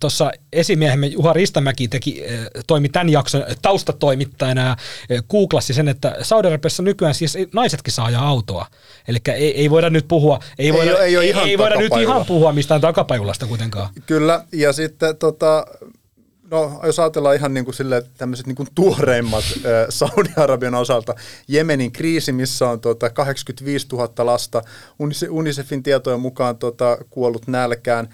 Tuossa 0.01 0.31
esimiehemme 0.53 1.07
Juha 1.07 1.33
Ristamäki 1.33 1.89
teki, 1.89 2.23
toimi 2.67 2.89
tämän 2.89 3.09
jakson 3.09 3.45
taustatoimittajana 3.63 4.77
ja 5.09 5.23
googlasi 5.23 5.75
sen, 5.75 5.89
että 5.89 6.17
Saudi-Arabiassa 6.23 6.83
nykyään 6.83 7.15
siis 7.15 7.39
naisetkin 7.55 7.93
saa 7.93 8.07
ajaa 8.07 8.29
autoa. 8.29 8.67
Eli 9.09 9.19
ei, 9.35 9.61
ei 9.61 9.71
voida 9.71 9.91
nyt 9.91 10.09
puhua, 10.09 10.39
ei, 10.59 10.67
Ei 10.67 10.73
voida, 10.73 10.99
ei 11.03 11.17
ei, 11.17 11.29
ihan 11.29 11.49
ei 11.49 11.59
voida 11.59 11.77
nyt 11.77 11.93
ihan 12.01 12.27
puhua 12.27 12.53
mistään 12.53 12.81
takapajulasta 12.81 13.47
kuitenkaan. 13.47 13.89
Kyllä, 14.07 14.45
ja 14.53 14.73
sitten 14.73 15.17
tota, 15.17 15.67
no, 16.53 16.81
jos 16.87 16.99
ajatellaan 16.99 17.37
ihan 17.37 17.55
niin 17.55 17.65
kuin 17.65 17.75
sille, 17.75 18.03
tämmöiset 18.19 18.47
niin 18.47 18.57
kuin 18.57 18.69
tuoreimmat 18.75 19.45
Saudi-Arabian 19.89 20.75
osalta, 20.75 21.15
Jemenin 21.49 21.93
kriisi, 21.93 22.33
missä 22.33 22.69
on 22.69 22.81
tota, 22.81 23.11
85 23.11 23.87
000 23.93 24.27
lasta, 24.27 24.63
Unicefin 25.31 25.83
tietojen 25.83 26.21
mukaan 26.21 26.57
tota, 26.57 26.99
kuollut 27.11 27.47
nälkään, 27.47 28.09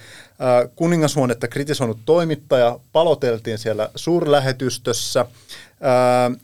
kuningashuonetta 0.74 1.48
kritisoinut 1.48 1.98
toimittaja, 2.04 2.80
paloteltiin 2.92 3.58
siellä 3.58 3.90
suurlähetystössä, 3.94 5.20
äh, 5.20 6.38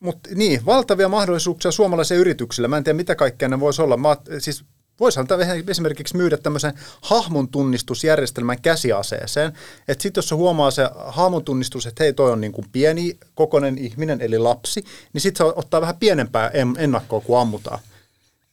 mutta 0.00 0.30
niin, 0.34 0.66
valtavia 0.66 1.08
mahdollisuuksia 1.08 1.70
suomalaisille 1.70 2.20
yrityksille. 2.20 2.68
Mä 2.68 2.76
en 2.76 2.84
tiedä, 2.84 2.96
mitä 2.96 3.14
kaikkea 3.14 3.48
ne 3.48 3.60
voisi 3.60 3.82
olla. 3.82 3.96
Mä, 3.96 4.16
siis 4.38 4.64
Voisihan 5.00 5.26
esimerkiksi 5.68 6.16
myydä 6.16 6.36
tämmöisen 6.36 6.72
hahmon 7.00 7.48
tunnistusjärjestelmän 7.48 8.62
käsiaseeseen. 8.62 9.52
Että 9.88 10.02
sitten 10.02 10.18
jos 10.18 10.28
se 10.28 10.34
huomaa 10.34 10.70
se 10.70 10.88
hahmon 11.06 11.44
tunnistus, 11.44 11.86
että 11.86 12.04
hei 12.04 12.12
toi 12.12 12.32
on 12.32 12.40
niin 12.40 12.52
kuin 12.52 12.66
pieni 12.72 13.18
kokonen 13.34 13.78
ihminen 13.78 14.20
eli 14.20 14.38
lapsi, 14.38 14.84
niin 15.12 15.20
sitten 15.20 15.46
se 15.46 15.52
ottaa 15.56 15.80
vähän 15.80 15.96
pienempää 15.96 16.48
em- 16.48 16.78
ennakkoa 16.80 17.20
kuin 17.20 17.40
ammutaan. 17.40 17.78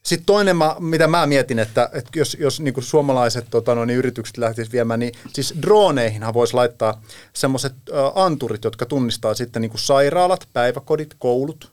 Sitten 0.04 0.26
toinen, 0.26 0.56
mitä 0.80 1.08
mä 1.08 1.26
mietin, 1.26 1.60
että, 1.60 1.90
että 1.94 2.20
jos, 2.20 2.38
jos 2.40 2.60
niin 2.60 2.74
kuin 2.74 2.84
suomalaiset 2.84 3.46
tota, 3.50 3.76
no, 3.76 3.86
niin 3.86 3.98
yritykset 3.98 4.38
lähtisivät 4.38 4.74
viemään, 4.74 5.00
niin 5.00 5.14
siis 5.34 5.54
droneihinhan 5.62 6.34
voisi 6.34 6.54
laittaa 6.54 7.02
semmoiset 7.34 7.74
anturit, 8.16 8.64
jotka 8.64 8.86
tunnistaa 8.86 9.34
sitten 9.34 9.62
niin 9.62 9.70
kuin 9.70 9.82
sairaalat, 9.82 10.48
päiväkodit, 10.54 11.16
koulut, 11.20 11.72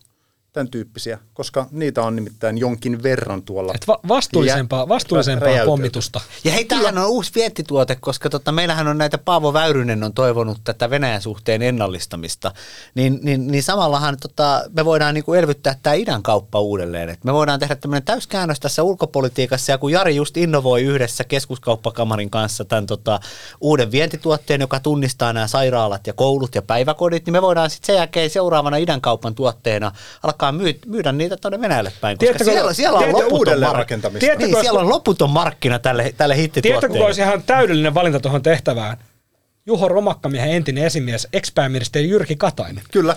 tämän 0.53 0.69
tyyppisiä, 0.69 1.19
koska 1.35 1.67
niitä 1.71 2.03
on 2.03 2.17
nimittäin 2.17 2.59
jonkin 2.59 3.03
verran 3.03 3.43
tuolla. 3.43 3.73
Et 3.75 3.89
va- 3.89 4.01
vastuullisempaa, 4.09 4.81
Ja- 4.81 4.89
vastuullisempaa 4.89 5.65
pommitusta. 5.67 6.21
Ja 6.45 6.53
hei, 6.53 6.65
tämähän 6.65 6.99
on 6.99 7.07
uusi 7.07 7.33
vientituote, 7.35 7.97
koska 8.01 8.31
tota, 8.31 8.53
meillähän 8.53 8.89
on 8.89 8.99
näitä, 8.99 9.19
Paavo 9.19 9.53
Väyrynen 9.53 10.05
on 10.05 10.13
toivonut 10.13 10.59
tätä 10.65 10.91
Venäjän 10.91 11.23
suhteen 11.23 11.63
ennallistamista, 11.63 12.53
niin, 12.95 13.19
niin, 13.23 13.47
niin 13.47 13.63
samallahan 13.63 14.17
tota, 14.23 14.63
me 14.77 14.85
voidaan 14.85 15.15
niinku 15.15 15.35
elvyttää 15.35 15.77
tämä 15.83 15.95
idän 15.95 16.23
kauppa 16.23 16.61
uudelleen. 16.61 17.09
Et 17.09 17.25
me 17.25 17.33
voidaan 17.33 17.61
tehdä 17.61 17.77
tämmöinen 17.77 18.05
täyskäännös 18.05 18.61
tässä 18.61 18.83
ulkopolitiikassa, 18.83 19.73
ja 19.73 19.79
kun 19.79 19.93
Jari 19.93 20.17
just 20.17 20.37
innovoi 20.37 20.83
yhdessä 20.83 21.25
keskuskauppakamarin 21.25 22.31
kanssa 22.31 22.65
tämän 22.65 22.87
tota, 22.87 23.21
uuden 23.61 23.91
vientituotteen, 23.93 24.61
joka 24.61 24.81
tunnistaa 24.81 25.33
nämä 25.33 25.47
sairaalat 25.47 26.07
ja 26.07 26.13
koulut 26.13 26.55
ja 26.55 26.63
päiväkodit, 26.63 27.27
niin 27.27 27.33
me 27.33 27.43
voidaan 27.43 27.71
sitten 27.71 27.87
sen 27.87 27.97
jälkeen 27.97 28.31
seuraavana 28.31 28.77
idän 28.77 29.01
kaupan 29.01 29.35
tuotteena 29.35 29.93
alkaa 30.23 30.42
myy- 30.51 30.79
myydä 30.87 31.13
niitä 31.13 31.37
tuonne 31.37 31.61
Venäjälle 31.61 31.93
päin, 32.01 32.19
koska 32.19 32.27
Tiedättekö- 32.27 32.53
siellä, 32.53 32.73
siellä 32.73 32.99
on 32.99 33.05
tiedätkö 33.05 33.19
loputon 33.23 33.39
uudelleen 33.39 33.71
mark- 33.71 33.79
rakentamista? 33.79 34.21
Tiedätkö, 34.21 34.47
niin, 34.47 34.61
siellä 34.61 34.81
on 34.81 34.89
loputon 34.89 35.31
markkina 35.31 35.79
tälle, 35.79 36.03
tälle 36.17 36.35
Tiedätkö, 36.35 36.43
hittituotteelle. 36.59 36.97
kun 36.99 37.07
olisi 37.07 37.21
ihan 37.21 37.43
täydellinen 37.43 37.95
valinta 37.95 38.21
tuohon 38.21 38.43
tehtävään? 38.43 38.97
Juho 39.67 39.89
Romakkamiehen 39.89 40.51
entinen 40.53 40.85
esimies, 40.85 41.29
ex-pääministeri 41.33 42.09
Jyrki 42.09 42.37
Katainen. 42.37 42.83
Kyllä. 42.93 43.17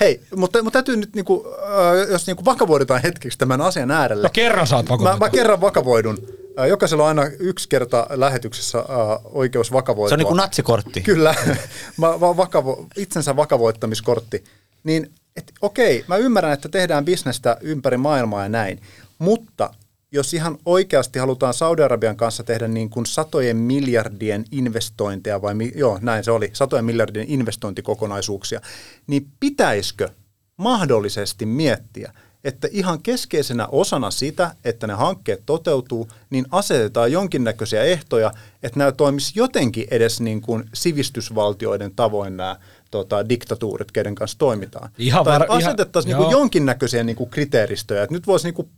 Hei, 0.00 0.20
mutta, 0.36 0.62
mutta 0.62 0.76
täytyy 0.76 0.96
nyt, 0.96 1.14
niinku, 1.14 1.46
äh, 1.62 2.10
jos 2.10 2.26
niinku 2.26 2.44
vakavoidutaan 2.44 3.02
hetkeksi 3.02 3.38
tämän 3.38 3.60
asian 3.60 3.90
äärelle. 3.90 4.22
No 4.22 4.30
kerran 4.32 4.66
saat 4.66 4.84
Mä, 4.86 4.88
vakavoitua. 4.90 5.26
mä 5.26 5.30
kerran 5.30 5.60
vakavoidun. 5.60 6.18
Äh, 6.60 6.66
Jokaisella 6.66 7.02
on 7.02 7.08
aina 7.08 7.30
yksi 7.38 7.68
kerta 7.68 8.06
lähetyksessä 8.10 8.78
äh, 8.78 8.84
oikeus 9.24 9.72
vakavoitua. 9.72 10.08
Se 10.08 10.14
on 10.14 10.18
niin 10.18 10.26
kuin 10.26 10.36
natsikortti. 10.36 11.00
Kyllä, 11.00 11.34
mä, 11.96 12.06
mä 12.06 12.36
vakavo, 12.36 12.86
itsensä 12.96 13.36
vakavoittamiskortti. 13.36 14.44
Niin, 14.84 15.10
et, 15.36 15.52
okei, 15.62 16.04
mä 16.08 16.16
ymmärrän, 16.16 16.52
että 16.52 16.68
tehdään 16.68 17.04
bisnestä 17.04 17.56
ympäri 17.60 17.96
maailmaa 17.96 18.42
ja 18.42 18.48
näin, 18.48 18.80
mutta 19.18 19.70
jos 20.12 20.34
ihan 20.34 20.58
oikeasti 20.64 21.18
halutaan 21.18 21.54
Saudi-Arabian 21.54 22.16
kanssa 22.16 22.44
tehdä 22.44 22.68
niin 22.68 22.90
kuin 22.90 23.06
satojen 23.06 23.56
miljardien 23.56 24.44
investointeja, 24.50 25.42
vai 25.42 25.54
mi- 25.54 25.72
joo, 25.74 25.98
näin 26.02 26.24
se 26.24 26.30
oli, 26.30 26.50
satojen 26.52 26.84
miljardien 26.84 27.28
investointikokonaisuuksia, 27.28 28.60
niin 29.06 29.26
pitäisikö 29.40 30.08
mahdollisesti 30.56 31.46
miettiä, 31.46 32.12
että 32.44 32.68
ihan 32.70 33.02
keskeisenä 33.02 33.66
osana 33.66 34.10
sitä, 34.10 34.54
että 34.64 34.86
ne 34.86 34.92
hankkeet 34.92 35.42
toteutuu, 35.46 36.08
niin 36.30 36.46
asetetaan 36.50 37.12
jonkinnäköisiä 37.12 37.82
ehtoja, 37.82 38.32
että 38.62 38.78
nämä 38.78 38.92
toimisi 38.92 39.32
jotenkin 39.34 39.86
edes 39.90 40.20
niin 40.20 40.40
kuin 40.40 40.64
sivistysvaltioiden 40.74 41.94
tavoin 41.96 42.36
nämä 42.36 42.56
tota, 42.90 43.28
diktatuurit, 43.28 43.92
keiden 43.92 44.14
kanssa 44.14 44.38
toimitaan. 44.38 44.90
Ihan 44.98 45.24
tai 45.24 45.38
var- 45.38 45.46
ihan- 45.46 45.58
asetettaisiin 45.58 46.08
niin 46.08 46.20
joo. 46.20 46.24
kuin 46.24 46.32
jonkinnäköisiä 46.40 47.04
niin 47.04 47.16
kuin 47.16 47.30
kriteeristöjä. 47.30 48.02
Että 48.02 48.14
nyt 48.14 48.26
voisi 48.26 48.46
niin 48.46 48.54
kuin, 48.54 48.68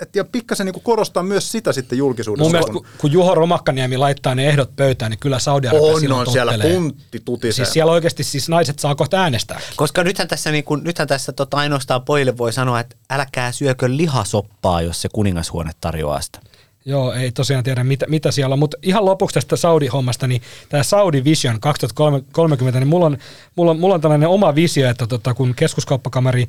et, 0.00 0.16
ja 0.16 0.24
pikkasen 0.24 0.66
niin 0.66 0.82
korostaa 0.82 1.22
myös 1.22 1.52
sitä 1.52 1.72
sitten 1.72 1.98
julkisuudessa. 1.98 2.44
Mun 2.44 2.52
mielestä, 2.52 2.72
kun, 2.72 2.86
kun 2.98 3.12
Juho 3.12 3.34
Romakkaniemi 3.34 3.96
laittaa 3.96 4.34
ne 4.34 4.48
ehdot 4.48 4.76
pöytään, 4.76 5.10
niin 5.10 5.18
kyllä 5.18 5.38
Saudi-Arabia 5.38 5.92
on, 5.92 6.00
silloin 6.00 6.26
on 6.26 6.32
siellä 6.32 6.52
puntti 6.72 7.22
tutisee. 7.24 7.64
Siis 7.64 7.72
siellä 7.72 7.92
oikeasti 7.92 8.24
siis 8.24 8.48
naiset 8.48 8.78
saa 8.78 8.94
kohta 8.94 9.16
äänestää. 9.16 9.60
Koska 9.76 10.04
nythän 10.04 10.28
tässä, 10.28 10.50
niin 10.50 10.64
kuin, 10.64 10.84
nythän 10.84 11.08
tässä 11.08 11.32
tota 11.32 11.56
ainoastaan 11.56 12.02
pojille 12.02 12.38
voi 12.38 12.52
sanoa, 12.52 12.80
että 12.80 12.96
älkää 13.10 13.52
syökö 13.52 13.86
lihasoppaa, 13.96 14.82
jos 14.82 15.02
se 15.02 15.08
kuningashuone 15.12 15.70
tarjoaa 15.80 16.20
sitä. 16.20 16.40
Joo, 16.86 17.12
ei 17.12 17.32
tosiaan 17.32 17.64
tiedä 17.64 17.84
mitä, 17.84 18.06
mitä 18.08 18.30
siellä 18.30 18.52
on, 18.52 18.58
mutta 18.58 18.76
ihan 18.82 19.04
lopuksi 19.04 19.34
tästä 19.34 19.56
Saudi-hommasta, 19.56 20.26
niin 20.26 20.42
tämä 20.68 20.82
Saudi 20.82 21.24
Vision 21.24 21.60
2030, 21.60 22.80
niin 22.80 22.88
mulla 22.88 23.06
on, 23.06 23.18
mulla 23.56 23.70
on, 23.70 23.80
mulla 23.80 23.94
on 23.94 24.00
tällainen 24.00 24.28
oma 24.28 24.54
visio, 24.54 24.90
että 24.90 25.06
tota, 25.06 25.34
kun 25.34 25.54
keskuskauppakamari, 25.54 26.46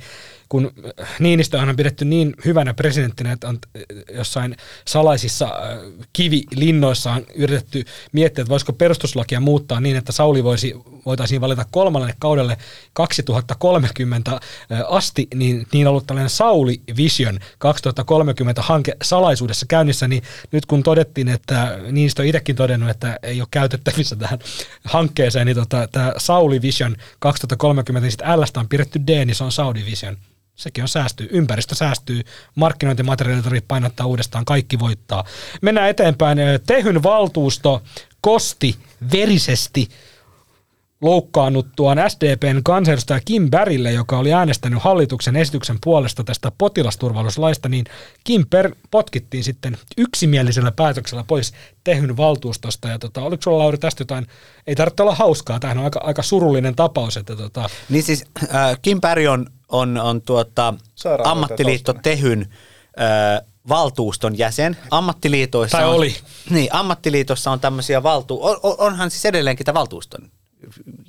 kun 0.50 0.72
Niinistö 1.20 1.60
on 1.60 1.76
pidetty 1.76 2.06
niin 2.06 2.34
hyvänä 2.46 2.74
presidenttinä, 2.74 3.32
että 3.32 3.48
on 3.48 3.60
äh, 3.76 3.82
jossain 4.16 4.56
salaisissa 4.88 5.46
äh, 5.46 6.06
kivilinnoissa 6.14 7.12
on 7.12 7.26
yritetty 7.36 7.86
miettiä, 8.12 8.42
että 8.42 8.50
voisiko 8.50 8.74
perustuslakia 8.74 9.40
muuttaa 9.40 9.80
niin, 9.80 9.98
että 9.98 10.12
Sauli 10.12 10.44
voisi, 10.44 10.74
voitaisiin 11.06 11.42
valita 11.42 11.66
kolmannelle 11.72 12.16
kaudelle 12.20 12.58
2030 12.94 14.32
äh, 14.32 14.40
asti, 14.88 15.28
niin, 15.36 15.68
niin 15.74 15.88
ollut 15.88 16.08
tällainen 16.08 16.30
Sauli 16.30 16.82
Vision 16.98 17.40
2030 17.58 18.62
hanke 18.62 18.98
salaisuudessa 19.04 19.66
käynnissä, 19.66 20.08
niin 20.08 20.24
nyt 20.52 20.66
kun 20.66 20.84
todettiin, 20.84 21.28
että 21.28 21.80
niistä 21.92 22.22
on 22.22 22.28
itsekin 22.28 22.56
todennut, 22.56 22.90
että 22.90 23.20
ei 23.24 23.42
ole 23.42 23.48
käytettävissä 23.52 24.16
tähän 24.16 24.40
hankkeeseen, 24.84 25.46
niin 25.48 25.58
tota, 25.58 25.88
tämä 25.92 26.14
Sauli 26.18 26.62
Vision 26.62 26.96
2030, 27.20 28.06
niin 28.06 28.12
sitten 28.12 28.42
Lstä 28.42 28.60
on 28.60 28.70
piirretty 28.70 29.00
D, 29.08 29.26
niin 29.26 29.36
se 29.36 29.44
on 29.44 29.52
Saudi 29.52 29.86
Vision. 29.86 30.18
Sekin 30.56 30.84
on 30.84 30.88
säästyy, 30.88 31.28
ympäristö 31.32 31.76
säästyy, 31.76 32.22
markkinointimateriaalit 32.56 33.44
tarvitsee 33.44 33.68
painottaa 33.68 34.06
uudestaan, 34.06 34.46
kaikki 34.46 34.80
voittaa. 34.80 35.24
Mennään 35.62 35.90
eteenpäin. 35.90 36.38
Tehyn 36.68 37.04
valtuusto 37.04 37.84
kosti 38.22 38.76
verisesti 39.12 39.90
loukkaannuttuaan 41.02 41.98
SDPn 42.08 42.62
kansanedustaja 42.64 43.20
Kim 43.26 43.50
Berille, 43.52 43.92
joka 43.92 44.18
oli 44.18 44.34
äänestänyt 44.34 44.84
hallituksen 44.84 45.36
esityksen 45.36 45.78
puolesta 45.84 46.24
tästä 46.24 46.52
potilasturvallisuuslaista, 46.58 47.70
niin 47.70 47.86
Kim 48.24 48.46
Ber 48.50 48.76
potkittiin 48.92 49.44
sitten 49.44 49.78
yksimielisellä 49.98 50.72
päätöksellä 50.72 51.24
pois 51.28 51.54
Tehyn 51.84 52.18
valtuustosta. 52.18 52.88
Ja 52.88 53.00
tota, 53.00 53.22
oliko 53.22 53.44
sulla 53.44 53.58
Lauri 53.58 53.78
tästä 53.78 54.02
jotain, 54.02 54.28
ei 54.68 54.76
tarvitse 54.76 55.04
olla 55.04 55.16
hauskaa, 55.16 55.60
tämähän 55.60 55.78
on 55.78 55.84
aika, 55.84 56.00
aika 56.04 56.24
surullinen 56.24 56.76
tapaus. 56.76 57.18
Että 57.18 57.36
tota, 57.36 57.70
Niin 57.90 58.04
siis 58.04 58.26
äh, 58.44 58.78
Kim 58.82 59.02
Berg 59.02 59.30
on, 59.30 59.46
on, 59.70 59.98
on 59.98 60.22
tuota, 60.22 60.74
ammattiliitto. 61.24 61.94
Tehyn 61.94 62.42
äh, 63.02 63.46
valtuuston 63.70 64.38
jäsen. 64.38 64.78
Ammattiliitoissa 64.92 65.78
Tai 65.78 65.88
on, 65.88 65.96
oli. 65.96 66.16
Niin, 66.50 66.74
ammattiliitossa 66.74 67.52
on 67.52 67.60
tämmöisiä 67.60 68.04
valtu... 68.04 68.44
On, 68.46 68.58
on- 68.64 68.76
onhan 68.78 69.12
siis 69.12 69.26
edelleenkin 69.26 69.66
tämä 69.66 69.80
valtuuston 69.80 70.32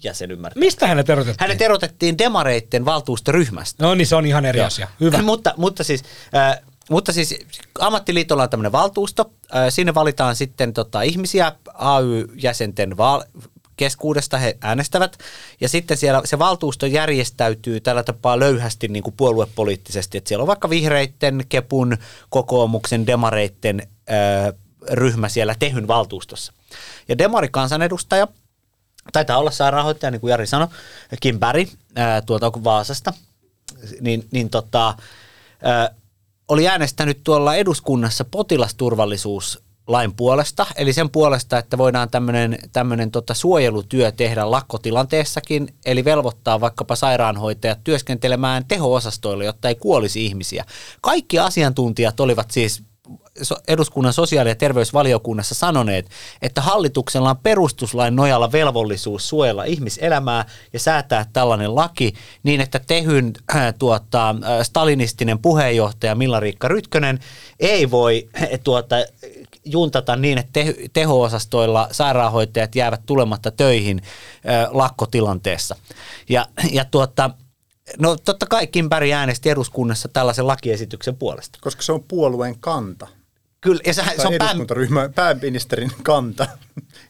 jäsen 0.04 0.30
ymmärtää. 0.30 0.60
mistä 0.60 0.86
hänet 0.86 1.10
erotettiin? 1.10 1.36
Hänet 1.48 1.62
erotettiin 1.62 2.18
demareitten 2.18 2.84
valtuustoryhmästä. 2.84 3.84
No 3.84 3.94
niin, 3.94 4.06
se 4.06 4.16
on 4.16 4.26
ihan 4.26 4.44
eri 4.44 4.58
Joo. 4.58 4.66
asia. 4.66 4.88
Hyvä. 5.00 5.22
mutta, 5.32 5.54
mutta, 5.56 5.84
siis, 5.84 6.02
äh, 6.34 6.58
mutta 6.90 7.12
siis 7.12 7.34
ammattiliitolla 7.80 8.42
on 8.42 8.50
tämmöinen 8.50 8.72
valtuusto. 8.72 9.30
Äh, 9.56 9.64
sinne 9.68 9.94
valitaan 9.94 10.36
sitten 10.36 10.72
tota, 10.72 11.02
ihmisiä 11.02 11.52
AY-jäsenten 11.74 12.96
val- 12.96 13.24
keskuudesta 13.76 14.38
he 14.38 14.58
äänestävät. 14.60 15.18
Ja 15.60 15.68
sitten 15.68 15.96
siellä 15.96 16.22
se 16.24 16.38
valtuusto 16.38 16.86
järjestäytyy 16.86 17.80
tällä 17.80 18.02
tapaa 18.02 18.38
löyhästi 18.38 18.88
niin 18.88 19.02
kuin 19.02 19.14
puoluepoliittisesti. 19.16 20.18
Että 20.18 20.28
siellä 20.28 20.42
on 20.42 20.48
vaikka 20.48 20.70
vihreitten, 20.70 21.44
kepun, 21.48 21.96
kokoomuksen, 22.28 23.06
demareitten 23.06 23.82
äh, 24.10 24.54
ryhmä 24.90 25.28
siellä 25.28 25.54
Tehyn 25.58 25.88
valtuustossa. 25.88 26.52
Ja 27.08 27.18
demarikansanedustaja, 27.18 28.28
taitaa 29.12 29.38
olla 29.38 29.50
sairaanhoitaja, 29.50 30.10
niin 30.10 30.20
kuin 30.20 30.30
Jari 30.30 30.46
sanoi, 30.46 30.68
Kim 31.20 31.40
Berg, 31.40 31.68
ää, 31.96 32.22
tuolta 32.22 32.52
Vaasasta, 32.64 33.12
niin, 34.00 34.28
niin 34.30 34.50
tota, 34.50 34.94
ää, 35.62 35.90
oli 36.48 36.68
äänestänyt 36.68 37.20
tuolla 37.24 37.54
eduskunnassa 37.54 38.24
potilasturvallisuuslain 39.86 40.16
puolesta, 40.16 40.66
eli 40.76 40.92
sen 40.92 41.10
puolesta, 41.10 41.58
että 41.58 41.78
voidaan 41.78 42.08
tämmöinen 42.72 43.10
tota 43.10 43.34
suojelutyö 43.34 44.12
tehdä 44.12 44.50
lakkotilanteessakin, 44.50 45.68
eli 45.84 46.04
velvoittaa 46.04 46.60
vaikkapa 46.60 46.96
sairaanhoitajat 46.96 47.84
työskentelemään 47.84 48.64
teho-osastoilla, 48.68 49.44
jotta 49.44 49.68
ei 49.68 49.74
kuolisi 49.74 50.26
ihmisiä. 50.26 50.64
Kaikki 51.00 51.38
asiantuntijat 51.38 52.20
olivat 52.20 52.50
siis 52.50 52.82
eduskunnan 53.68 54.12
sosiaali- 54.12 54.48
ja 54.48 54.54
terveysvaliokunnassa 54.54 55.54
sanoneet, 55.54 56.10
että 56.42 56.60
hallituksella 56.60 57.30
on 57.30 57.36
perustuslain 57.36 58.16
nojalla 58.16 58.52
velvollisuus 58.52 59.28
suojella 59.28 59.64
ihmiselämää 59.64 60.44
ja 60.72 60.78
säätää 60.78 61.26
tällainen 61.32 61.74
laki 61.74 62.14
niin, 62.42 62.60
että 62.60 62.80
Tehyn 62.86 63.32
äh, 63.54 63.74
tuota, 63.78 64.30
äh, 64.30 64.62
stalinistinen 64.62 65.38
puheenjohtaja 65.38 66.14
Milla-Riikka 66.14 66.68
Rytkönen 66.68 67.18
ei 67.60 67.90
voi 67.90 68.28
äh, 68.42 68.48
tuota, 68.64 68.96
juntata 69.66 70.16
niin, 70.16 70.38
että 70.38 70.52
te- 70.52 70.74
teho-osastoilla 70.92 71.88
sairaanhoitajat 71.92 72.74
jäävät 72.74 73.00
tulematta 73.06 73.50
töihin 73.50 74.02
lakkotilanteessa. 74.70 75.76
Ja, 76.28 76.46
ja 76.72 76.84
tuota, 76.84 77.30
no 77.98 78.16
totta 78.16 78.46
kai 78.46 78.66
Kim 78.66 78.88
Berg 78.88 79.10
äänesti 79.10 79.50
eduskunnassa 79.50 80.08
tällaisen 80.08 80.46
lakiesityksen 80.46 81.16
puolesta. 81.16 81.58
Koska 81.62 81.82
se 81.82 81.92
on 81.92 82.04
puolueen 82.08 82.58
kanta. 82.60 83.06
Kyllä, 83.60 83.80
ja 83.86 83.94
se, 83.94 84.02
se 84.16 84.28
on 84.28 84.34
pää, 84.38 85.08
pääministerin 85.14 85.90
kanta. 86.02 86.46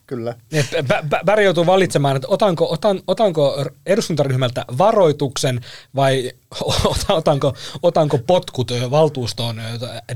Kyllä. 0.06 0.34
Et 0.52 0.66
Bä- 0.72 1.04
Bä- 1.14 1.24
Berg 1.24 1.44
joutuu 1.44 1.66
valitsemaan, 1.66 2.16
että 2.16 2.28
otanko, 2.30 2.72
otan, 2.72 3.00
otanko 3.06 3.64
eduskuntaryhmältä 3.86 4.64
varoituksen 4.78 5.60
vai 5.96 6.32
otanko, 7.08 7.54
otanko 7.82 8.18
potkut 8.18 8.70
valtuustoon 8.90 9.60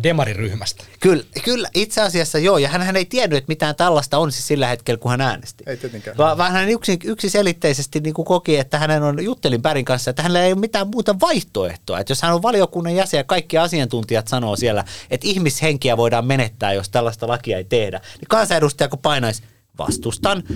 demariryhmästä. 0.03 0.84
Kyllä, 1.01 1.24
kyllä, 1.45 1.68
itse 1.74 2.01
asiassa 2.01 2.38
joo, 2.38 2.59
ja 2.59 2.68
hän 2.68 2.97
ei 2.97 3.05
tiennyt, 3.05 3.36
että 3.36 3.49
mitään 3.49 3.76
tällaista 3.76 4.18
on 4.18 4.32
siis 4.32 4.47
sillä 4.47 4.66
hetkellä, 4.66 4.99
kun 4.99 5.11
hän 5.11 5.20
äänesti. 5.20 5.64
Ei 5.66 5.76
tietenkään. 5.76 6.16
Va- 6.16 6.38
vaan 6.38 6.53
hän 6.53 6.68
yksi, 6.68 6.99
yksiselitteisesti 7.05 8.01
niin 8.01 8.14
kuin 8.14 8.26
koki, 8.26 8.57
että 8.57 8.78
hänen 8.78 9.03
on, 9.03 9.24
juttelin 9.24 9.62
Pärin 9.62 9.84
kanssa, 9.84 10.11
että 10.11 10.22
hänellä 10.22 10.45
ei 10.45 10.53
ole 10.53 10.61
mitään 10.61 10.88
muuta 10.88 11.20
vaihtoehtoa. 11.20 12.01
Että 12.01 12.11
jos 12.11 12.22
hän 12.22 12.34
on 12.34 12.43
valiokunnan 12.43 12.95
jäsen 12.95 13.18
ja 13.18 13.24
kaikki 13.24 13.59
asiantuntijat 13.59 14.28
sanoo 14.28 14.57
siellä, 14.57 14.84
että 15.11 15.28
ihmishenkiä 15.28 15.97
voidaan 15.97 16.26
menettää, 16.26 16.72
jos 16.72 16.88
tällaista 16.88 17.28
lakia 17.28 17.57
ei 17.57 17.64
tehdä, 17.64 18.01
niin 18.20 18.28
kansanedustaja 18.28 18.88
kun 18.88 18.99
painaisi, 18.99 19.43
vastustan. 19.87 20.43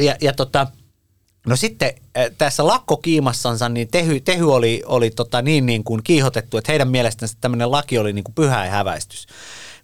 Ja, 0.00 0.16
ja 0.20 0.32
tota, 0.32 0.66
No 1.46 1.56
sitten 1.56 1.92
äh, 2.18 2.24
tässä 2.38 2.66
lakkokiimassansa 2.66 3.68
niin 3.68 3.88
Tehy, 3.88 4.20
tehy 4.20 4.52
oli, 4.52 4.82
oli 4.86 5.10
tota 5.10 5.42
niin, 5.42 5.66
niin 5.66 5.84
kuin 5.84 6.00
kiihotettu, 6.04 6.56
että 6.56 6.72
heidän 6.72 6.88
mielestänsä 6.88 7.36
tämmöinen 7.40 7.70
laki 7.70 7.98
oli 7.98 8.12
niin 8.12 8.24
kuin 8.24 8.34
pyhä 8.34 8.64
ja 8.64 8.70
häväistys. 8.70 9.26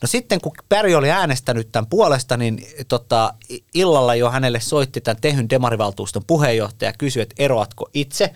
No 0.02 0.08
sitten 0.08 0.40
kun 0.40 0.52
Päri 0.68 0.94
oli 0.94 1.10
äänestänyt 1.10 1.72
tämän 1.72 1.86
puolesta, 1.86 2.36
niin 2.36 2.66
tota, 2.88 3.34
illalla 3.74 4.14
jo 4.14 4.30
hänelle 4.30 4.60
soitti 4.60 5.00
tämän 5.00 5.20
Tehyn 5.20 5.50
demarivaltuuston 5.50 6.24
puheenjohtaja 6.26 6.88
ja 6.88 6.94
kysyi, 6.98 7.22
että 7.22 7.34
eroatko 7.38 7.88
itse. 7.94 8.34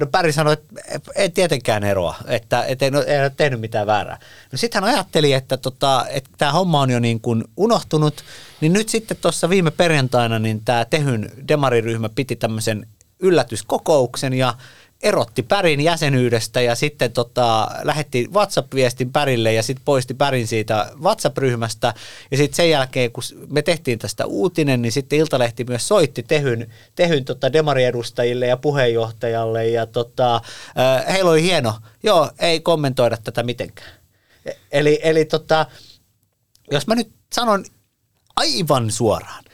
No 0.00 0.06
Päri 0.06 0.32
sanoi, 0.32 0.52
että 0.52 1.10
en 1.14 1.32
tietenkään 1.32 1.84
eroa, 1.84 2.14
että, 2.26 2.64
en, 2.64 2.96
ole, 2.96 3.04
en 3.06 3.22
ole 3.22 3.32
tehnyt 3.36 3.60
mitään 3.60 3.86
väärää. 3.86 4.18
No 4.52 4.58
sitten 4.58 4.82
hän 4.82 4.94
ajatteli, 4.94 5.32
että, 5.32 5.56
tota, 5.56 6.06
että 6.08 6.30
tämä 6.38 6.52
homma 6.52 6.80
on 6.80 6.90
jo 6.90 7.00
niin 7.00 7.20
kuin 7.20 7.44
unohtunut, 7.56 8.24
niin 8.60 8.72
nyt 8.72 8.88
sitten 8.88 9.16
tuossa 9.16 9.48
viime 9.48 9.70
perjantaina 9.70 10.38
niin 10.38 10.64
tämä 10.64 10.84
Tehyn 10.84 11.30
demariryhmä 11.48 12.08
piti 12.08 12.36
tämmöisen 12.36 12.86
yllätyskokouksen 13.20 14.34
ja 14.34 14.54
erotti 15.02 15.42
Pärin 15.42 15.80
jäsenyydestä 15.80 16.60
ja 16.60 16.74
sitten 16.74 17.12
tota, 17.12 17.68
lähetti 17.82 18.28
WhatsApp-viestin 18.32 19.12
Pärille 19.12 19.52
ja 19.52 19.62
sitten 19.62 19.84
poisti 19.84 20.14
Pärin 20.14 20.46
siitä 20.46 20.90
WhatsApp-ryhmästä. 21.02 21.94
Ja 22.30 22.36
sitten 22.36 22.56
sen 22.56 22.70
jälkeen, 22.70 23.12
kun 23.12 23.22
me 23.50 23.62
tehtiin 23.62 23.98
tästä 23.98 24.26
uutinen, 24.26 24.82
niin 24.82 24.92
sitten 24.92 25.18
Iltalehti 25.18 25.64
myös 25.64 25.88
soitti 25.88 26.22
Tehyn, 26.22 26.70
tehyn 26.94 27.24
tota 27.24 27.52
demariedustajille 27.52 28.46
ja 28.46 28.56
puheenjohtajalle 28.56 29.68
ja 29.68 29.86
tota, 29.86 30.34
äh, 30.36 31.12
heillä 31.12 31.30
oli 31.30 31.42
hieno, 31.42 31.74
joo, 32.02 32.30
ei 32.38 32.60
kommentoida 32.60 33.16
tätä 33.16 33.42
mitenkään. 33.42 33.90
E- 34.46 34.52
Eli, 34.72 35.00
eli 35.02 35.24
tota, 35.24 35.66
jos 36.70 36.86
mä 36.86 36.94
nyt 36.94 37.10
sanon 37.32 37.64
aivan 38.36 38.90
suoraan, 38.90 39.44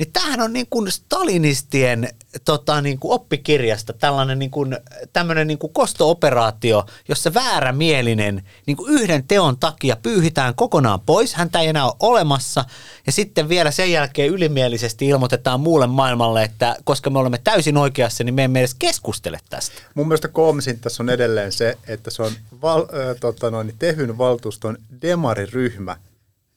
niin 0.00 0.12
tämähän 0.12 0.40
on 0.40 0.52
niin 0.52 0.66
kuin 0.70 0.92
stalinistien 0.92 2.08
tota, 2.44 2.80
niin 2.80 2.98
kuin 2.98 3.12
oppikirjasta 3.12 3.92
tällainen 3.92 4.38
niin 4.38 4.50
kuin, 4.50 4.76
tämmöinen 5.12 5.46
niin 5.46 5.58
kuin 5.58 5.72
kosto-operaatio, 5.72 6.86
jossa 7.08 7.34
väärämielinen 7.34 8.42
niin 8.66 8.76
kuin 8.76 8.92
yhden 8.92 9.24
teon 9.28 9.58
takia 9.58 9.96
pyyhitään 10.02 10.54
kokonaan 10.54 11.00
pois, 11.00 11.34
häntä 11.34 11.60
ei 11.60 11.68
enää 11.68 11.84
ole 11.84 11.94
olemassa, 12.00 12.64
ja 13.06 13.12
sitten 13.12 13.48
vielä 13.48 13.70
sen 13.70 13.92
jälkeen 13.92 14.30
ylimielisesti 14.30 15.08
ilmoitetaan 15.08 15.60
muulle 15.60 15.86
maailmalle, 15.86 16.42
että 16.42 16.76
koska 16.84 17.10
me 17.10 17.18
olemme 17.18 17.38
täysin 17.44 17.76
oikeassa, 17.76 18.24
niin 18.24 18.34
me 18.34 18.44
emme 18.44 18.58
edes 18.58 18.74
keskustele 18.74 19.38
tästä. 19.50 19.82
Mun 19.94 20.08
mielestä 20.08 20.28
koomisin 20.28 20.80
tässä 20.80 21.02
on 21.02 21.10
edelleen 21.10 21.52
se, 21.52 21.78
että 21.86 22.10
se 22.10 22.22
on 22.22 22.32
val, 22.62 22.80
äh, 22.80 23.16
tota 23.20 23.50
noin, 23.50 23.74
Tehyn 23.78 24.18
valtuuston 24.18 24.78
demariryhmä. 25.02 25.96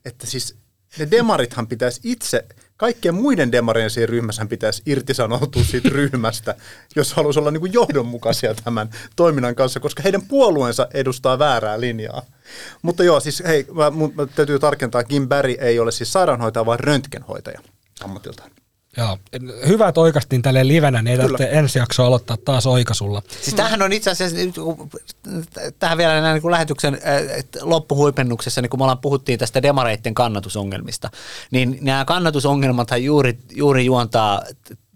Että 0.05 0.27
siis 0.27 0.55
ne 0.99 1.11
demarithan 1.11 1.67
pitäisi 1.67 1.99
itse, 2.03 2.45
kaikkien 2.77 3.15
muiden 3.15 3.51
demarien 3.51 3.89
siinä 3.89 4.05
ryhmässä 4.05 4.45
pitäisi 4.45 4.81
irtisanoutua 4.85 5.63
siitä 5.63 5.89
ryhmästä, 5.99 6.55
jos 6.95 7.13
haluaisi 7.13 7.39
olla 7.39 7.51
niin 7.51 7.61
kuin 7.61 7.73
johdonmukaisia 7.73 8.55
tämän 8.63 8.89
toiminnan 9.15 9.55
kanssa, 9.55 9.79
koska 9.79 10.03
heidän 10.03 10.21
puolueensa 10.21 10.87
edustaa 10.93 11.39
väärää 11.39 11.79
linjaa. 11.79 12.21
Mutta 12.81 13.03
joo, 13.03 13.19
siis 13.19 13.43
hei, 13.47 13.67
mä, 13.73 13.89
mun, 13.89 14.13
mä 14.15 14.25
täytyy 14.25 14.59
tarkentaa, 14.59 15.03
Kim 15.03 15.29
Berg 15.29 15.55
ei 15.59 15.79
ole 15.79 15.91
siis 15.91 16.13
sairaanhoitaja, 16.13 16.65
vaan 16.65 16.79
röntgenhoitaja 16.79 17.61
ammatiltaan. 18.03 18.51
Joo. 18.97 19.17
Hyvä, 19.67 19.87
että 19.87 20.01
oikastiin 20.01 20.41
tälleen 20.41 20.67
livenä, 20.67 21.01
niin 21.01 21.21
ei 21.21 21.57
ensi 21.57 21.79
jaksoa 21.79 22.07
aloittaa 22.07 22.37
taas 22.45 22.65
oikaisulla. 22.65 23.21
Siis 23.41 23.55
tämähän 23.55 23.81
on 23.81 23.93
itse 23.93 24.11
asiassa, 24.11 24.37
tähän 25.79 25.97
vielä 25.97 26.21
näin 26.21 26.33
niin 26.33 26.41
kuin 26.41 26.51
lähetyksen 26.51 26.93
äh, 26.93 27.43
loppuhuipennuksessa, 27.61 28.61
niin 28.61 28.69
kun 28.69 28.79
me 28.79 28.83
ollaan 28.83 28.97
puhuttiin 28.97 29.39
tästä 29.39 29.61
demareitten 29.61 30.13
kannatusongelmista, 30.13 31.09
niin 31.51 31.77
nämä 31.81 32.05
kannatusongelmathan 32.05 33.03
juuri, 33.03 33.37
juuri 33.51 33.85
juontaa 33.85 34.41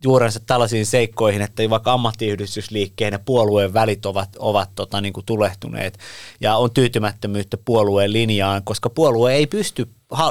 juurensa 0.03 0.39
tällaisiin 0.39 0.85
seikkoihin, 0.85 1.41
että 1.41 1.69
vaikka 1.69 1.93
ammattiyhdistysliikkeen 1.93 3.11
ja 3.11 3.19
puolueen 3.19 3.73
välit 3.73 4.05
ovat, 4.05 4.29
ovat 4.39 4.69
tota, 4.75 5.01
niin 5.01 5.13
kuin 5.13 5.25
tulehtuneet 5.25 5.99
ja 6.41 6.55
on 6.55 6.71
tyytymättömyyttä 6.71 7.57
puolueen 7.65 8.13
linjaan, 8.13 8.63
koska 8.63 8.89
puolue 8.89 9.33
ei 9.33 9.47
pysty 9.47 9.87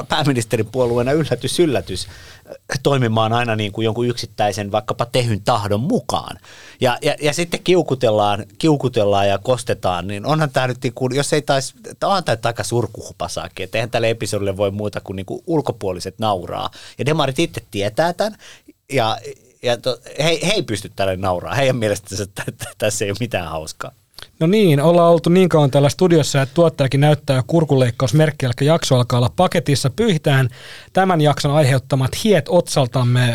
pääministerin 0.09 0.65
puolueena 0.65 1.11
yllätys 1.11 1.59
yllätys 1.59 2.07
äh, 2.07 2.79
toimimaan 2.83 3.33
aina 3.33 3.55
niin 3.55 3.71
kuin 3.71 3.85
jonkun 3.85 4.07
yksittäisen 4.07 4.71
vaikkapa 4.71 5.05
tehyn 5.05 5.41
tahdon 5.43 5.79
mukaan. 5.79 6.37
Ja, 6.81 6.97
ja, 7.01 7.15
ja 7.21 7.33
sitten 7.33 7.63
kiukutellaan, 7.63 8.45
kiukutellaan 8.59 9.27
ja 9.27 9.37
kostetaan, 9.37 10.07
niin 10.07 10.25
onhan 10.25 10.51
tämä 10.51 10.67
nyt, 10.67 10.77
niin 10.83 10.93
kuin, 10.93 11.15
jos 11.15 11.33
ei 11.33 11.41
taisi, 11.41 11.73
onhan 12.03 12.23
tämä 12.23 12.37
aika 12.43 12.63
surkuhupasaakin, 12.63 13.63
että 13.63 13.77
eihän 13.77 13.89
tälle 13.89 14.09
episodille 14.09 14.57
voi 14.57 14.71
muuta 14.71 15.01
kuin, 15.01 15.15
niin 15.15 15.25
kuin 15.25 15.41
ulkopuoliset 15.47 16.19
nauraa. 16.19 16.69
Ja 16.97 17.05
demarit 17.05 17.39
itse 17.39 17.61
tietää 17.71 18.13
tämän, 18.13 18.37
ja, 18.93 19.17
ja 19.67 19.77
to, 19.77 19.97
he, 20.19 20.39
he 20.45 20.51
ei 20.51 20.63
pysty 20.63 20.91
tälle 20.95 21.17
nauraa. 21.17 21.55
Heidän 21.55 21.75
mielestänsä 21.75 22.23
että 22.23 22.65
tässä 22.77 23.05
ei 23.05 23.11
ole 23.11 23.17
mitään 23.19 23.47
hauskaa. 23.47 23.91
No 24.39 24.47
niin, 24.47 24.81
ollaan 24.81 25.11
oltu 25.11 25.29
niin 25.29 25.49
kauan 25.49 25.71
täällä 25.71 25.89
studiossa, 25.89 26.41
että 26.41 26.55
tuottajakin 26.55 27.01
näyttää 27.01 27.35
jo 27.35 27.43
kurkunleikkausmerkki, 27.47 28.45
eli 28.45 28.53
jakso 28.61 28.95
alkaa 28.95 29.19
olla 29.19 29.31
paketissa. 29.35 29.89
Pyyhitään 29.89 30.49
tämän 30.93 31.21
jakson 31.21 31.51
aiheuttamat 31.55 32.23
hiet 32.23 32.45
otsaltamme 32.49 33.33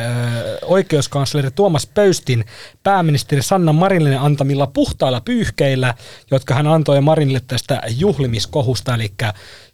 oikeuskansleri 0.63 1.51
Tuomas 1.51 1.87
Pöystin 1.87 2.45
pääministeri 2.83 3.43
Sanna 3.43 3.73
Marinille 3.73 4.17
antamilla 4.17 4.67
puhtailla 4.67 5.21
pyyhkeillä, 5.21 5.95
jotka 6.31 6.55
hän 6.55 6.67
antoi 6.67 7.01
Marinille 7.01 7.41
tästä 7.47 7.83
juhlimiskohusta, 7.97 8.95
eli 8.95 9.13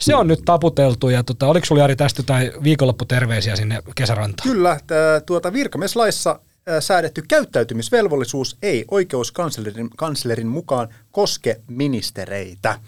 se 0.00 0.14
on 0.14 0.28
nyt 0.28 0.40
taputeltu, 0.44 1.08
ja 1.08 1.22
tota, 1.22 1.46
oliko 1.46 1.66
sinulla 1.66 1.82
Jari 1.82 1.96
tästä 1.96 2.20
jotain 2.20 2.52
viikonlopputerveisiä 2.64 3.56
sinne 3.56 3.82
kesärantaan? 3.94 4.48
Kyllä, 4.48 4.80
tää, 4.86 5.20
tuota 5.20 5.52
virkamieslaissa 5.52 6.40
säädetty 6.80 7.22
käyttäytymisvelvollisuus 7.28 8.56
ei 8.62 8.84
oikeuskanslerin 8.90 9.90
kanslerin 9.96 10.46
mukaan 10.46 10.88
koske 11.10 11.60
ministereitä. 11.68 12.80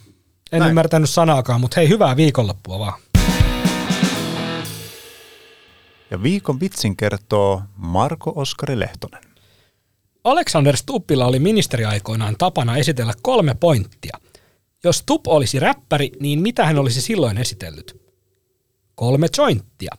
En 0.53 0.59
Näin. 0.59 0.69
ymmärtänyt 0.69 1.11
sanaakaan, 1.11 1.61
mutta 1.61 1.81
hei, 1.81 1.89
hyvää 1.89 2.17
viikonloppua 2.17 2.79
vaan. 2.79 3.01
Ja 6.11 6.23
viikon 6.23 6.61
vitsin 6.61 6.97
kertoo 6.97 7.63
Marko 7.77 8.33
Oskari 8.37 8.79
Lehtonen. 8.79 9.23
Alexander 10.25 10.77
Stuppilla 10.77 11.27
oli 11.27 11.39
ministeriaikoinaan 11.39 12.35
tapana 12.39 12.77
esitellä 12.77 13.13
kolme 13.23 13.55
pointtia. 13.55 14.19
Jos 14.85 14.99
Stupp 14.99 15.27
olisi 15.27 15.61
räppäri, 15.61 16.13
niin 16.21 16.41
mitä 16.41 16.67
hän 16.67 16.79
olisi 16.79 17.01
silloin 17.01 17.39
esitellyt? 17.39 18.01
Kolme 18.95 19.27
jointtia. 19.39 19.95